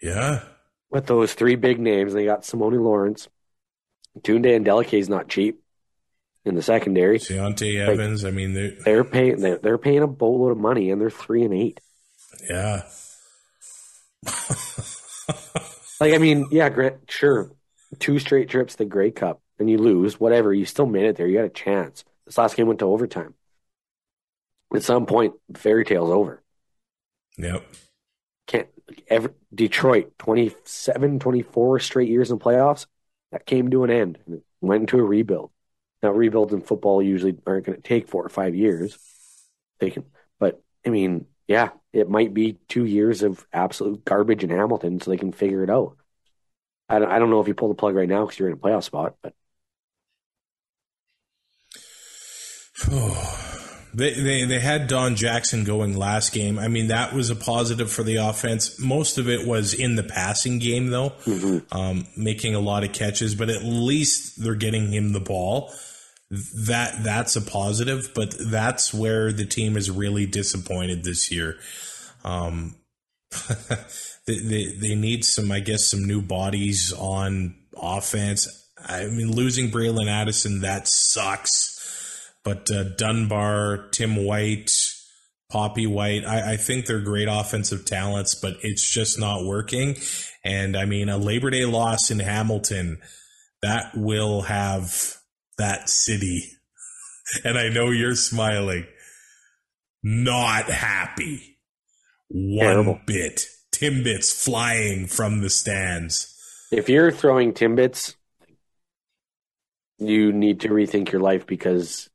Yeah. 0.01 0.44
with 0.90 1.07
those 1.07 1.35
three 1.35 1.57
big 1.57 1.79
names. 1.79 2.15
They 2.15 2.25
got 2.25 2.42
Simoni 2.42 2.81
Lawrence, 2.83 3.29
Tunde 4.21 4.46
Adeleke 4.46 4.99
is 4.99 5.09
not 5.09 5.29
cheap 5.29 5.61
in 6.44 6.55
the 6.55 6.63
secondary. 6.63 7.19
Deontay 7.19 7.77
Evans. 7.87 8.25
I 8.25 8.31
mean, 8.31 8.55
they're, 8.55 8.73
They're 8.85 9.05
paying 9.05 9.40
they're, 9.40 9.59
they're 9.59 9.79
paying 9.79 10.03
a 10.03 10.07
boatload 10.07 10.53
of 10.53 10.59
money, 10.59 10.90
and 10.90 10.99
they're 11.01 11.11
three 11.11 11.44
and 11.44 11.53
eight. 11.53 11.81
yeah. 12.49 12.85
like, 16.01 16.15
I 16.15 16.19
mean, 16.19 16.46
yeah, 16.51 16.69
Grant, 16.69 17.11
sure, 17.11 17.51
two 17.99 18.19
straight 18.19 18.49
trips 18.49 18.75
to 18.75 18.79
the 18.79 18.85
Grey 18.87 19.11
Cup 19.11 19.40
and 19.59 19.71
you 19.71 19.79
lose, 19.79 20.19
whatever. 20.21 20.52
You 20.52 20.65
still 20.65 20.87
made 20.87 21.04
it 21.04 21.17
there. 21.17 21.27
You 21.27 21.37
had 21.37 21.46
a 21.46 21.50
chance. 21.50 22.04
This 22.27 22.38
last 22.38 22.56
game 22.56 22.67
went 22.67 22.81
to 22.81 22.87
overtime. 22.87 23.35
At 24.75 24.83
some 24.83 25.06
point, 25.06 25.35
fairy 25.56 25.85
tale's 25.85 26.11
over. 26.11 26.42
Yep. 27.38 27.65
Can't 28.46 28.69
ever 29.09 29.35
Detroit 29.54 30.19
27, 30.19 31.19
24 31.19 31.81
straight 31.81 32.09
years 32.09 32.31
in 32.31 32.38
playoffs. 32.38 32.87
That 33.33 33.46
came 33.46 33.71
to 33.71 33.85
an 33.85 33.90
end 33.90 34.19
and 34.27 34.42
went 34.61 34.83
into 34.83 34.98
a 34.98 35.02
rebuild. 35.02 35.50
Now 36.02 36.11
rebuilds 36.11 36.52
in 36.52 36.63
football 36.63 37.02
usually 37.02 37.37
aren't 37.46 37.67
going 37.67 37.77
to 37.77 37.83
take 37.83 38.09
four 38.09 38.25
or 38.25 38.29
five 38.29 38.54
years. 38.54 38.96
They 39.81 39.90
can, 39.90 40.04
but 40.38 40.63
I 40.87 40.90
mean, 40.90 41.27
yeah, 41.46 41.71
it 41.92 42.09
might 42.09 42.35
be 42.35 42.59
two 42.69 42.85
years 42.85 43.23
of 43.23 43.46
absolute 43.52 44.04
garbage 44.04 44.44
in 44.44 44.50
Hamilton, 44.50 45.00
so 45.00 45.11
they 45.11 45.17
can 45.17 45.33
figure 45.33 45.63
it 45.63 45.71
out. 45.71 45.96
I 46.88 46.98
don't, 46.98 47.11
I 47.11 47.19
don't 47.19 47.31
know 47.31 47.40
if 47.40 47.48
you 47.48 47.54
pull 47.54 47.69
the 47.69 47.75
plug 47.75 47.94
right 47.94 48.09
now 48.09 48.25
because 48.25 48.38
you're 48.38 48.48
in 48.48 48.54
a 48.54 48.59
playoff 48.59 48.85
spot, 48.85 49.17
but 49.23 49.35
they, 53.94 54.14
they 54.14 54.44
they 54.44 54.60
had 54.60 54.87
Don 54.87 55.16
Jackson 55.16 55.64
going 55.64 55.96
last 55.96 56.33
game. 56.33 56.58
I 56.58 56.68
mean, 56.68 56.88
that 56.88 57.12
was 57.12 57.31
a 57.31 57.37
positive 57.37 57.90
for 57.90 58.02
the 58.02 58.16
offense. 58.16 58.79
Most 58.79 59.18
of 59.18 59.29
it 59.29 59.46
was 59.46 59.74
in 59.74 59.96
the 59.96 60.02
passing 60.02 60.58
game, 60.58 60.88
though, 60.88 61.10
mm-hmm. 61.24 61.76
um, 61.76 62.06
making 62.16 62.54
a 62.54 62.60
lot 62.60 62.85
of 62.85 62.92
catches. 62.92 63.35
But 63.35 63.50
at 63.50 63.64
least 63.64 64.42
they're 64.42 64.54
getting 64.54 64.92
him 64.92 65.12
the 65.12 65.20
ball. 65.20 65.72
That 66.31 67.02
that's 67.02 67.37
a 67.37 67.42
positive. 67.42 68.12
But 68.14 68.35
that's 68.38 68.94
where 68.94 69.33
the 69.33 69.46
team 69.46 69.76
is 69.76 69.90
really 69.90 70.26
disappointed 70.26 71.02
this 71.02 71.33
year. 71.33 71.56
Um, 72.24 72.76
they, 74.26 74.38
they 74.38 74.66
they 74.81 74.94
need 74.94 75.24
some, 75.24 75.50
I 75.50 75.60
guess, 75.60 75.85
some 75.85 76.06
new 76.06 76.22
bodies 76.22 76.92
on 76.92 77.56
offense. 77.76 78.70
I 78.87 79.06
mean, 79.06 79.33
losing 79.33 79.70
Bralon 79.70 80.08
Addison 80.08 80.60
that 80.60 80.87
sucks 80.87 81.77
but 82.45 82.71
uh, 82.71 82.85
Dunbar, 82.97 83.89
Tim 83.91 84.25
White, 84.25 84.71
Papi 85.53 85.89
White, 85.89 86.25
I, 86.25 86.53
I, 86.53 86.57
think 86.57 86.87
they're 86.87 87.01
great 87.01 87.29
offensive 87.29 87.85
talents, 87.85 88.35
but 88.35 88.57
it's 88.63 88.89
just 88.89 89.19
not 89.19 89.45
working. 89.45 89.97
And 90.45 90.77
I 90.77 90.85
mean, 90.85 91.09
a 91.09 91.17
Labor 91.17 91.51
Day 91.51 91.65
loss 91.65 92.11
in 92.11 92.19
Hamilton, 92.19 92.99
that 93.63 93.93
will 93.95 94.43
have 94.43 95.17
that 95.57 95.89
city. 95.89 96.43
And 97.45 97.59
I 97.59 97.69
know 97.69 97.91
you're 97.91 98.15
smiling. 98.15 98.87
Not 100.03 100.65
happy. 100.65 101.59
One 102.29 102.65
Terrible. 102.65 103.01
bit. 103.05 103.45
Timbits 103.71 104.33
flying 104.33 105.07
from 105.07 105.43
the 105.43 105.51
stands. 105.51 106.35
If 106.73 106.89
you're 106.89 107.13
throwing 107.13 107.53
Timbits, 107.53 108.15
you 109.99 110.33
need 110.33 110.61
to 110.61 110.69
rethink 110.69 111.13
your 111.13 111.21
life 111.21 111.47
because 111.47 112.09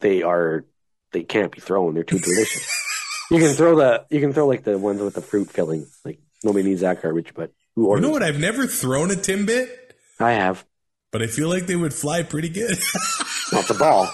they 0.00 0.22
are 0.22 0.64
they 1.12 1.22
can't 1.22 1.52
be 1.52 1.60
thrown. 1.60 1.94
They're 1.94 2.04
too 2.04 2.18
delicious. 2.18 2.66
you 3.30 3.38
can 3.38 3.54
throw 3.54 3.76
the 3.76 4.06
you 4.10 4.20
can 4.20 4.32
throw 4.32 4.46
like 4.46 4.64
the 4.64 4.78
ones 4.78 5.00
with 5.00 5.14
the 5.14 5.22
fruit 5.22 5.50
filling. 5.50 5.86
Like 6.04 6.20
nobody 6.42 6.68
needs 6.68 6.80
that 6.80 7.02
garbage, 7.02 7.32
but 7.34 7.52
who 7.76 7.86
orders? 7.86 8.02
You 8.02 8.08
know 8.08 8.12
what? 8.12 8.22
I've 8.22 8.38
never 8.38 8.66
thrown 8.66 9.10
a 9.10 9.14
timbit. 9.14 9.68
I 10.18 10.32
have, 10.32 10.64
but 11.12 11.22
I 11.22 11.26
feel 11.26 11.48
like 11.48 11.66
they 11.66 11.76
would 11.76 11.94
fly 11.94 12.22
pretty 12.22 12.48
good. 12.48 12.78
Not 13.52 13.66
the 13.66 13.76
ball. 13.78 14.10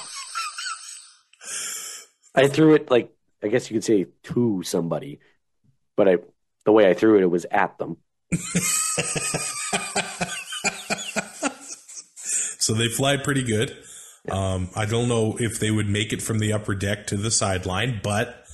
I 2.35 2.49
threw 2.49 2.75
it 2.75 2.91
like 2.91 3.13
I 3.43 3.49
guess 3.49 3.71
you 3.71 3.77
could 3.77 3.85
say 3.85 4.07
to 4.25 4.63
somebody, 4.63 5.21
but 5.97 6.09
I 6.09 6.19
the 6.65 6.73
way 6.73 6.89
I 6.89 6.95
threw 6.95 7.17
it, 7.17 7.23
it 7.23 7.31
was 7.31 7.47
at 7.51 7.79
them. 7.79 7.99
so 12.59 12.75
they 12.75 12.89
fly 12.89 13.17
pretty 13.17 13.45
good. 13.45 13.77
Um, 14.31 14.71
I 14.75 14.87
don't 14.87 15.09
know 15.09 15.37
if 15.39 15.61
they 15.61 15.71
would 15.71 15.89
make 15.89 16.13
it 16.13 16.23
from 16.23 16.39
the 16.39 16.53
upper 16.53 16.75
deck 16.75 17.07
to 17.09 17.17
the 17.17 17.31
sideline, 17.31 18.01
but 18.03 18.45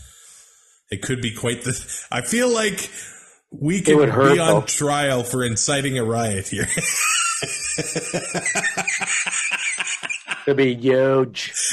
it 0.90 1.02
could 1.02 1.20
be 1.20 1.34
quite 1.34 1.64
the. 1.64 2.04
I 2.10 2.20
feel 2.22 2.48
like 2.52 2.90
we 3.50 3.80
could 3.80 3.96
be 4.06 4.38
on 4.38 4.60
though. 4.60 4.60
trial 4.62 5.22
for 5.24 5.44
inciting 5.44 5.98
a 5.98 6.04
riot 6.04 6.48
here. 6.48 6.68
It'd 10.46 10.56
be 10.56 10.74
huge. 10.74 11.52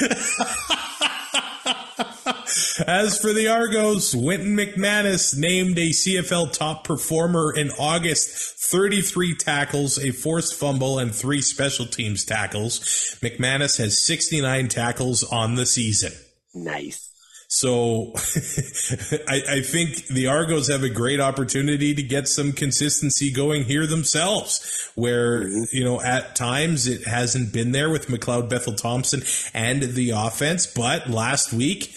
As 2.86 3.18
for 3.18 3.32
the 3.32 3.48
Argos, 3.48 4.14
Wynton 4.14 4.56
McManus 4.56 5.36
named 5.36 5.78
a 5.78 5.90
CFL 5.90 6.52
top 6.52 6.84
performer 6.84 7.52
in 7.54 7.70
August 7.78 8.28
33 8.70 9.34
tackles, 9.36 9.98
a 9.98 10.10
forced 10.10 10.54
fumble, 10.54 10.98
and 10.98 11.14
three 11.14 11.42
special 11.42 11.86
teams 11.86 12.24
tackles. 12.24 12.80
McManus 13.22 13.78
has 13.78 14.04
69 14.04 14.68
tackles 14.68 15.24
on 15.24 15.54
the 15.54 15.66
season. 15.66 16.12
Nice. 16.54 17.10
So 17.52 18.12
I, 19.28 19.42
I, 19.56 19.60
think 19.62 20.06
the 20.06 20.28
Argos 20.28 20.68
have 20.68 20.84
a 20.84 20.88
great 20.88 21.18
opportunity 21.18 21.96
to 21.96 22.02
get 22.02 22.28
some 22.28 22.52
consistency 22.52 23.32
going 23.32 23.64
here 23.64 23.88
themselves, 23.88 24.92
where, 24.94 25.42
mm-hmm. 25.42 25.64
you 25.72 25.84
know, 25.84 26.00
at 26.00 26.36
times 26.36 26.86
it 26.86 27.08
hasn't 27.08 27.52
been 27.52 27.72
there 27.72 27.90
with 27.90 28.06
McLeod 28.06 28.48
Bethel 28.48 28.74
Thompson 28.74 29.22
and 29.52 29.82
the 29.82 30.10
offense, 30.10 30.68
but 30.68 31.10
last 31.10 31.52
week, 31.52 31.92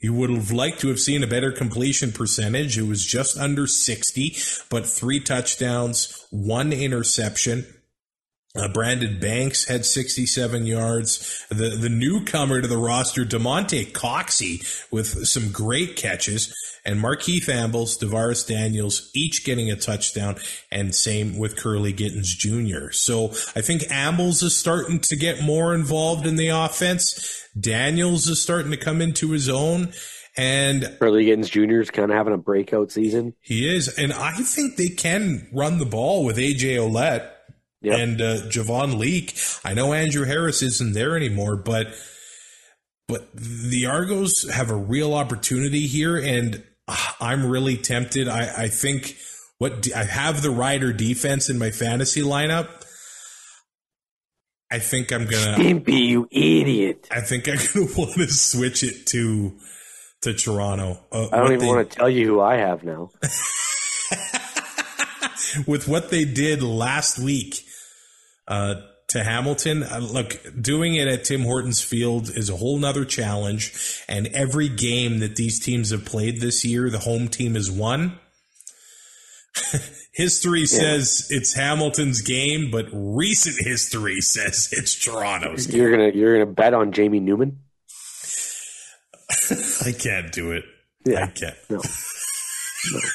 you 0.00 0.12
would 0.12 0.30
have 0.30 0.52
liked 0.52 0.80
to 0.80 0.88
have 0.88 1.00
seen 1.00 1.22
a 1.22 1.26
better 1.26 1.50
completion 1.50 2.12
percentage. 2.12 2.78
It 2.78 2.86
was 2.86 3.04
just 3.04 3.36
under 3.36 3.66
60, 3.66 4.36
but 4.70 4.86
three 4.86 5.20
touchdowns, 5.20 6.26
one 6.30 6.72
interception. 6.72 7.66
Uh, 8.56 8.66
Brandon 8.68 9.20
Banks 9.20 9.68
had 9.68 9.84
67 9.84 10.66
yards. 10.66 11.44
The 11.50 11.76
the 11.76 11.90
newcomer 11.90 12.62
to 12.62 12.66
the 12.66 12.78
roster, 12.78 13.24
Damonte 13.24 13.92
Coxie, 13.92 14.64
with 14.90 15.26
some 15.26 15.52
great 15.52 15.96
catches, 15.96 16.54
and 16.84 16.98
Markeith 16.98 17.48
Ambles, 17.48 17.98
Davaris 17.98 18.46
Daniels, 18.46 19.10
each 19.14 19.44
getting 19.44 19.70
a 19.70 19.76
touchdown, 19.76 20.36
and 20.72 20.94
same 20.94 21.36
with 21.36 21.56
Kurleigh 21.56 21.94
Gittens 21.94 22.34
Jr. 22.34 22.90
So 22.90 23.28
I 23.54 23.60
think 23.60 23.82
Ambles 23.90 24.42
is 24.42 24.56
starting 24.56 25.00
to 25.00 25.16
get 25.16 25.42
more 25.42 25.74
involved 25.74 26.26
in 26.26 26.36
the 26.36 26.48
offense. 26.48 27.46
Daniels 27.58 28.28
is 28.28 28.40
starting 28.40 28.70
to 28.70 28.76
come 28.76 29.00
into 29.00 29.30
his 29.30 29.48
own. 29.48 29.92
And 30.36 30.82
Kurleigh 31.00 31.24
Gittens 31.24 31.50
Jr. 31.50 31.80
is 31.80 31.90
kind 31.90 32.10
of 32.10 32.16
having 32.16 32.32
a 32.32 32.38
breakout 32.38 32.92
season. 32.92 33.34
He 33.40 33.68
is. 33.68 33.88
And 33.88 34.12
I 34.12 34.34
think 34.34 34.76
they 34.76 34.88
can 34.88 35.48
run 35.52 35.78
the 35.78 35.86
ball 35.86 36.24
with 36.24 36.36
AJ 36.36 36.76
Ouellette 36.76 37.28
yep. 37.80 37.98
and 37.98 38.20
uh, 38.20 38.36
Javon 38.42 38.98
Leake. 38.98 39.36
I 39.64 39.74
know 39.74 39.92
Andrew 39.92 40.24
Harris 40.24 40.62
isn't 40.62 40.92
there 40.92 41.16
anymore, 41.16 41.56
but 41.56 41.88
but 43.08 43.32
the 43.34 43.86
Argos 43.86 44.48
have 44.52 44.70
a 44.70 44.76
real 44.76 45.14
opportunity 45.14 45.86
here, 45.86 46.16
and 46.16 46.62
uh, 46.86 47.12
I'm 47.20 47.46
really 47.46 47.78
tempted. 47.78 48.28
I, 48.28 48.64
I 48.64 48.68
think 48.68 49.16
what 49.56 49.88
I 49.94 50.04
have 50.04 50.42
the 50.42 50.50
Rider 50.50 50.92
defense 50.92 51.48
in 51.48 51.58
my 51.58 51.70
fantasy 51.70 52.22
lineup. 52.22 52.84
I 54.70 54.78
think 54.78 55.12
I'm 55.12 55.24
gonna 55.24 55.56
Stimpy, 55.56 56.08
you 56.08 56.28
idiot. 56.30 57.08
I 57.10 57.20
think 57.20 57.48
I'm 57.48 57.56
gonna 57.56 57.86
want 57.96 58.14
to 58.14 58.28
switch 58.28 58.82
it 58.82 59.06
to 59.06 59.56
to 60.22 60.34
Toronto. 60.34 60.98
Uh, 61.10 61.28
I 61.32 61.38
don't 61.38 61.52
even 61.52 61.58
they, 61.60 61.66
want 61.66 61.90
to 61.90 61.96
tell 61.96 62.10
you 62.10 62.26
who 62.26 62.40
I 62.40 62.56
have 62.56 62.84
now. 62.84 63.10
with 65.66 65.88
what 65.88 66.10
they 66.10 66.24
did 66.24 66.62
last 66.62 67.18
week 67.18 67.64
uh, 68.46 68.76
to 69.08 69.24
Hamilton, 69.24 69.82
uh, 69.82 69.98
look, 69.98 70.36
doing 70.60 70.94
it 70.96 71.08
at 71.08 71.24
Tim 71.24 71.42
Hortons 71.42 71.82
Field 71.82 72.28
is 72.30 72.50
a 72.50 72.56
whole 72.56 72.78
nother 72.78 73.04
challenge. 73.04 74.02
And 74.08 74.28
every 74.28 74.68
game 74.68 75.20
that 75.20 75.36
these 75.36 75.60
teams 75.60 75.90
have 75.90 76.04
played 76.04 76.40
this 76.40 76.64
year, 76.64 76.90
the 76.90 76.98
home 76.98 77.28
team 77.28 77.54
has 77.54 77.70
won. 77.70 78.18
history 80.18 80.60
yeah. 80.60 80.66
says 80.66 81.28
it's 81.30 81.54
Hamilton's 81.54 82.20
game, 82.20 82.70
but 82.70 82.86
recent 82.92 83.56
history 83.58 84.20
says 84.20 84.68
it's 84.72 85.02
Toronto's. 85.02 85.66
Game. 85.66 85.80
You're 85.80 85.90
gonna 85.92 86.10
you're 86.10 86.38
gonna 86.38 86.52
bet 86.52 86.74
on 86.74 86.92
Jamie 86.92 87.20
Newman. 87.20 87.60
I 89.86 89.92
can't 89.92 90.30
do 90.32 90.52
it. 90.52 90.64
Yeah. 91.06 91.24
I 91.24 91.26
can't. 91.28 91.56
No. 91.70 91.76
no. 92.92 93.00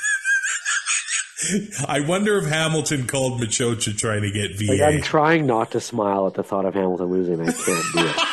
I 1.88 2.00
wonder 2.00 2.38
if 2.38 2.46
Hamilton 2.46 3.06
called 3.06 3.42
Maciocia 3.42 3.98
trying 3.98 4.22
to 4.22 4.32
get 4.32 4.58
VA. 4.58 4.72
Like, 4.72 4.82
I'm 4.82 5.02
trying 5.02 5.46
not 5.46 5.72
to 5.72 5.82
smile 5.82 6.26
at 6.28 6.36
the 6.36 6.44
thought 6.44 6.66
of 6.66 6.74
Hamilton 6.74 7.08
losing. 7.08 7.42
I 7.42 7.52
can't 7.52 7.94
do 7.94 8.08
it. 8.08 8.16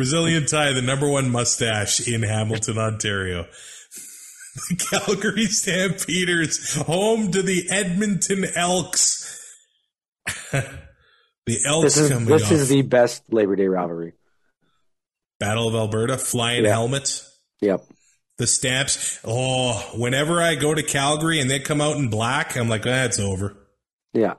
Brazilian 0.00 0.46
tie, 0.46 0.72
the 0.72 0.80
number 0.80 1.06
one 1.06 1.28
mustache 1.28 2.08
in 2.08 2.22
Hamilton, 2.22 2.78
Ontario. 2.78 3.46
The 4.68 4.76
Calgary 4.76 5.44
Stampeders, 5.46 6.74
home 6.74 7.30
to 7.32 7.40
the 7.42 7.68
Edmonton 7.70 8.44
Elks. 8.56 9.38
the 10.52 11.58
Elks 11.64 11.94
this 11.94 11.98
is, 11.98 12.10
coming 12.10 12.28
This 12.28 12.46
off. 12.46 12.52
is 12.52 12.68
the 12.68 12.82
best 12.82 13.22
Labor 13.30 13.54
Day 13.54 13.68
rivalry. 13.68 14.14
Battle 15.38 15.68
of 15.68 15.74
Alberta, 15.74 16.18
flying 16.18 16.64
yeah. 16.64 16.70
helmets. 16.70 17.38
Yep. 17.60 17.84
The 18.38 18.46
Stamps. 18.48 19.20
Oh, 19.22 19.74
whenever 19.94 20.42
I 20.42 20.56
go 20.56 20.74
to 20.74 20.82
Calgary 20.82 21.40
and 21.40 21.48
they 21.48 21.60
come 21.60 21.80
out 21.80 21.96
in 21.96 22.08
black, 22.08 22.56
I'm 22.56 22.68
like, 22.68 22.86
ah, 22.86 23.08
over. 23.20 23.56
Yeah. 24.14 24.34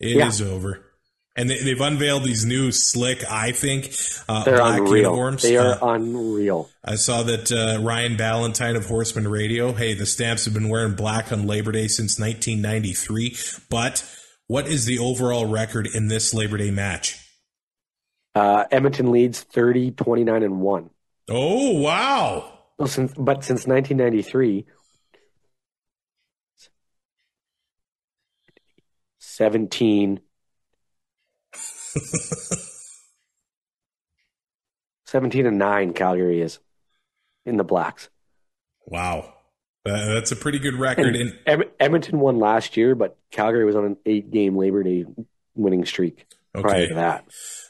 It 0.00 0.16
Yeah. 0.18 0.28
is 0.28 0.42
over. 0.42 0.85
And 1.38 1.50
they, 1.50 1.62
they've 1.62 1.80
unveiled 1.80 2.24
these 2.24 2.46
new 2.46 2.72
slick, 2.72 3.22
I 3.30 3.52
think, 3.52 3.94
uh, 4.28 4.44
They're 4.44 4.56
black 4.56 4.80
unreal. 4.80 4.96
uniforms. 4.96 5.42
They 5.42 5.56
are 5.58 5.74
Uh, 5.82 5.92
unreal. 5.94 6.70
I 6.82 6.94
saw 6.94 7.22
that 7.24 7.52
uh, 7.52 7.82
Ryan 7.82 8.16
Ballantyne 8.16 8.74
of 8.76 8.86
Horseman 8.86 9.28
Radio. 9.28 9.72
Hey, 9.72 9.92
the 9.92 10.06
Stamps 10.06 10.46
have 10.46 10.54
been 10.54 10.68
wearing 10.70 10.94
black 10.94 11.30
on 11.32 11.46
Labor 11.46 11.72
Day 11.72 11.88
since 11.88 12.18
1993. 12.18 13.36
But 13.68 14.02
what 14.46 14.66
is 14.66 14.86
the 14.86 14.98
overall 14.98 15.44
record 15.46 15.86
in 15.92 16.08
this 16.08 16.32
Labor 16.32 16.56
Day 16.56 16.70
match? 16.70 17.18
Uh, 18.34 18.64
Edmonton 18.70 19.10
leads 19.10 19.42
30, 19.42 19.90
29, 19.92 20.42
and 20.42 20.60
1. 20.60 20.90
Oh, 21.28 21.80
wow. 21.80 22.52
Well, 22.78 22.88
since, 22.88 23.12
but 23.14 23.44
since 23.44 23.66
1993, 23.66 24.64
17, 29.18 30.20
17 35.06 35.46
and 35.46 35.58
9 35.58 35.92
Calgary 35.92 36.40
is 36.40 36.58
in 37.44 37.56
the 37.56 37.64
blacks. 37.64 38.08
Wow. 38.86 39.32
Uh, 39.84 40.14
that's 40.14 40.32
a 40.32 40.36
pretty 40.36 40.58
good 40.58 40.74
record. 40.74 41.14
And 41.14 41.38
And 41.46 41.64
Edmonton 41.78 42.18
won 42.18 42.38
last 42.38 42.76
year, 42.76 42.94
but 42.94 43.16
Calgary 43.30 43.64
was 43.64 43.76
on 43.76 43.84
an 43.84 43.96
eight 44.04 44.30
game 44.30 44.56
Labor 44.56 44.82
Day 44.82 45.04
winning 45.54 45.84
streak 45.84 46.26
prior 46.52 46.88
to 46.88 46.94
that. 46.94 47.24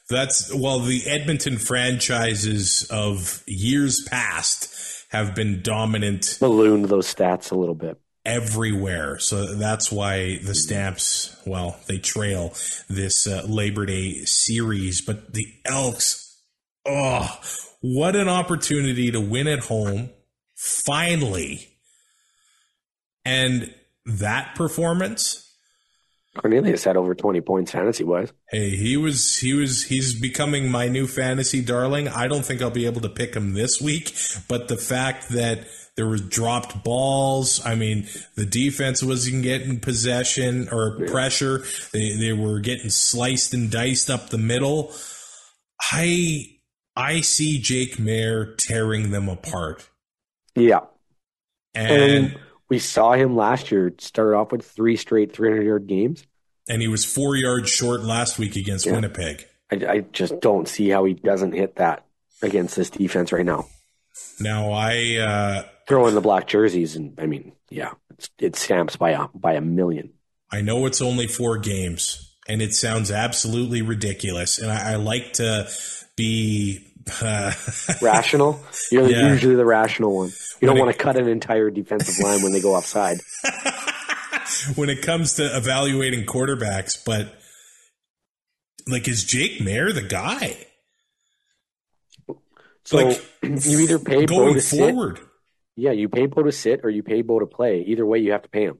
That's 0.09 0.55
well, 0.55 0.81
the 0.81 1.03
Edmonton 1.07 1.59
franchises 1.59 2.89
of 2.91 3.43
years 3.47 4.07
past 4.09 4.73
have 5.11 5.35
been 5.35 5.63
dominant 5.63 6.39
Ballooned 6.41 6.87
those 6.87 7.13
stats 7.13 7.51
a 7.51 7.55
little 7.55 7.75
bit. 7.75 8.01
Everywhere. 8.27 9.19
So 9.21 9.55
that's 9.55 9.91
why 9.91 10.39
the 10.39 10.55
Stamps, 10.55 11.35
well, 11.47 11.79
they 11.87 11.99
trail 11.99 12.53
this 12.89 13.27
uh, 13.27 13.43
Labor 13.47 13.87
Day 13.87 14.25
series. 14.25 15.01
But 15.01 15.33
the 15.33 15.47
Elks, 15.65 16.37
oh, 16.85 17.41
what 17.81 18.17
an 18.17 18.29
opportunity 18.29 19.13
to 19.13 19.21
win 19.21 19.47
at 19.47 19.61
home, 19.61 20.11
finally. 20.57 21.69
And 23.25 23.73
that 24.05 24.55
performance, 24.57 25.43
Cornelius 26.37 26.85
had 26.85 26.97
over 26.97 27.15
20 27.15 27.41
points 27.41 27.71
fantasy 27.71 28.05
wise. 28.05 28.33
Hey, 28.51 28.71
he 28.71 28.97
was 28.97 29.39
he 29.39 29.55
was 29.55 29.85
he's 29.85 30.19
becoming 30.21 30.71
my 30.71 30.89
new 30.89 31.07
fantasy 31.07 31.63
darling. 31.63 32.09
I 32.09 32.29
don't 32.29 32.45
think 32.45 32.61
I'll 32.61 32.71
be 32.71 32.87
able 32.87 33.01
to 33.01 33.09
pick 33.09 33.35
him 33.35 33.55
this 33.55 33.81
week, 33.81 34.15
but 34.49 34.69
the 34.69 34.77
fact 34.77 35.31
that 35.31 35.67
there 35.97 36.07
was 36.07 36.21
dropped 36.21 36.85
balls, 36.85 37.65
I 37.65 37.75
mean, 37.75 38.07
the 38.35 38.45
defense 38.47 39.03
wasn't 39.03 39.43
getting 39.43 39.81
possession 39.81 40.69
or 40.71 41.07
pressure. 41.07 41.65
They 41.93 42.17
they 42.17 42.33
were 42.33 42.61
getting 42.61 42.91
sliced 42.91 43.55
and 43.55 43.71
diced 43.71 44.11
up 44.11 44.29
the 44.29 44.39
middle. 44.39 44.93
I 45.93 46.47
I 46.95 47.21
see 47.21 47.59
Jake 47.59 47.97
Maier 47.97 48.57
tearing 48.57 49.11
them 49.11 49.29
apart. 49.29 49.89
Yeah. 50.55 50.81
And 51.75 51.93
And 52.33 52.39
we 52.69 52.79
saw 52.79 53.13
him 53.13 53.37
last 53.37 53.71
year 53.71 53.95
start 53.99 54.35
off 54.35 54.53
with 54.53 54.65
three 54.67 54.97
straight 54.97 55.33
300 55.33 55.63
yard 55.63 55.87
games. 55.87 56.25
and 56.69 56.81
he 56.83 56.89
was 56.89 57.05
4 57.05 57.37
yards 57.37 57.71
short 57.71 58.03
last 58.03 58.39
week 58.39 58.57
against 58.57 58.87
Yeah. 58.87 58.93
Winnipeg. 58.95 59.47
I, 59.71 59.77
I 59.87 60.01
just 60.13 60.41
don't 60.41 60.67
see 60.69 60.89
how 60.89 61.05
he 61.05 61.15
doesn't 61.15 61.53
hit 61.53 61.77
that 61.77 62.07
against 62.43 62.77
this 62.77 62.91
defense 62.91 63.31
right 63.33 63.45
now. 63.47 63.67
Now 64.41 64.73
I 64.73 65.17
uh 65.17 65.63
Throw 65.87 66.07
in 66.09 66.15
the 66.15 66.21
black 66.21 66.47
jerseys, 66.49 66.97
and 66.97 67.15
I 67.19 67.27
mean, 67.27 67.53
yeah, 67.71 67.93
it's, 68.11 68.29
it 68.39 68.57
stamps 68.57 68.97
by 68.97 69.11
a 69.11 69.29
by 69.35 69.53
a 69.55 69.61
million. 69.61 70.13
I 70.51 70.61
know 70.61 70.87
it's 70.87 71.01
only 71.01 71.27
four 71.29 71.59
games, 71.59 72.37
and 72.49 72.61
it 72.61 72.75
sounds 72.75 73.11
absolutely 73.11 73.83
ridiculous. 73.83 74.59
And 74.59 74.71
I, 74.71 74.93
I 74.93 74.97
like 74.97 75.35
to 75.35 75.69
be. 76.17 76.83
Uh, 77.23 77.53
Rational, 78.03 78.61
you're 78.91 79.09
Yeah. 79.09 79.29
usually 79.31 79.55
the 79.55 79.65
rational 79.65 80.17
one. 80.17 80.33
You 80.61 80.67
don't 80.67 80.77
want 80.77 80.91
to 80.91 80.99
cut 80.99 81.17
an 81.17 81.29
entire 81.29 81.71
defensive 81.71 82.19
line 82.25 82.43
when 82.43 82.51
they 82.51 82.61
go 82.61 82.75
offside. 82.75 83.19
when 84.75 84.91
it 84.91 85.03
comes 85.03 85.35
to 85.35 85.57
evaluating 85.57 86.27
quarterbacks, 86.27 86.99
but 87.05 87.33
like, 88.89 89.07
is 89.07 89.23
Jake 89.23 89.61
Maier 89.61 89.95
the 89.95 90.03
guy? 90.03 90.57
So 92.85 92.97
Like, 92.97 93.23
you 93.43 93.81
either 93.81 93.99
pay 94.01 94.27
Bo 94.27 94.37
Going 94.39 94.55
to 94.55 94.61
sit, 94.61 94.79
forward, 94.79 95.21
yeah, 95.77 95.93
you 95.93 96.09
pay 96.09 96.27
Bo 96.27 96.43
to 96.43 96.53
sit, 96.53 96.81
or 96.83 96.91
you 96.91 97.03
pay 97.03 97.23
Bo 97.23 97.39
to 97.39 97.47
play. 97.47 97.83
Either 97.83 98.05
way, 98.05 98.19
you 98.19 98.33
have 98.33 98.43
to 98.43 98.49
pay 98.49 98.65
him. 98.65 98.79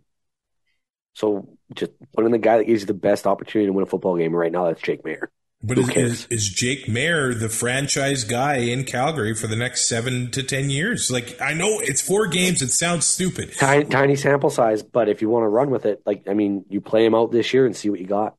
So 1.15 1.49
just 1.75 1.93
put 2.15 2.25
in 2.27 2.33
the 2.33 2.39
guy 2.39 2.59
that 2.59 2.65
gives 2.65 2.83
you 2.83 2.87
the 2.87 2.95
best 2.95 3.27
opportunity 3.27 3.67
to 3.67 3.73
win 3.73 3.85
a 3.85 3.87
football 3.87 4.17
game 4.17 4.35
right 4.35 4.53
now. 4.53 4.67
That's 4.67 4.83
Jake 4.83 5.03
Maier. 5.03 5.29
but 5.63 5.79
is, 5.79 5.89
is, 5.97 6.27
is 6.31 6.49
Jake 6.51 6.87
Maier 6.87 7.39
the 7.39 7.49
franchise 7.49 8.25
guy 8.25 8.57
in 8.57 8.85
Calgary 8.85 9.35
for 9.35 9.47
the 9.47 9.57
next 9.57 9.89
seven 9.89 10.31
to 10.33 10.43
ten 10.43 10.69
years? 10.69 11.11
Like, 11.11 11.41
I 11.41 11.55
know 11.55 11.81
it's 11.81 12.03
four 12.03 12.27
games. 12.27 12.61
It 12.61 12.69
sounds 12.71 13.07
stupid. 13.07 13.55
Tiny, 13.57 13.85
tiny 13.87 14.17
sample 14.17 14.51
size, 14.51 14.83
but 14.83 15.09
if 15.09 15.23
you 15.23 15.31
want 15.31 15.45
to 15.45 15.49
run 15.49 15.71
with 15.71 15.87
it, 15.87 16.03
like 16.05 16.29
I 16.29 16.35
mean, 16.35 16.67
you 16.69 16.83
play 16.83 17.07
him 17.07 17.15
out 17.15 17.33
this 17.33 17.55
year 17.55 17.65
and 17.65 17.75
see 17.75 17.89
what 17.91 18.01
you 18.01 18.07
got, 18.07 18.37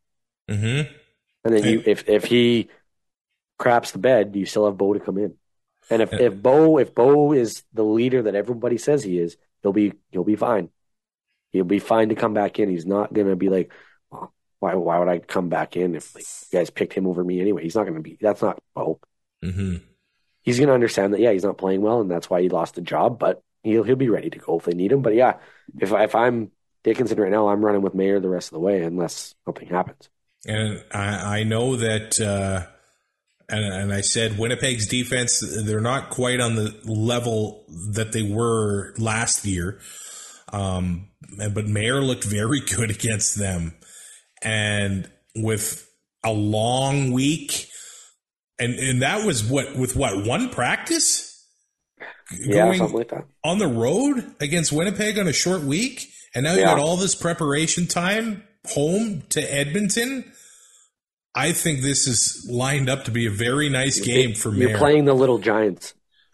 Mm-hmm. 0.49 0.93
and 1.45 1.53
then 1.53 1.64
you 1.64 1.84
if 1.86 2.08
if 2.08 2.26
he 2.26 2.70
craps 3.58 3.91
the 3.91 3.97
bed, 3.99 4.36
you 4.36 4.45
still 4.45 4.66
have 4.66 4.78
Bo 4.78 4.93
to 4.93 4.99
come 4.99 5.18
in. 5.18 5.34
And 5.90 6.02
if, 6.02 6.14
if 6.14 6.42
Bo 6.42 6.78
if 6.78 6.94
Bo 6.94 7.34
is 7.34 7.64
the 7.74 7.84
leader 7.84 8.24
that 8.24 8.36
everybody 8.36 8.78
says 8.78 9.04
he 9.04 9.20
is, 9.20 9.38
he'll 9.62 9.74
be 9.74 9.94
he'll 10.12 10.24
be 10.24 10.36
fine. 10.36 10.70
He'll 11.52 11.64
be 11.64 11.80
fine 11.80 12.10
to 12.10 12.16
come 12.16 12.34
back 12.34 12.60
in. 12.60 12.70
He's 12.70 12.86
not 12.86 13.14
gonna 13.14 13.36
be 13.36 13.50
like, 13.50 13.72
oh, 14.12 14.32
why 14.60 14.76
why 14.76 15.00
would 15.00 15.08
I 15.08 15.20
come 15.20 15.50
back 15.50 15.78
in 15.78 15.96
if 15.96 16.14
like, 16.14 16.26
you 16.52 16.60
guys 16.60 16.70
picked 16.70 16.94
him 16.94 17.08
over 17.08 17.24
me 17.24 17.40
anyway? 17.40 17.64
He's 17.64 17.76
not 17.76 17.86
gonna 17.86 18.02
be. 18.02 18.18
That's 18.20 18.42
not 18.42 18.60
Bo. 18.76 19.00
hmm 19.42 19.78
He's 20.42 20.60
gonna 20.60 20.74
understand 20.74 21.14
that. 21.14 21.20
Yeah, 21.20 21.34
he's 21.34 21.44
not 21.44 21.58
playing 21.58 21.82
well, 21.82 22.00
and 22.00 22.10
that's 22.10 22.30
why 22.30 22.42
he 22.42 22.50
lost 22.50 22.76
the 22.76 22.82
job. 22.82 23.20
But 23.20 23.42
he'll 23.64 23.84
he'll 23.84 23.96
be 23.96 24.10
ready 24.10 24.30
to 24.30 24.40
go 24.40 24.58
if 24.60 24.66
they 24.66 24.74
need 24.74 24.92
him. 24.92 25.02
But 25.02 25.16
yeah, 25.16 25.38
if 25.80 25.92
if 25.92 26.16
I'm 26.16 26.52
Dickenson 26.84 27.20
right 27.20 27.32
now, 27.32 27.50
I'm 27.50 27.64
running 27.64 27.82
with 27.82 27.96
Maier 27.96 28.22
the 28.22 28.30
rest 28.30 28.50
of 28.50 28.54
the 28.54 28.60
way 28.60 28.82
unless 28.82 29.36
something 29.46 29.68
happens. 29.68 30.10
And 30.46 30.84
I, 30.92 31.40
I 31.40 31.44
know 31.44 31.76
that, 31.76 32.22
uh, 32.22 32.68
and, 33.50 33.64
and 33.64 33.93
I 33.93 34.02
said 34.02 34.38
Winnipeg's 34.38 34.88
defense, 34.88 35.43
they're 35.66 35.80
not 35.82 36.10
quite 36.10 36.39
on 36.39 36.56
the 36.56 36.76
level 36.86 37.66
that 37.93 38.12
they 38.12 38.24
were 38.24 38.93
last 38.98 39.45
year. 39.45 39.80
Um, 40.52 41.10
but 41.38 41.66
Maier 41.66 42.06
looked 42.06 42.24
very 42.24 42.60
good 42.76 42.89
against 42.91 43.38
them. 43.38 43.76
And 44.43 45.10
with 45.36 45.89
a 46.24 46.32
long 46.32 47.12
week, 47.12 47.68
and, 48.60 48.74
and 48.76 49.02
that 49.02 49.26
was 49.26 49.43
what, 49.43 49.76
with 49.76 49.95
what, 49.95 50.26
one 50.26 50.50
practice? 50.50 51.26
Yeah, 52.38 52.66
Going 52.66 52.78
something 52.80 52.98
like 52.98 53.10
that. 53.10 53.26
on 53.43 53.58
the 53.60 53.68
road 53.68 54.36
against 54.41 54.72
Winnipeg 54.74 55.18
on 55.18 55.28
a 55.28 55.34
short 55.34 55.62
week, 55.62 56.10
and 56.36 56.43
now 56.43 56.54
you 56.54 56.60
Yeah. 56.60 56.66
got 56.66 56.80
all 56.80 56.98
this 56.98 57.16
preparation 57.16 57.88
time 57.88 58.43
home 58.70 59.24
to 59.30 59.41
Edmonton. 59.41 60.30
I 61.38 61.52
think 61.52 61.82
this 61.82 62.08
is 62.08 62.48
lined 62.50 62.90
up 62.90 63.06
to 63.06 63.12
be 63.12 63.28
a 63.28 63.30
very 63.32 63.70
nice 63.70 64.00
game 64.00 64.34
for 64.34 64.52
me. 64.52 64.62
You're 64.62 64.70
Maier. 64.72 64.78
playing 64.80 65.06
the 65.06 65.14
little 65.14 65.38
giants. 65.38 65.94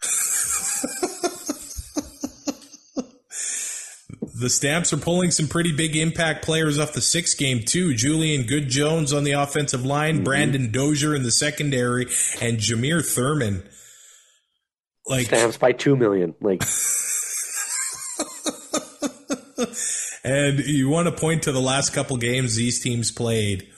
the 4.40 4.48
Stamps 4.48 4.92
are 4.94 4.96
pulling 4.96 5.30
some 5.30 5.46
pretty 5.46 5.72
big 5.76 5.94
impact 5.94 6.42
players 6.44 6.78
off 6.78 6.94
the 6.94 7.02
six 7.02 7.34
game 7.34 7.60
too. 7.60 7.92
Julian 7.94 8.46
Good 8.46 8.68
Jones 8.70 9.12
on 9.12 9.24
the 9.24 9.32
offensive 9.32 9.84
line, 9.84 10.14
Mm-hmm. 10.16 10.24
Brandon 10.24 10.70
Dozier 10.72 11.14
in 11.14 11.22
the 11.22 11.30
secondary, 11.30 12.04
and 12.40 12.58
Jameer 12.58 13.04
Thurman. 13.06 13.62
Like 15.06 15.26
Stamps 15.26 15.58
by 15.58 15.72
two 15.72 15.96
million. 15.96 16.34
Like 16.40 16.62
And 20.24 20.60
you 20.60 20.88
want 20.88 21.06
to 21.08 21.12
point 21.12 21.42
to 21.42 21.52
the 21.52 21.60
last 21.60 21.92
couple 21.92 22.16
games 22.16 22.56
these 22.56 22.80
teams 22.80 23.10
played. 23.10 23.68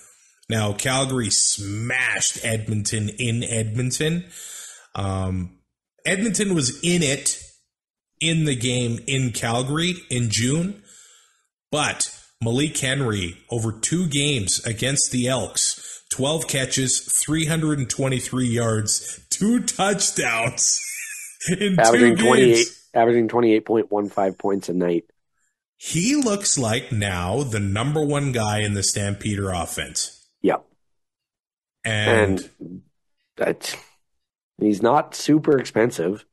Now, 0.48 0.72
Calgary 0.72 1.30
smashed 1.30 2.44
Edmonton 2.44 3.08
in 3.18 3.42
Edmonton. 3.42 4.24
Um, 4.94 5.58
Edmonton 6.04 6.54
was 6.54 6.80
in 6.82 7.02
it 7.02 7.42
in 8.20 8.44
the 8.44 8.54
game 8.56 9.00
in 9.06 9.32
Calgary 9.32 9.94
in 10.08 10.30
June, 10.30 10.82
but 11.70 12.10
Malik 12.42 12.78
Henry 12.78 13.36
over 13.50 13.72
two 13.72 14.06
games 14.06 14.64
against 14.64 15.10
the 15.10 15.26
Elks, 15.26 16.04
12 16.10 16.46
catches, 16.46 17.00
323 17.00 18.46
yards, 18.46 19.20
two 19.30 19.60
touchdowns 19.60 20.80
in 21.48 21.78
averaging 21.78 22.16
two 22.16 22.24
twenty 22.24 22.42
eight, 22.42 22.54
games. 22.54 22.88
averaging 22.94 23.28
twenty 23.28 23.52
eight 23.52 23.64
point 23.64 23.90
one 23.90 24.08
five 24.08 24.38
points 24.38 24.68
a 24.68 24.74
night. 24.74 25.04
He 25.76 26.14
looks 26.16 26.56
like 26.56 26.90
now 26.92 27.42
the 27.42 27.60
number 27.60 28.02
one 28.04 28.32
guy 28.32 28.60
in 28.60 28.74
the 28.74 28.82
Stampeder 28.82 29.50
offense. 29.50 30.15
Yeah, 30.42 30.56
And, 31.84 32.48
and 32.60 32.82
that's 33.36 33.76
he's 34.60 34.82
not 34.82 35.14
super 35.14 35.58
expensive. 35.58 36.24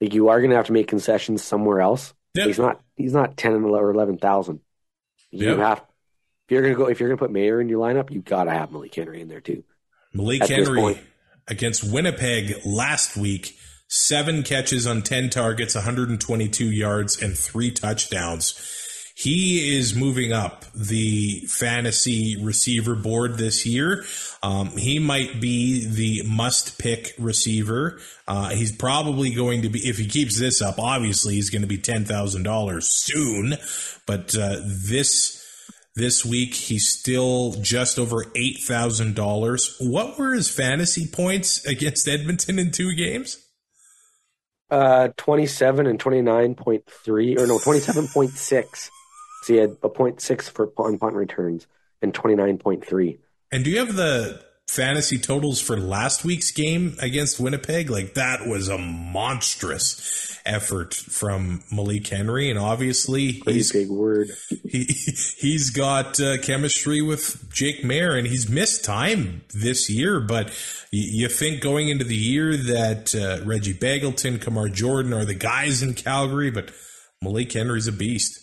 Like 0.00 0.14
you 0.14 0.28
are 0.28 0.40
going 0.40 0.50
to 0.50 0.56
have 0.56 0.66
to 0.66 0.72
make 0.72 0.88
concessions 0.88 1.42
somewhere 1.42 1.80
else. 1.80 2.14
Yep. 2.34 2.46
He's 2.46 2.58
not. 2.58 2.80
He's 2.96 3.12
not 3.12 3.36
ten 3.36 3.52
or 3.52 3.90
eleven 3.90 4.18
thousand. 4.18 4.60
You 5.30 5.50
Yep. 5.50 5.58
have. 5.58 5.78
If 5.78 6.52
you're 6.52 6.62
going 6.62 6.74
to 6.74 6.78
go, 6.78 6.88
if 6.88 7.00
you're 7.00 7.08
going 7.08 7.18
to 7.18 7.24
put 7.24 7.32
Maier 7.32 7.60
in 7.60 7.68
your 7.68 7.80
lineup, 7.80 8.10
you 8.10 8.22
got 8.22 8.44
to 8.44 8.50
have 8.50 8.72
Malik 8.72 8.94
Henry 8.94 9.20
in 9.20 9.28
there 9.28 9.40
too. 9.40 9.62
Malik 10.12 10.42
At 10.42 10.48
Henry 10.48 11.00
against 11.46 11.84
Winnipeg 11.84 12.64
last 12.64 13.16
week, 13.16 13.56
seven 13.88 14.42
catches 14.42 14.86
on 14.86 15.02
10 15.02 15.30
targets, 15.30 15.74
122 15.74 16.64
yards, 16.64 17.20
and 17.22 17.36
three 17.36 17.70
touchdowns. 17.70 18.54
He 19.20 19.76
is 19.76 19.94
moving 19.94 20.32
up 20.32 20.64
the 20.74 21.40
fantasy 21.40 22.42
receiver 22.42 22.94
board 22.94 23.36
this 23.36 23.66
year. 23.66 24.02
Um, 24.42 24.70
he 24.78 24.98
might 24.98 25.42
be 25.42 25.84
the 25.84 26.26
must 26.26 26.78
pick 26.78 27.12
receiver. 27.18 28.00
Uh, 28.26 28.48
he's 28.48 28.72
probably 28.72 29.34
going 29.34 29.60
to 29.60 29.68
be, 29.68 29.80
if 29.80 29.98
he 29.98 30.08
keeps 30.08 30.40
this 30.40 30.62
up, 30.62 30.78
obviously 30.78 31.34
he's 31.34 31.50
going 31.50 31.60
to 31.60 31.68
be 31.68 31.76
$10,000 31.76 32.82
soon. 32.82 33.58
But 34.06 34.34
uh, 34.34 34.60
this 34.64 35.36
this 35.96 36.24
week, 36.24 36.54
he's 36.54 36.88
still 36.88 37.52
just 37.60 37.98
over 37.98 38.24
eight 38.34 38.60
thousand 38.60 39.16
dollars. 39.16 39.76
What 39.80 40.18
were 40.18 40.32
his 40.32 40.48
fantasy 40.48 41.06
points 41.06 41.66
against 41.66 42.08
Edmonton 42.08 42.58
in 42.58 42.70
two 42.70 42.94
games? 42.94 43.36
Uh, 44.70 45.08
twenty-seven 45.18 45.86
and 45.86 46.00
twenty-nine 46.00 46.54
point 46.54 46.84
three, 47.04 47.36
or 47.36 47.46
no, 47.46 47.58
twenty-seven 47.58 48.08
point 48.08 48.30
six. 48.30 48.90
So 49.42 49.54
he 49.54 49.58
had 49.58 49.76
a 49.82 49.88
point 49.88 50.20
six 50.20 50.48
for 50.48 50.72
on 50.76 50.98
punt 50.98 51.14
returns 51.14 51.66
and 52.02 52.12
twenty-nine 52.14 52.58
point 52.58 52.84
three. 52.84 53.18
And 53.52 53.64
do 53.64 53.70
you 53.70 53.78
have 53.78 53.96
the 53.96 54.42
fantasy 54.68 55.18
totals 55.18 55.60
for 55.60 55.76
last 55.76 56.24
week's 56.24 56.52
game 56.52 56.96
against 57.00 57.40
Winnipeg? 57.40 57.90
Like 57.90 58.14
that 58.14 58.46
was 58.46 58.68
a 58.68 58.78
monstrous 58.78 60.38
effort 60.46 60.94
from 60.94 61.62
Malik 61.72 62.06
Henry, 62.06 62.50
and 62.50 62.58
obviously 62.58 63.40
Pretty 63.40 63.58
he's 63.58 63.72
big 63.72 63.90
word. 63.90 64.28
he 64.68 64.84
he's 64.84 65.70
got 65.70 66.20
uh, 66.20 66.38
chemistry 66.38 67.02
with 67.02 67.52
Jake 67.52 67.82
Maier, 67.82 68.16
and 68.16 68.26
he's 68.26 68.48
missed 68.48 68.84
time 68.84 69.42
this 69.52 69.90
year. 69.90 70.20
But 70.20 70.48
you, 70.90 71.22
you 71.22 71.28
think 71.28 71.60
going 71.60 71.88
into 71.88 72.04
the 72.04 72.16
year 72.16 72.56
that 72.56 73.14
uh, 73.14 73.44
Reggie 73.44 73.74
Begelton, 73.74 74.40
Kamar 74.40 74.68
Jordan 74.68 75.12
are 75.12 75.24
the 75.24 75.34
guys 75.34 75.82
in 75.82 75.94
Calgary, 75.94 76.50
but 76.50 76.70
Malik 77.22 77.52
Henry's 77.52 77.88
a 77.88 77.92
beast. 77.92 78.38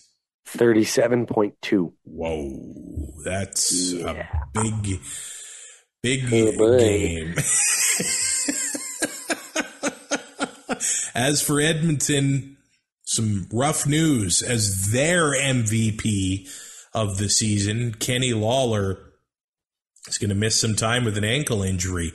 Thirty-seven 0.47 1.25
point 1.25 1.55
two. 1.61 1.93
Whoa, 2.05 3.13
that's 3.25 3.91
Yeah. 3.93 4.27
a 4.55 4.63
big, 4.63 4.99
big 6.01 6.23
Oh, 6.59 6.77
game. 6.79 7.35
as 11.15 11.41
for 11.41 11.59
Edmonton, 11.59 12.57
some 13.03 13.47
rough 13.51 13.85
news 13.87 14.41
as 14.41 14.91
their 14.91 15.31
MVP 15.33 16.47
of 16.93 17.17
the 17.17 17.29
season, 17.29 17.93
Kenny 17.93 18.33
Lawler, 18.33 19.06
is 20.07 20.17
going 20.17 20.29
to 20.29 20.35
miss 20.35 20.59
some 20.59 20.75
time 20.75 21.05
with 21.05 21.17
an 21.17 21.23
ankle 21.23 21.63
injury. 21.63 22.13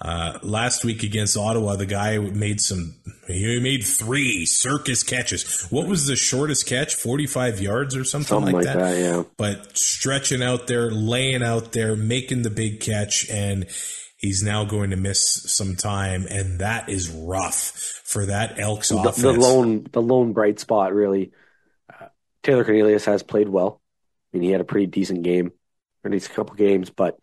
Uh, 0.00 0.38
last 0.42 0.84
week 0.84 1.02
against 1.02 1.36
Ottawa, 1.36 1.76
the 1.76 1.86
guy 1.86 2.18
made 2.18 2.60
some, 2.60 2.94
he 3.26 3.60
made 3.60 3.84
three 3.84 4.44
circus 4.44 5.02
catches. 5.02 5.64
What 5.70 5.86
was 5.86 6.06
the 6.06 6.16
shortest 6.16 6.66
catch? 6.66 6.94
45 6.94 7.60
yards 7.60 7.96
or 7.96 8.04
something, 8.04 8.26
Something 8.26 8.54
like, 8.54 8.66
like 8.66 8.74
that? 8.74 8.78
that, 8.80 8.98
yeah. 9.00 9.22
But 9.36 9.76
stretching 9.78 10.42
out 10.42 10.66
there, 10.66 10.90
laying 10.90 11.42
out 11.42 11.72
there, 11.72 11.96
making 11.96 12.42
the 12.42 12.50
big 12.50 12.80
catch, 12.80 13.30
and 13.30 13.66
he's 14.18 14.42
now 14.42 14.64
going 14.64 14.90
to 14.90 14.96
miss 14.96 15.22
some 15.52 15.76
time, 15.76 16.26
and 16.28 16.58
that 16.60 16.88
is 16.88 17.08
rough 17.10 18.00
for 18.04 18.26
that 18.26 18.58
Elks 18.58 18.88
The, 18.88 18.98
offense. 18.98 19.22
the 19.22 19.32
lone, 19.32 19.86
the 19.92 20.02
lone 20.02 20.32
bright 20.32 20.58
spot, 20.58 20.92
really. 20.92 21.30
Uh, 21.88 22.06
Taylor 22.42 22.64
Cornelius 22.64 23.04
has 23.06 23.22
played 23.22 23.48
well. 23.48 23.80
I 24.32 24.36
mean, 24.36 24.42
he 24.42 24.50
had 24.50 24.60
a 24.60 24.64
pretty 24.64 24.86
decent 24.86 25.22
game, 25.22 25.46
or 26.02 26.08
at 26.08 26.12
least 26.12 26.30
a 26.30 26.34
couple 26.34 26.56
games. 26.56 26.90
But 26.90 27.16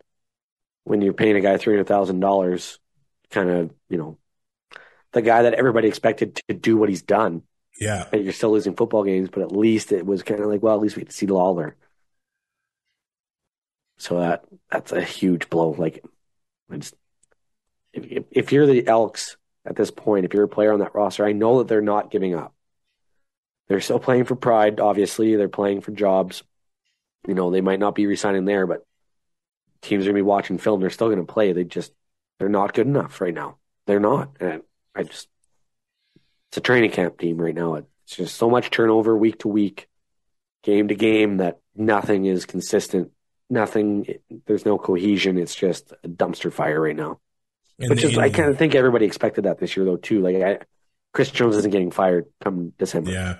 when 0.84 1.00
you're 1.00 1.12
paying 1.12 1.36
a 1.36 1.40
guy 1.40 1.56
three 1.56 1.74
hundred 1.74 1.86
thousand 1.86 2.20
dollars, 2.20 2.78
kind 3.30 3.50
of, 3.50 3.70
you 3.88 3.98
know, 3.98 4.18
the 5.12 5.22
guy 5.22 5.42
that 5.42 5.54
everybody 5.54 5.88
expected 5.88 6.40
to 6.48 6.54
do 6.54 6.76
what 6.76 6.88
he's 6.88 7.02
done, 7.02 7.42
yeah, 7.80 8.06
and 8.12 8.24
you're 8.24 8.32
still 8.32 8.52
losing 8.52 8.74
football 8.74 9.04
games, 9.04 9.28
but 9.30 9.42
at 9.42 9.52
least 9.52 9.92
it 9.92 10.06
was 10.06 10.22
kind 10.22 10.40
of 10.40 10.46
like, 10.46 10.62
well, 10.62 10.74
at 10.74 10.80
least 10.80 10.96
we 10.96 11.02
get 11.02 11.10
to 11.10 11.16
see 11.16 11.26
Lawler. 11.26 11.76
So 13.98 14.18
that 14.18 14.44
that's 14.70 14.92
a 14.92 15.02
huge 15.02 15.48
blow. 15.48 15.70
Like, 15.70 16.04
I 16.70 16.76
just, 16.78 16.94
if, 17.92 18.04
if 18.04 18.24
if 18.30 18.52
you're 18.52 18.66
the 18.66 18.86
Elks 18.88 19.36
at 19.64 19.76
this 19.76 19.90
point, 19.90 20.24
if 20.24 20.34
you're 20.34 20.44
a 20.44 20.48
player 20.48 20.72
on 20.72 20.80
that 20.80 20.94
roster, 20.94 21.24
I 21.24 21.32
know 21.32 21.58
that 21.58 21.68
they're 21.68 21.80
not 21.80 22.10
giving 22.10 22.34
up. 22.34 22.52
They're 23.68 23.80
still 23.80 24.00
playing 24.00 24.24
for 24.24 24.34
pride. 24.34 24.80
Obviously, 24.80 25.36
they're 25.36 25.48
playing 25.48 25.82
for 25.82 25.92
jobs. 25.92 26.42
You 27.28 27.34
know, 27.34 27.50
they 27.50 27.60
might 27.60 27.78
not 27.78 27.94
be 27.94 28.06
resigning 28.06 28.44
there, 28.44 28.66
but 28.66 28.84
teams 29.82 30.04
are 30.04 30.08
gonna 30.10 30.18
be 30.18 30.22
watching 30.22 30.58
film. 30.58 30.80
They're 30.80 30.90
still 30.90 31.08
gonna 31.10 31.24
play. 31.24 31.52
They 31.52 31.64
just 31.64 31.92
they're 32.38 32.48
not 32.48 32.74
good 32.74 32.86
enough 32.86 33.20
right 33.20 33.34
now. 33.34 33.58
They're 33.86 34.00
not. 34.00 34.36
And 34.40 34.62
I 34.94 35.02
just 35.02 35.28
it's 36.48 36.56
a 36.58 36.60
training 36.60 36.90
camp 36.90 37.18
team 37.18 37.36
right 37.38 37.54
now. 37.54 37.74
It's 37.74 38.16
just 38.16 38.36
so 38.36 38.48
much 38.50 38.70
turnover 38.70 39.16
week 39.16 39.40
to 39.40 39.48
week, 39.48 39.88
game 40.62 40.88
to 40.88 40.94
game 40.94 41.38
that 41.38 41.60
nothing 41.74 42.24
is 42.26 42.46
consistent. 42.46 43.10
Nothing. 43.50 44.06
There's 44.46 44.64
no 44.64 44.78
cohesion. 44.78 45.38
It's 45.38 45.54
just 45.54 45.92
a 46.04 46.08
dumpster 46.08 46.52
fire 46.52 46.80
right 46.80 46.96
now. 46.96 47.20
And 47.78 47.90
Which 47.90 48.02
the- 48.02 48.08
is, 48.08 48.18
I 48.18 48.30
kind 48.30 48.48
of 48.50 48.58
think 48.58 48.74
everybody 48.74 49.06
expected 49.06 49.44
that 49.44 49.58
this 49.58 49.76
year 49.76 49.84
though 49.84 49.96
too. 49.96 50.20
Like 50.20 50.36
I, 50.36 50.58
Chris 51.12 51.30
Jones 51.30 51.56
isn't 51.56 51.70
getting 51.70 51.90
fired 51.90 52.26
come 52.42 52.72
December. 52.78 53.10
yeah, 53.10 53.36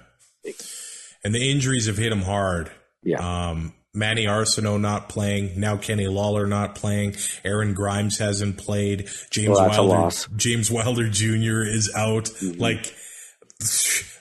and 1.24 1.34
the 1.34 1.50
injuries 1.50 1.86
have 1.86 1.96
hit 1.98 2.12
him 2.12 2.22
hard. 2.22 2.70
Yeah. 3.02 3.48
Um, 3.50 3.72
Manny 3.94 4.24
Arceneaux 4.26 4.78
not 4.80 5.08
playing. 5.08 5.58
Now 5.60 5.76
Kenny 5.76 6.06
Lawler 6.08 6.46
not 6.46 6.74
playing. 6.74 7.14
Aaron 7.44 7.74
Grimes 7.74 8.18
hasn't 8.18 8.56
played. 8.56 9.08
James 9.30 9.50
Well, 9.50 9.68
Wilder. 9.68 9.94
Mm-hmm. 10.16 10.36
James 10.38 10.70
Wilder 10.70 11.08
Jr. 11.10 11.62
is 11.62 11.92
out. 11.94 12.30
Like 12.56 12.94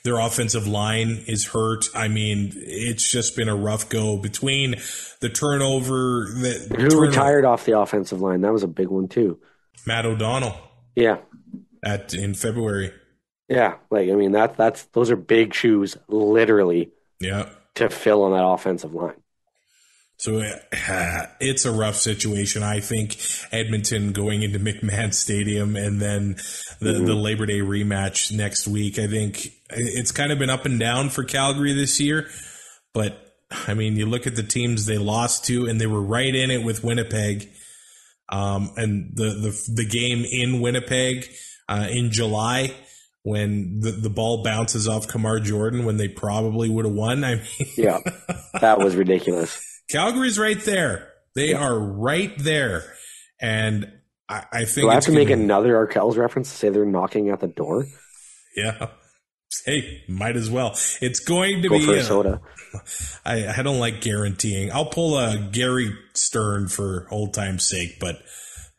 their 0.03 0.19
offensive 0.19 0.67
line 0.67 1.24
is 1.28 1.47
hurt. 1.47 1.86
I 1.95 2.07
mean, 2.09 2.51
it's 2.55 3.09
just 3.09 3.36
been 3.36 3.47
a 3.49 3.55
rough 3.55 3.88
go 3.89 4.17
between 4.17 4.76
the 5.22 5.30
turnover. 5.30 6.28
The 6.34 6.76
Who 6.78 6.88
turno- 6.89 7.01
retired 7.01 7.45
off 7.45 7.65
the 7.65 7.80
offensive 7.80 8.19
line? 8.22 8.41
That 8.41 8.51
was 8.53 8.63
a 8.63 8.67
big 8.67 8.88
one 8.89 9.07
too. 9.07 9.39
Matt 9.88 10.05
O'Donnell 10.05 10.55
Yeah. 10.95 11.17
at 11.84 12.13
in 12.13 12.34
February. 12.34 12.91
Yeah. 13.47 13.76
Like 13.89 14.09
I 14.09 14.13
mean 14.15 14.34
that 14.34 14.57
that's 14.57 14.84
those 14.88 15.09
are 15.11 15.15
big 15.15 15.53
shoes, 15.53 15.97
literally, 16.07 16.91
Yeah. 17.19 17.49
to 17.76 17.89
fill 17.89 18.24
on 18.24 18.32
that 18.34 18.45
offensive 18.45 18.93
line. 18.93 19.15
So 20.22 20.39
uh, 20.39 21.26
it's 21.39 21.65
a 21.65 21.72
rough 21.72 21.95
situation. 21.95 22.61
I 22.61 22.80
think 22.80 23.17
Edmonton 23.51 24.13
going 24.13 24.43
into 24.43 24.59
McMahon 24.59 25.15
Stadium 25.15 25.76
and 25.76 25.99
then 25.99 26.36
the, 26.80 26.93
the 27.03 27.15
Labor 27.15 27.47
Day 27.47 27.61
rematch 27.61 28.32
next 28.32 28.67
week. 28.67 28.99
I 28.99 29.07
think 29.07 29.47
it's 29.72 30.11
kind 30.11 30.32
of 30.32 30.38
been 30.38 30.51
up 30.51 30.65
and 30.65 30.80
down 30.80 31.09
for 31.09 31.24
Calgary 31.24 31.74
this 31.74 31.99
year. 31.99 32.28
But 32.93 33.34
I 33.67 33.74
mean, 33.74 33.95
you 33.95 34.05
look 34.05 34.28
at 34.28 34.36
the 34.36 34.43
teams 34.43 34.86
they 34.86 34.99
lost 34.99 35.45
to, 35.45 35.65
and 35.65 35.82
they 35.82 35.88
were 35.88 36.03
right 36.03 36.36
in 36.36 36.51
it 36.51 36.63
with 36.63 36.84
Winnipeg. 36.84 37.49
Um, 38.30 38.74
and 38.78 39.15
the, 39.15 39.24
the 39.24 39.72
the 39.76 39.86
game 39.86 40.24
in 40.24 40.61
Winnipeg 40.61 41.32
uh, 41.67 41.88
in 41.89 42.11
July 42.11 42.76
when 43.24 43.80
the, 43.80 43.91
the 43.91 44.09
ball 44.09 44.43
bounces 44.43 44.88
off 44.88 45.07
Kamar 45.07 45.39
Jordan 45.39 45.84
when 45.84 45.97
they 45.97 46.07
probably 46.07 46.69
would 46.69 46.86
have 46.86 46.93
won. 46.93 47.24
I 47.24 47.36
mean, 47.36 47.45
Yeah. 47.76 47.99
that 48.61 48.78
was 48.78 48.95
ridiculous. 48.95 49.70
Calgary's 49.91 50.39
right 50.39 50.59
there. 50.61 51.07
They 51.35 51.53
are 51.53 51.77
right 51.77 52.33
there, 52.37 52.83
and 53.39 53.91
I, 54.27 54.45
I 54.51 54.65
think 54.65 54.85
Do 54.85 54.89
I 54.89 54.95
have 54.95 55.03
to 55.05 55.11
make 55.11 55.29
gonna- 55.29 55.41
another 55.43 55.73
Arkells 55.87 56.17
reference 56.17 56.49
to 56.51 56.55
say 56.57 56.69
they're 56.69 56.85
knocking 56.85 57.29
at 57.29 57.39
the 57.39 57.47
door? 57.47 57.85
Yeah. 58.55 58.87
Hey, 59.65 60.01
might 60.07 60.37
as 60.37 60.49
well. 60.49 60.69
It's 61.01 61.19
going 61.19 61.61
to 61.63 61.67
Go 61.67 61.77
be. 61.77 61.85
for 61.85 61.93
a 61.95 61.99
uh, 61.99 62.03
soda. 62.03 62.41
I, 63.25 63.47
I 63.59 63.61
don't 63.63 63.79
like 63.79 63.99
guaranteeing. 63.99 64.71
I'll 64.71 64.85
pull 64.85 65.19
a 65.19 65.37
Gary 65.51 65.93
Stern 66.13 66.69
for 66.69 67.05
old 67.11 67.33
time's 67.33 67.67
sake, 67.67 67.99
but 67.99 68.15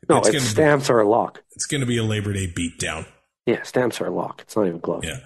No, 0.09 0.17
it's 0.17 0.29
it's, 0.29 0.37
gonna 0.39 0.41
be- 0.45 0.49
stamps 0.49 0.89
are 0.89 0.99
a 1.01 1.07
lock. 1.07 1.43
it's 1.55 1.67
going 1.67 1.83
to 1.83 1.87
be 1.87 1.99
a 1.99 2.03
Labor 2.03 2.33
Day 2.33 2.47
beatdown. 2.51 3.05
Yeah, 3.45 3.63
stamps 3.65 4.01
are 4.01 4.07
a 4.07 4.11
lock. 4.11 4.41
It's 4.41 4.57
not 4.57 4.67
even 4.67 4.81
close. 4.81 5.03
Yeah. 5.05 5.19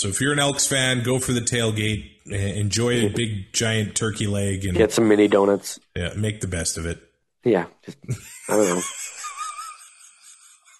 So 0.00 0.08
if 0.08 0.18
you're 0.18 0.32
an 0.32 0.38
Elks 0.38 0.66
fan, 0.66 1.02
go 1.02 1.18
for 1.18 1.32
the 1.32 1.42
tailgate. 1.42 2.06
Enjoy 2.24 3.04
a 3.04 3.08
big 3.10 3.52
giant 3.52 3.94
turkey 3.94 4.26
leg 4.26 4.64
and 4.64 4.74
Get 4.74 4.92
some 4.92 5.06
mini 5.06 5.28
donuts. 5.28 5.78
yeah, 5.94 6.14
make 6.16 6.40
the 6.40 6.46
best 6.46 6.78
of 6.78 6.86
it. 6.86 6.98
Yeah, 7.44 7.66
just 7.84 7.98
I 8.48 8.56
don't 8.56 8.66
know. 8.66 8.82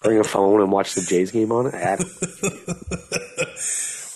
Bring 0.01 0.19
a 0.19 0.23
phone 0.23 0.59
and 0.59 0.71
watch 0.71 0.95
the 0.95 1.01
Jays 1.01 1.29
game 1.29 1.51
on 1.51 1.67
it. 1.67 1.75
I 1.75 1.97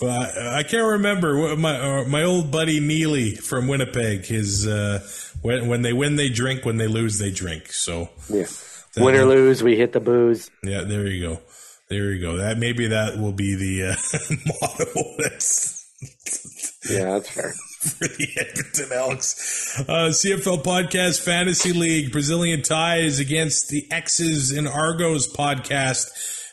Well, 0.00 0.10
I, 0.10 0.58
I 0.58 0.62
can't 0.64 0.84
remember 0.84 1.54
my 1.54 2.00
uh, 2.00 2.04
my 2.08 2.24
old 2.24 2.50
buddy 2.50 2.80
Neely 2.80 3.36
from 3.36 3.68
Winnipeg. 3.68 4.26
His 4.26 4.66
uh, 4.66 5.08
when 5.40 5.68
when 5.68 5.82
they 5.82 5.92
win 5.92 6.16
they 6.16 6.30
drink, 6.30 6.64
when 6.64 6.78
they 6.78 6.88
lose 6.88 7.20
they 7.20 7.30
drink. 7.30 7.70
So 7.72 8.08
Yeah. 8.28 8.46
Win 8.96 9.14
or 9.14 9.24
lose, 9.24 9.62
we 9.62 9.76
hit 9.76 9.92
the 9.92 10.00
booze. 10.00 10.50
yeah, 10.64 10.80
there 10.80 11.06
you 11.06 11.20
go. 11.28 11.40
There 11.88 12.12
you 12.12 12.20
go. 12.20 12.36
That 12.38 12.58
maybe 12.58 12.88
that 12.88 13.18
will 13.18 13.32
be 13.32 13.54
the 13.54 13.92
uh, 13.92 13.96
motto. 14.46 15.16
That's 15.18 15.86
Yeah, 16.90 17.12
that's 17.12 17.30
fair. 17.30 17.52
for 17.86 18.08
the 18.08 18.28
Edmonton 18.36 18.92
Elks. 18.92 19.80
Uh, 19.80 20.10
CFL 20.10 20.62
Podcast 20.64 21.22
Fantasy 21.22 21.72
League, 21.72 22.10
Brazilian 22.10 22.62
Ties 22.62 23.18
against 23.18 23.68
the 23.68 23.86
X's 23.90 24.50
and 24.50 24.66
Argos 24.66 25.32
podcast. 25.32 26.08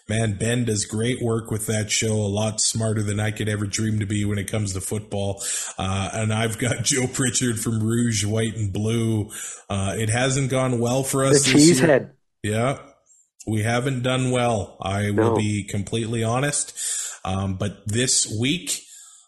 Man, 0.10 0.38
Ben 0.38 0.66
does 0.66 0.86
great 0.86 1.22
work 1.22 1.50
with 1.50 1.66
that 1.68 1.90
show. 1.90 2.14
A 2.14 2.28
lot 2.28 2.60
smarter 2.60 3.02
than 3.02 3.20
I 3.22 3.32
could 3.32 3.48
ever 3.48 3.66
dream 3.66 4.00
to 4.00 4.06
be 4.06 4.26
when 4.26 4.38
it 4.38 4.52
comes 4.52 4.74
to 4.74 4.82
football. 4.82 5.42
Uh, 5.78 6.10
and 6.14 6.34
I've 6.34 6.58
got 6.58 6.84
Joe 6.84 7.08
Pritchard 7.08 7.60
from 7.60 7.82
Rouge, 7.82 8.26
White, 8.26 8.56
and 8.56 8.72
Blue. 8.74 9.32
Uh, 9.70 9.96
it 9.98 10.10
hasn't 10.10 10.52
gone 10.52 10.80
well 10.80 11.04
for 11.04 11.24
us 11.24 11.46
this 11.46 11.54
year. 11.54 11.76
cheesehead. 11.76 12.12
Yeah, 12.44 12.80
we 13.48 13.64
haven't 13.64 14.04
done 14.04 14.32
well. 14.32 14.78
I 14.82 15.12
will 15.12 15.36
be 15.36 15.64
completely 15.64 16.24
honest. 16.24 16.74
Um, 17.26 17.56
but 17.56 17.78
this 17.88 18.34
week, 18.40 18.82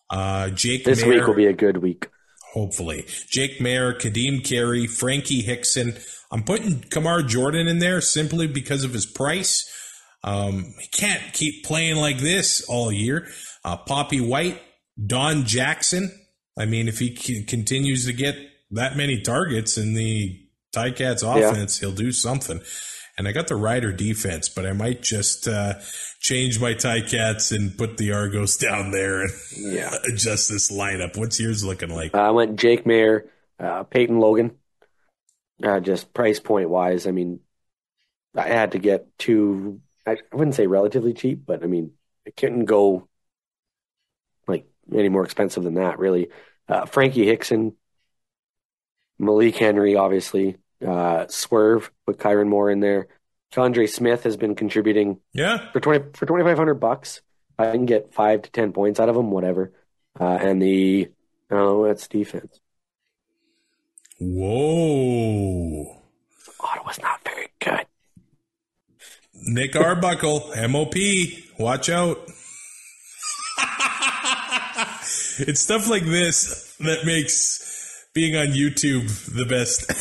uh, 0.10 0.50
Jake 0.50 0.86
This 0.86 1.04
Maier, 1.04 1.08
week 1.10 1.28
will 1.28 1.34
be 1.36 1.46
a 1.48 1.54
good 1.54 1.78
week. 1.78 2.10
hopefully. 2.54 3.06
Jake 3.30 3.60
Maier, 3.60 3.98
Kadeem 4.00 4.44
Carey, 4.48 4.88
Frankie 4.88 5.42
Hickson. 5.42 5.96
I'm 6.32 6.44
putting 6.44 6.82
Kamar 6.82 7.22
Jordan 7.22 7.68
in 7.68 7.80
there 7.80 8.02
simply 8.02 8.48
because 8.48 8.84
of 8.84 8.94
his 8.94 9.06
price. 9.06 9.70
Um, 10.24 10.74
he 10.80 10.88
can't 10.88 11.22
keep 11.34 11.64
playing 11.66 11.98
like 11.98 12.18
this 12.18 12.66
all 12.68 12.92
year. 12.92 13.28
Uh, 13.64 13.78
Papi 13.78 14.26
White, 14.26 14.62
Don 15.06 15.46
Jackson. 15.46 16.12
I 16.58 16.66
mean, 16.66 16.88
if 16.88 17.00
he 17.00 17.16
c- 17.16 17.44
continues 17.44 18.06
to 18.06 18.14
get 18.14 18.36
that 18.72 18.96
many 18.98 19.22
targets 19.22 19.78
in 19.78 19.94
the 19.94 20.40
Ticats 20.76 21.22
Yeah. 21.24 21.50
offense, 21.52 21.80
he'll 21.80 21.92
do 21.92 22.12
something. 22.12 22.62
And 23.18 23.28
I 23.28 23.32
got 23.32 23.48
the 23.48 23.56
Rider 23.56 23.94
defense, 23.94 24.50
but 24.50 24.66
I 24.66 24.74
might 24.74 25.02
just 25.02 25.48
uh, 25.48 25.76
change 26.20 26.60
my 26.60 26.74
Ticats 26.74 27.56
and 27.56 27.78
put 27.78 27.98
the 27.98 28.12
Argos 28.12 28.58
down 28.68 28.92
there 28.92 29.22
and 29.22 29.32
Yeah. 29.56 29.94
adjust 30.12 30.50
this 30.50 30.72
lineup. 30.72 31.18
What's 31.18 31.40
yours 31.40 31.64
looking 31.64 31.90
like? 31.90 32.14
Uh, 32.14 32.20
I 32.20 32.32
went 32.32 32.60
Jake 32.60 32.84
Maier, 32.84 33.28
uh, 33.60 33.84
Peyton 33.84 34.20
Logan. 34.20 34.58
Uh, 35.64 35.80
just 35.80 36.14
price 36.14 36.42
point 36.42 36.70
wise, 36.70 37.08
I 37.08 37.12
mean, 37.12 37.40
I 38.36 38.48
had 38.50 38.74
to 38.74 38.80
get 38.80 39.18
two. 39.18 39.80
I, 40.06 40.12
I 40.12 40.36
wouldn't 40.36 40.56
say 40.56 40.68
relatively 40.68 41.14
cheap, 41.14 41.46
but 41.46 41.64
I 41.64 41.68
mean, 41.68 41.92
it 42.26 42.36
couldn't 42.36 42.66
go 42.66 43.08
like 44.48 44.68
any 44.94 45.08
more 45.08 45.24
expensive 45.24 45.64
than 45.64 45.76
that, 45.76 45.98
really. 46.00 46.28
Uh, 46.68 46.86
Frankie 46.86 47.26
Hickson, 47.26 47.78
Malik 49.18 49.56
Henry, 49.56 49.96
obviously, 49.96 50.58
uh, 50.86 51.28
Swerve 51.28 51.92
with 52.08 52.18
Kyran 52.18 52.48
Moore 52.48 52.70
in 52.70 52.80
there. 52.80 53.08
Chandre 53.54 53.90
Smith 53.90 54.24
has 54.24 54.38
been 54.38 54.56
contributing 54.56 55.20
Yeah, 55.34 55.72
for 55.72 55.80
twenty 55.80 56.04
for 56.14 56.26
twenty 56.26 56.44
five 56.44 56.58
hundred 56.58 56.76
bucks. 56.76 57.22
I 57.58 57.72
can 57.72 57.86
get 57.86 58.14
five 58.14 58.42
to 58.42 58.52
ten 58.52 58.74
points 58.74 59.00
out 59.00 59.08
of 59.10 59.16
him, 59.16 59.32
whatever. 59.32 59.72
Uh, 60.20 60.38
and 60.42 60.62
the 60.62 61.10
oh, 61.52 61.86
that's 61.86 62.08
defense. 62.08 62.60
Whoa. 64.20 66.02
Ottawa's 66.60 67.00
not 67.02 67.24
very 67.24 67.48
good. 67.60 67.86
Nick 69.48 69.76
Arbuckle, 69.76 70.52
MOP, 70.70 70.96
watch 71.60 71.90
out. 71.90 72.18
it's 75.40 75.62
stuff 75.62 75.90
like 75.90 76.04
this 76.04 76.76
that 76.78 77.06
makes 77.06 78.08
being 78.14 78.36
on 78.36 78.48
YouTube 78.48 79.08
the 79.36 79.46
best. 79.46 79.92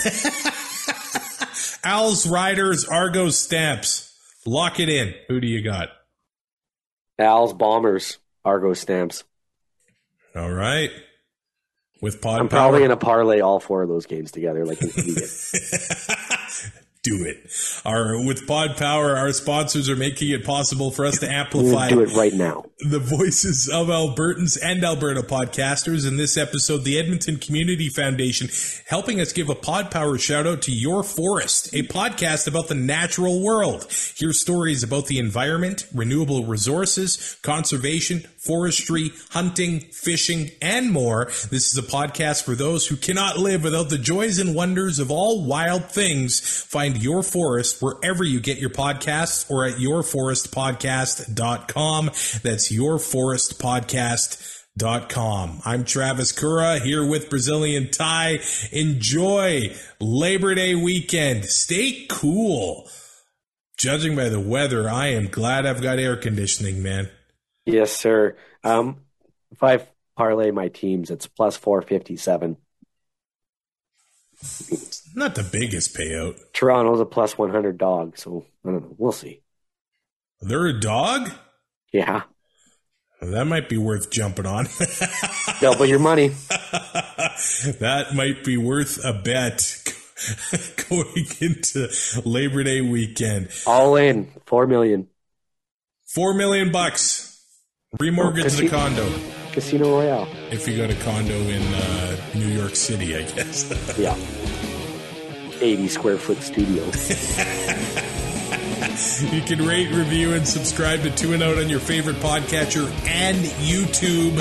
Owls, 1.85 2.27
Riders, 2.27 2.85
Argo 2.87 3.29
Stamps. 3.31 4.11
Lock 4.47 4.79
it 4.81 4.89
in. 4.89 5.15
Who 5.29 5.41
do 5.41 5.47
you 5.47 5.63
got? 5.63 5.89
Al's 7.19 7.55
Bombers, 7.55 8.19
Argo 8.45 8.75
stamps. 8.75 9.25
All 10.35 10.51
right. 10.53 10.91
With 12.03 12.21
Pod 12.21 12.41
I'm 12.41 12.49
Power. 12.49 12.59
probably 12.61 12.81
gonna 12.83 12.97
parlay 12.97 13.41
all 13.41 13.61
four 13.61 13.83
of 13.83 13.89
those 13.89 14.05
games 14.07 14.33
together, 14.33 14.67
like. 14.67 14.79
do 17.05 17.25
it. 17.25 17.53
Our 17.85 18.25
with 18.25 18.47
Pod 18.47 18.77
Power, 18.77 19.17
our 19.17 19.33
sponsors 19.33 19.89
are 19.89 19.97
making 19.97 20.31
it 20.31 20.45
possible 20.45 20.91
for 20.91 21.05
us 21.05 21.19
to 21.21 21.31
amplify 21.31 21.91
do 21.91 22.01
it 22.01 22.13
right 22.15 22.33
now. 22.33 22.65
the 22.81 22.99
voices 22.99 23.69
of 23.69 23.89
Albertans 23.89 24.59
and 24.61 24.83
Alberta 24.83 25.23
podcasters. 25.23 26.09
In 26.09 26.17
this 26.17 26.37
episode, 26.37 26.85
the 26.85 26.99
Edmonton 26.99 27.37
Community 27.37 27.89
Foundation 27.91 28.49
helping 28.89 29.21
us 29.21 29.33
give 29.33 29.51
a 29.51 29.55
Pod 29.55 29.91
Power 29.91 30.19
shout 30.19 30.47
out 30.47 30.63
to 30.63 30.73
Your 30.73 31.03
Forest, 31.05 31.75
a 31.75 31.83
podcast 31.83 32.49
about 32.49 32.69
the 32.69 32.75
natural 32.75 33.43
world. 33.45 33.87
Hear 34.17 34.33
stories 34.33 34.83
about 34.83 35.07
the 35.07 35.19
environment, 35.19 35.87
renewable 35.95 36.45
resources, 36.47 37.37
conservation, 37.43 38.27
forestry, 38.45 39.13
hunting, 39.31 39.81
fishing, 39.81 40.51
and 40.61 40.91
more. 40.91 41.25
This 41.27 41.73
is 41.73 41.79
a 41.79 41.83
podcast 41.83 42.45
for 42.45 42.55
those 42.55 42.87
who 42.87 42.97
cannot 42.97 43.39
live 43.39 43.65
without 43.65 43.89
the 43.89 43.97
joys 43.99 44.39
and 44.39 44.55
wonders 44.55 44.99
of 44.99 45.11
all 45.11 45.45
wild 45.45 45.91
things. 45.91 46.41
Find 46.41 47.03
Your 47.03 47.23
Forest 47.23 47.81
wherever 47.83 48.23
you 48.23 48.41
get 48.41 48.59
your 48.59 48.69
podcasts 48.71 49.51
or 49.51 49.65
at 49.65 49.77
yourforestpodcast.com. 49.77 52.07
That's 52.43 52.71
yourforestpodcast.com. 52.73 55.61
I'm 55.65 55.85
Travis 55.85 56.33
Cura 56.33 56.81
here 56.81 57.07
with 57.07 57.31
Brazilian 57.31 57.91
Tie. 57.91 58.41
Enjoy 58.73 59.75
Labor 60.01 60.55
Day 60.55 60.75
weekend. 60.75 61.45
Stay 61.47 62.05
cool. 62.09 62.89
Judging 63.77 64.17
by 64.17 64.29
the 64.29 64.41
weather, 64.41 64.89
I 64.89 65.09
am 65.09 65.27
glad 65.29 65.67
I've 65.67 65.83
got 65.83 65.99
air 65.99 66.17
conditioning, 66.17 66.83
man. 66.83 67.11
Yes, 67.67 67.93
sir. 67.93 68.37
Um, 68.63 68.99
if 69.51 69.63
I 69.63 69.87
parlay 70.17 70.51
my 70.51 70.69
teams, 70.69 71.11
it's 71.11 71.27
plus 71.27 71.57
four 71.57 71.83
fifty 71.83 72.17
seven. 72.17 72.57
Not 75.15 75.35
the 75.37 75.49
biggest 75.51 75.97
payout. 75.97 76.39
Toronto's 76.53 77.01
a 77.01 77.07
plus 77.07 77.39
one 77.39 77.51
hundred 77.51 77.79
dog, 77.79 78.19
so 78.19 78.45
I 78.65 78.71
don't 78.71 78.83
know. 78.83 78.95
We'll 78.99 79.13
see. 79.13 79.41
They're 80.41 80.67
a 80.67 80.79
dog? 80.79 81.31
Yeah, 81.93 82.23
That 83.23 83.45
might 83.47 83.69
be 83.69 83.79
worth 83.79 84.11
jumping 84.11 84.47
on. 84.47 84.67
double 85.61 85.87
your 85.87 86.01
money. 86.01 86.29
that 87.79 88.09
might 88.15 88.43
be 88.45 88.57
worth 88.57 89.03
a 89.05 89.13
bet 89.15 89.81
going 90.91 91.27
into 91.41 91.89
Labor 92.25 92.65
Day 92.65 92.81
weekend. 92.81 93.49
All 93.67 93.95
in 93.97 94.31
four 94.45 94.67
million. 94.67 95.09
Four 96.07 96.35
million 96.35 96.73
bucks. 96.73 97.24
Remortgage 97.99 98.59
the 98.59 98.69
condo. 98.69 99.09
Casino 99.53 99.89
Royale. 99.91 100.27
If 100.51 100.67
you 100.67 100.77
got 100.77 100.91
a 100.91 100.97
condo 101.05 101.35
in 101.35 101.63
uh, 101.63 102.17
New 102.35 102.49
York 102.49 102.75
City, 102.75 103.17
I 103.17 103.23
guess. 103.23 103.71
Yeah. 103.99 104.17
80 105.61 105.89
square 105.89 106.19
foot 106.19 106.39
studio. 106.39 106.85
you 109.31 109.41
can 109.43 109.65
rate, 109.65 109.91
review, 109.93 110.35
and 110.35 110.47
subscribe 110.47 111.03
to 111.03 111.11
Two 111.13 111.33
and 111.33 111.43
Out 111.45 111.59
on 111.59 111.69
your 111.69 111.79
favorite 111.79 112.17
podcatcher 112.17 112.91
and 113.07 113.37
YouTube. 113.39 114.35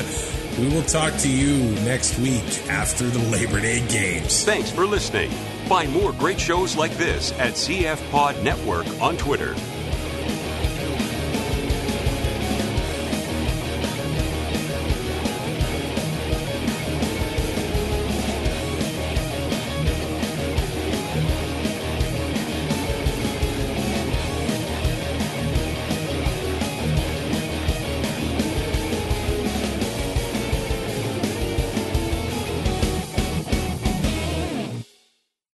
We 0.59 0.67
will 0.73 0.81
talk 0.83 1.15
to 1.19 1.29
you 1.29 1.57
next 1.85 2.17
week 2.17 2.67
after 2.67 3.05
the 3.05 3.19
Labor 3.29 3.59
Day 3.61 3.85
games. 3.87 4.43
Thanks 4.43 4.71
for 4.71 4.87
listening. 4.87 5.29
Find 5.67 5.91
more 5.91 6.11
great 6.13 6.39
shows 6.39 6.75
like 6.75 6.93
this 6.97 7.31
at 7.33 7.53
CF 7.53 8.09
Pod 8.09 8.43
Network 8.43 8.87
on 8.99 9.15
Twitter. 9.17 9.55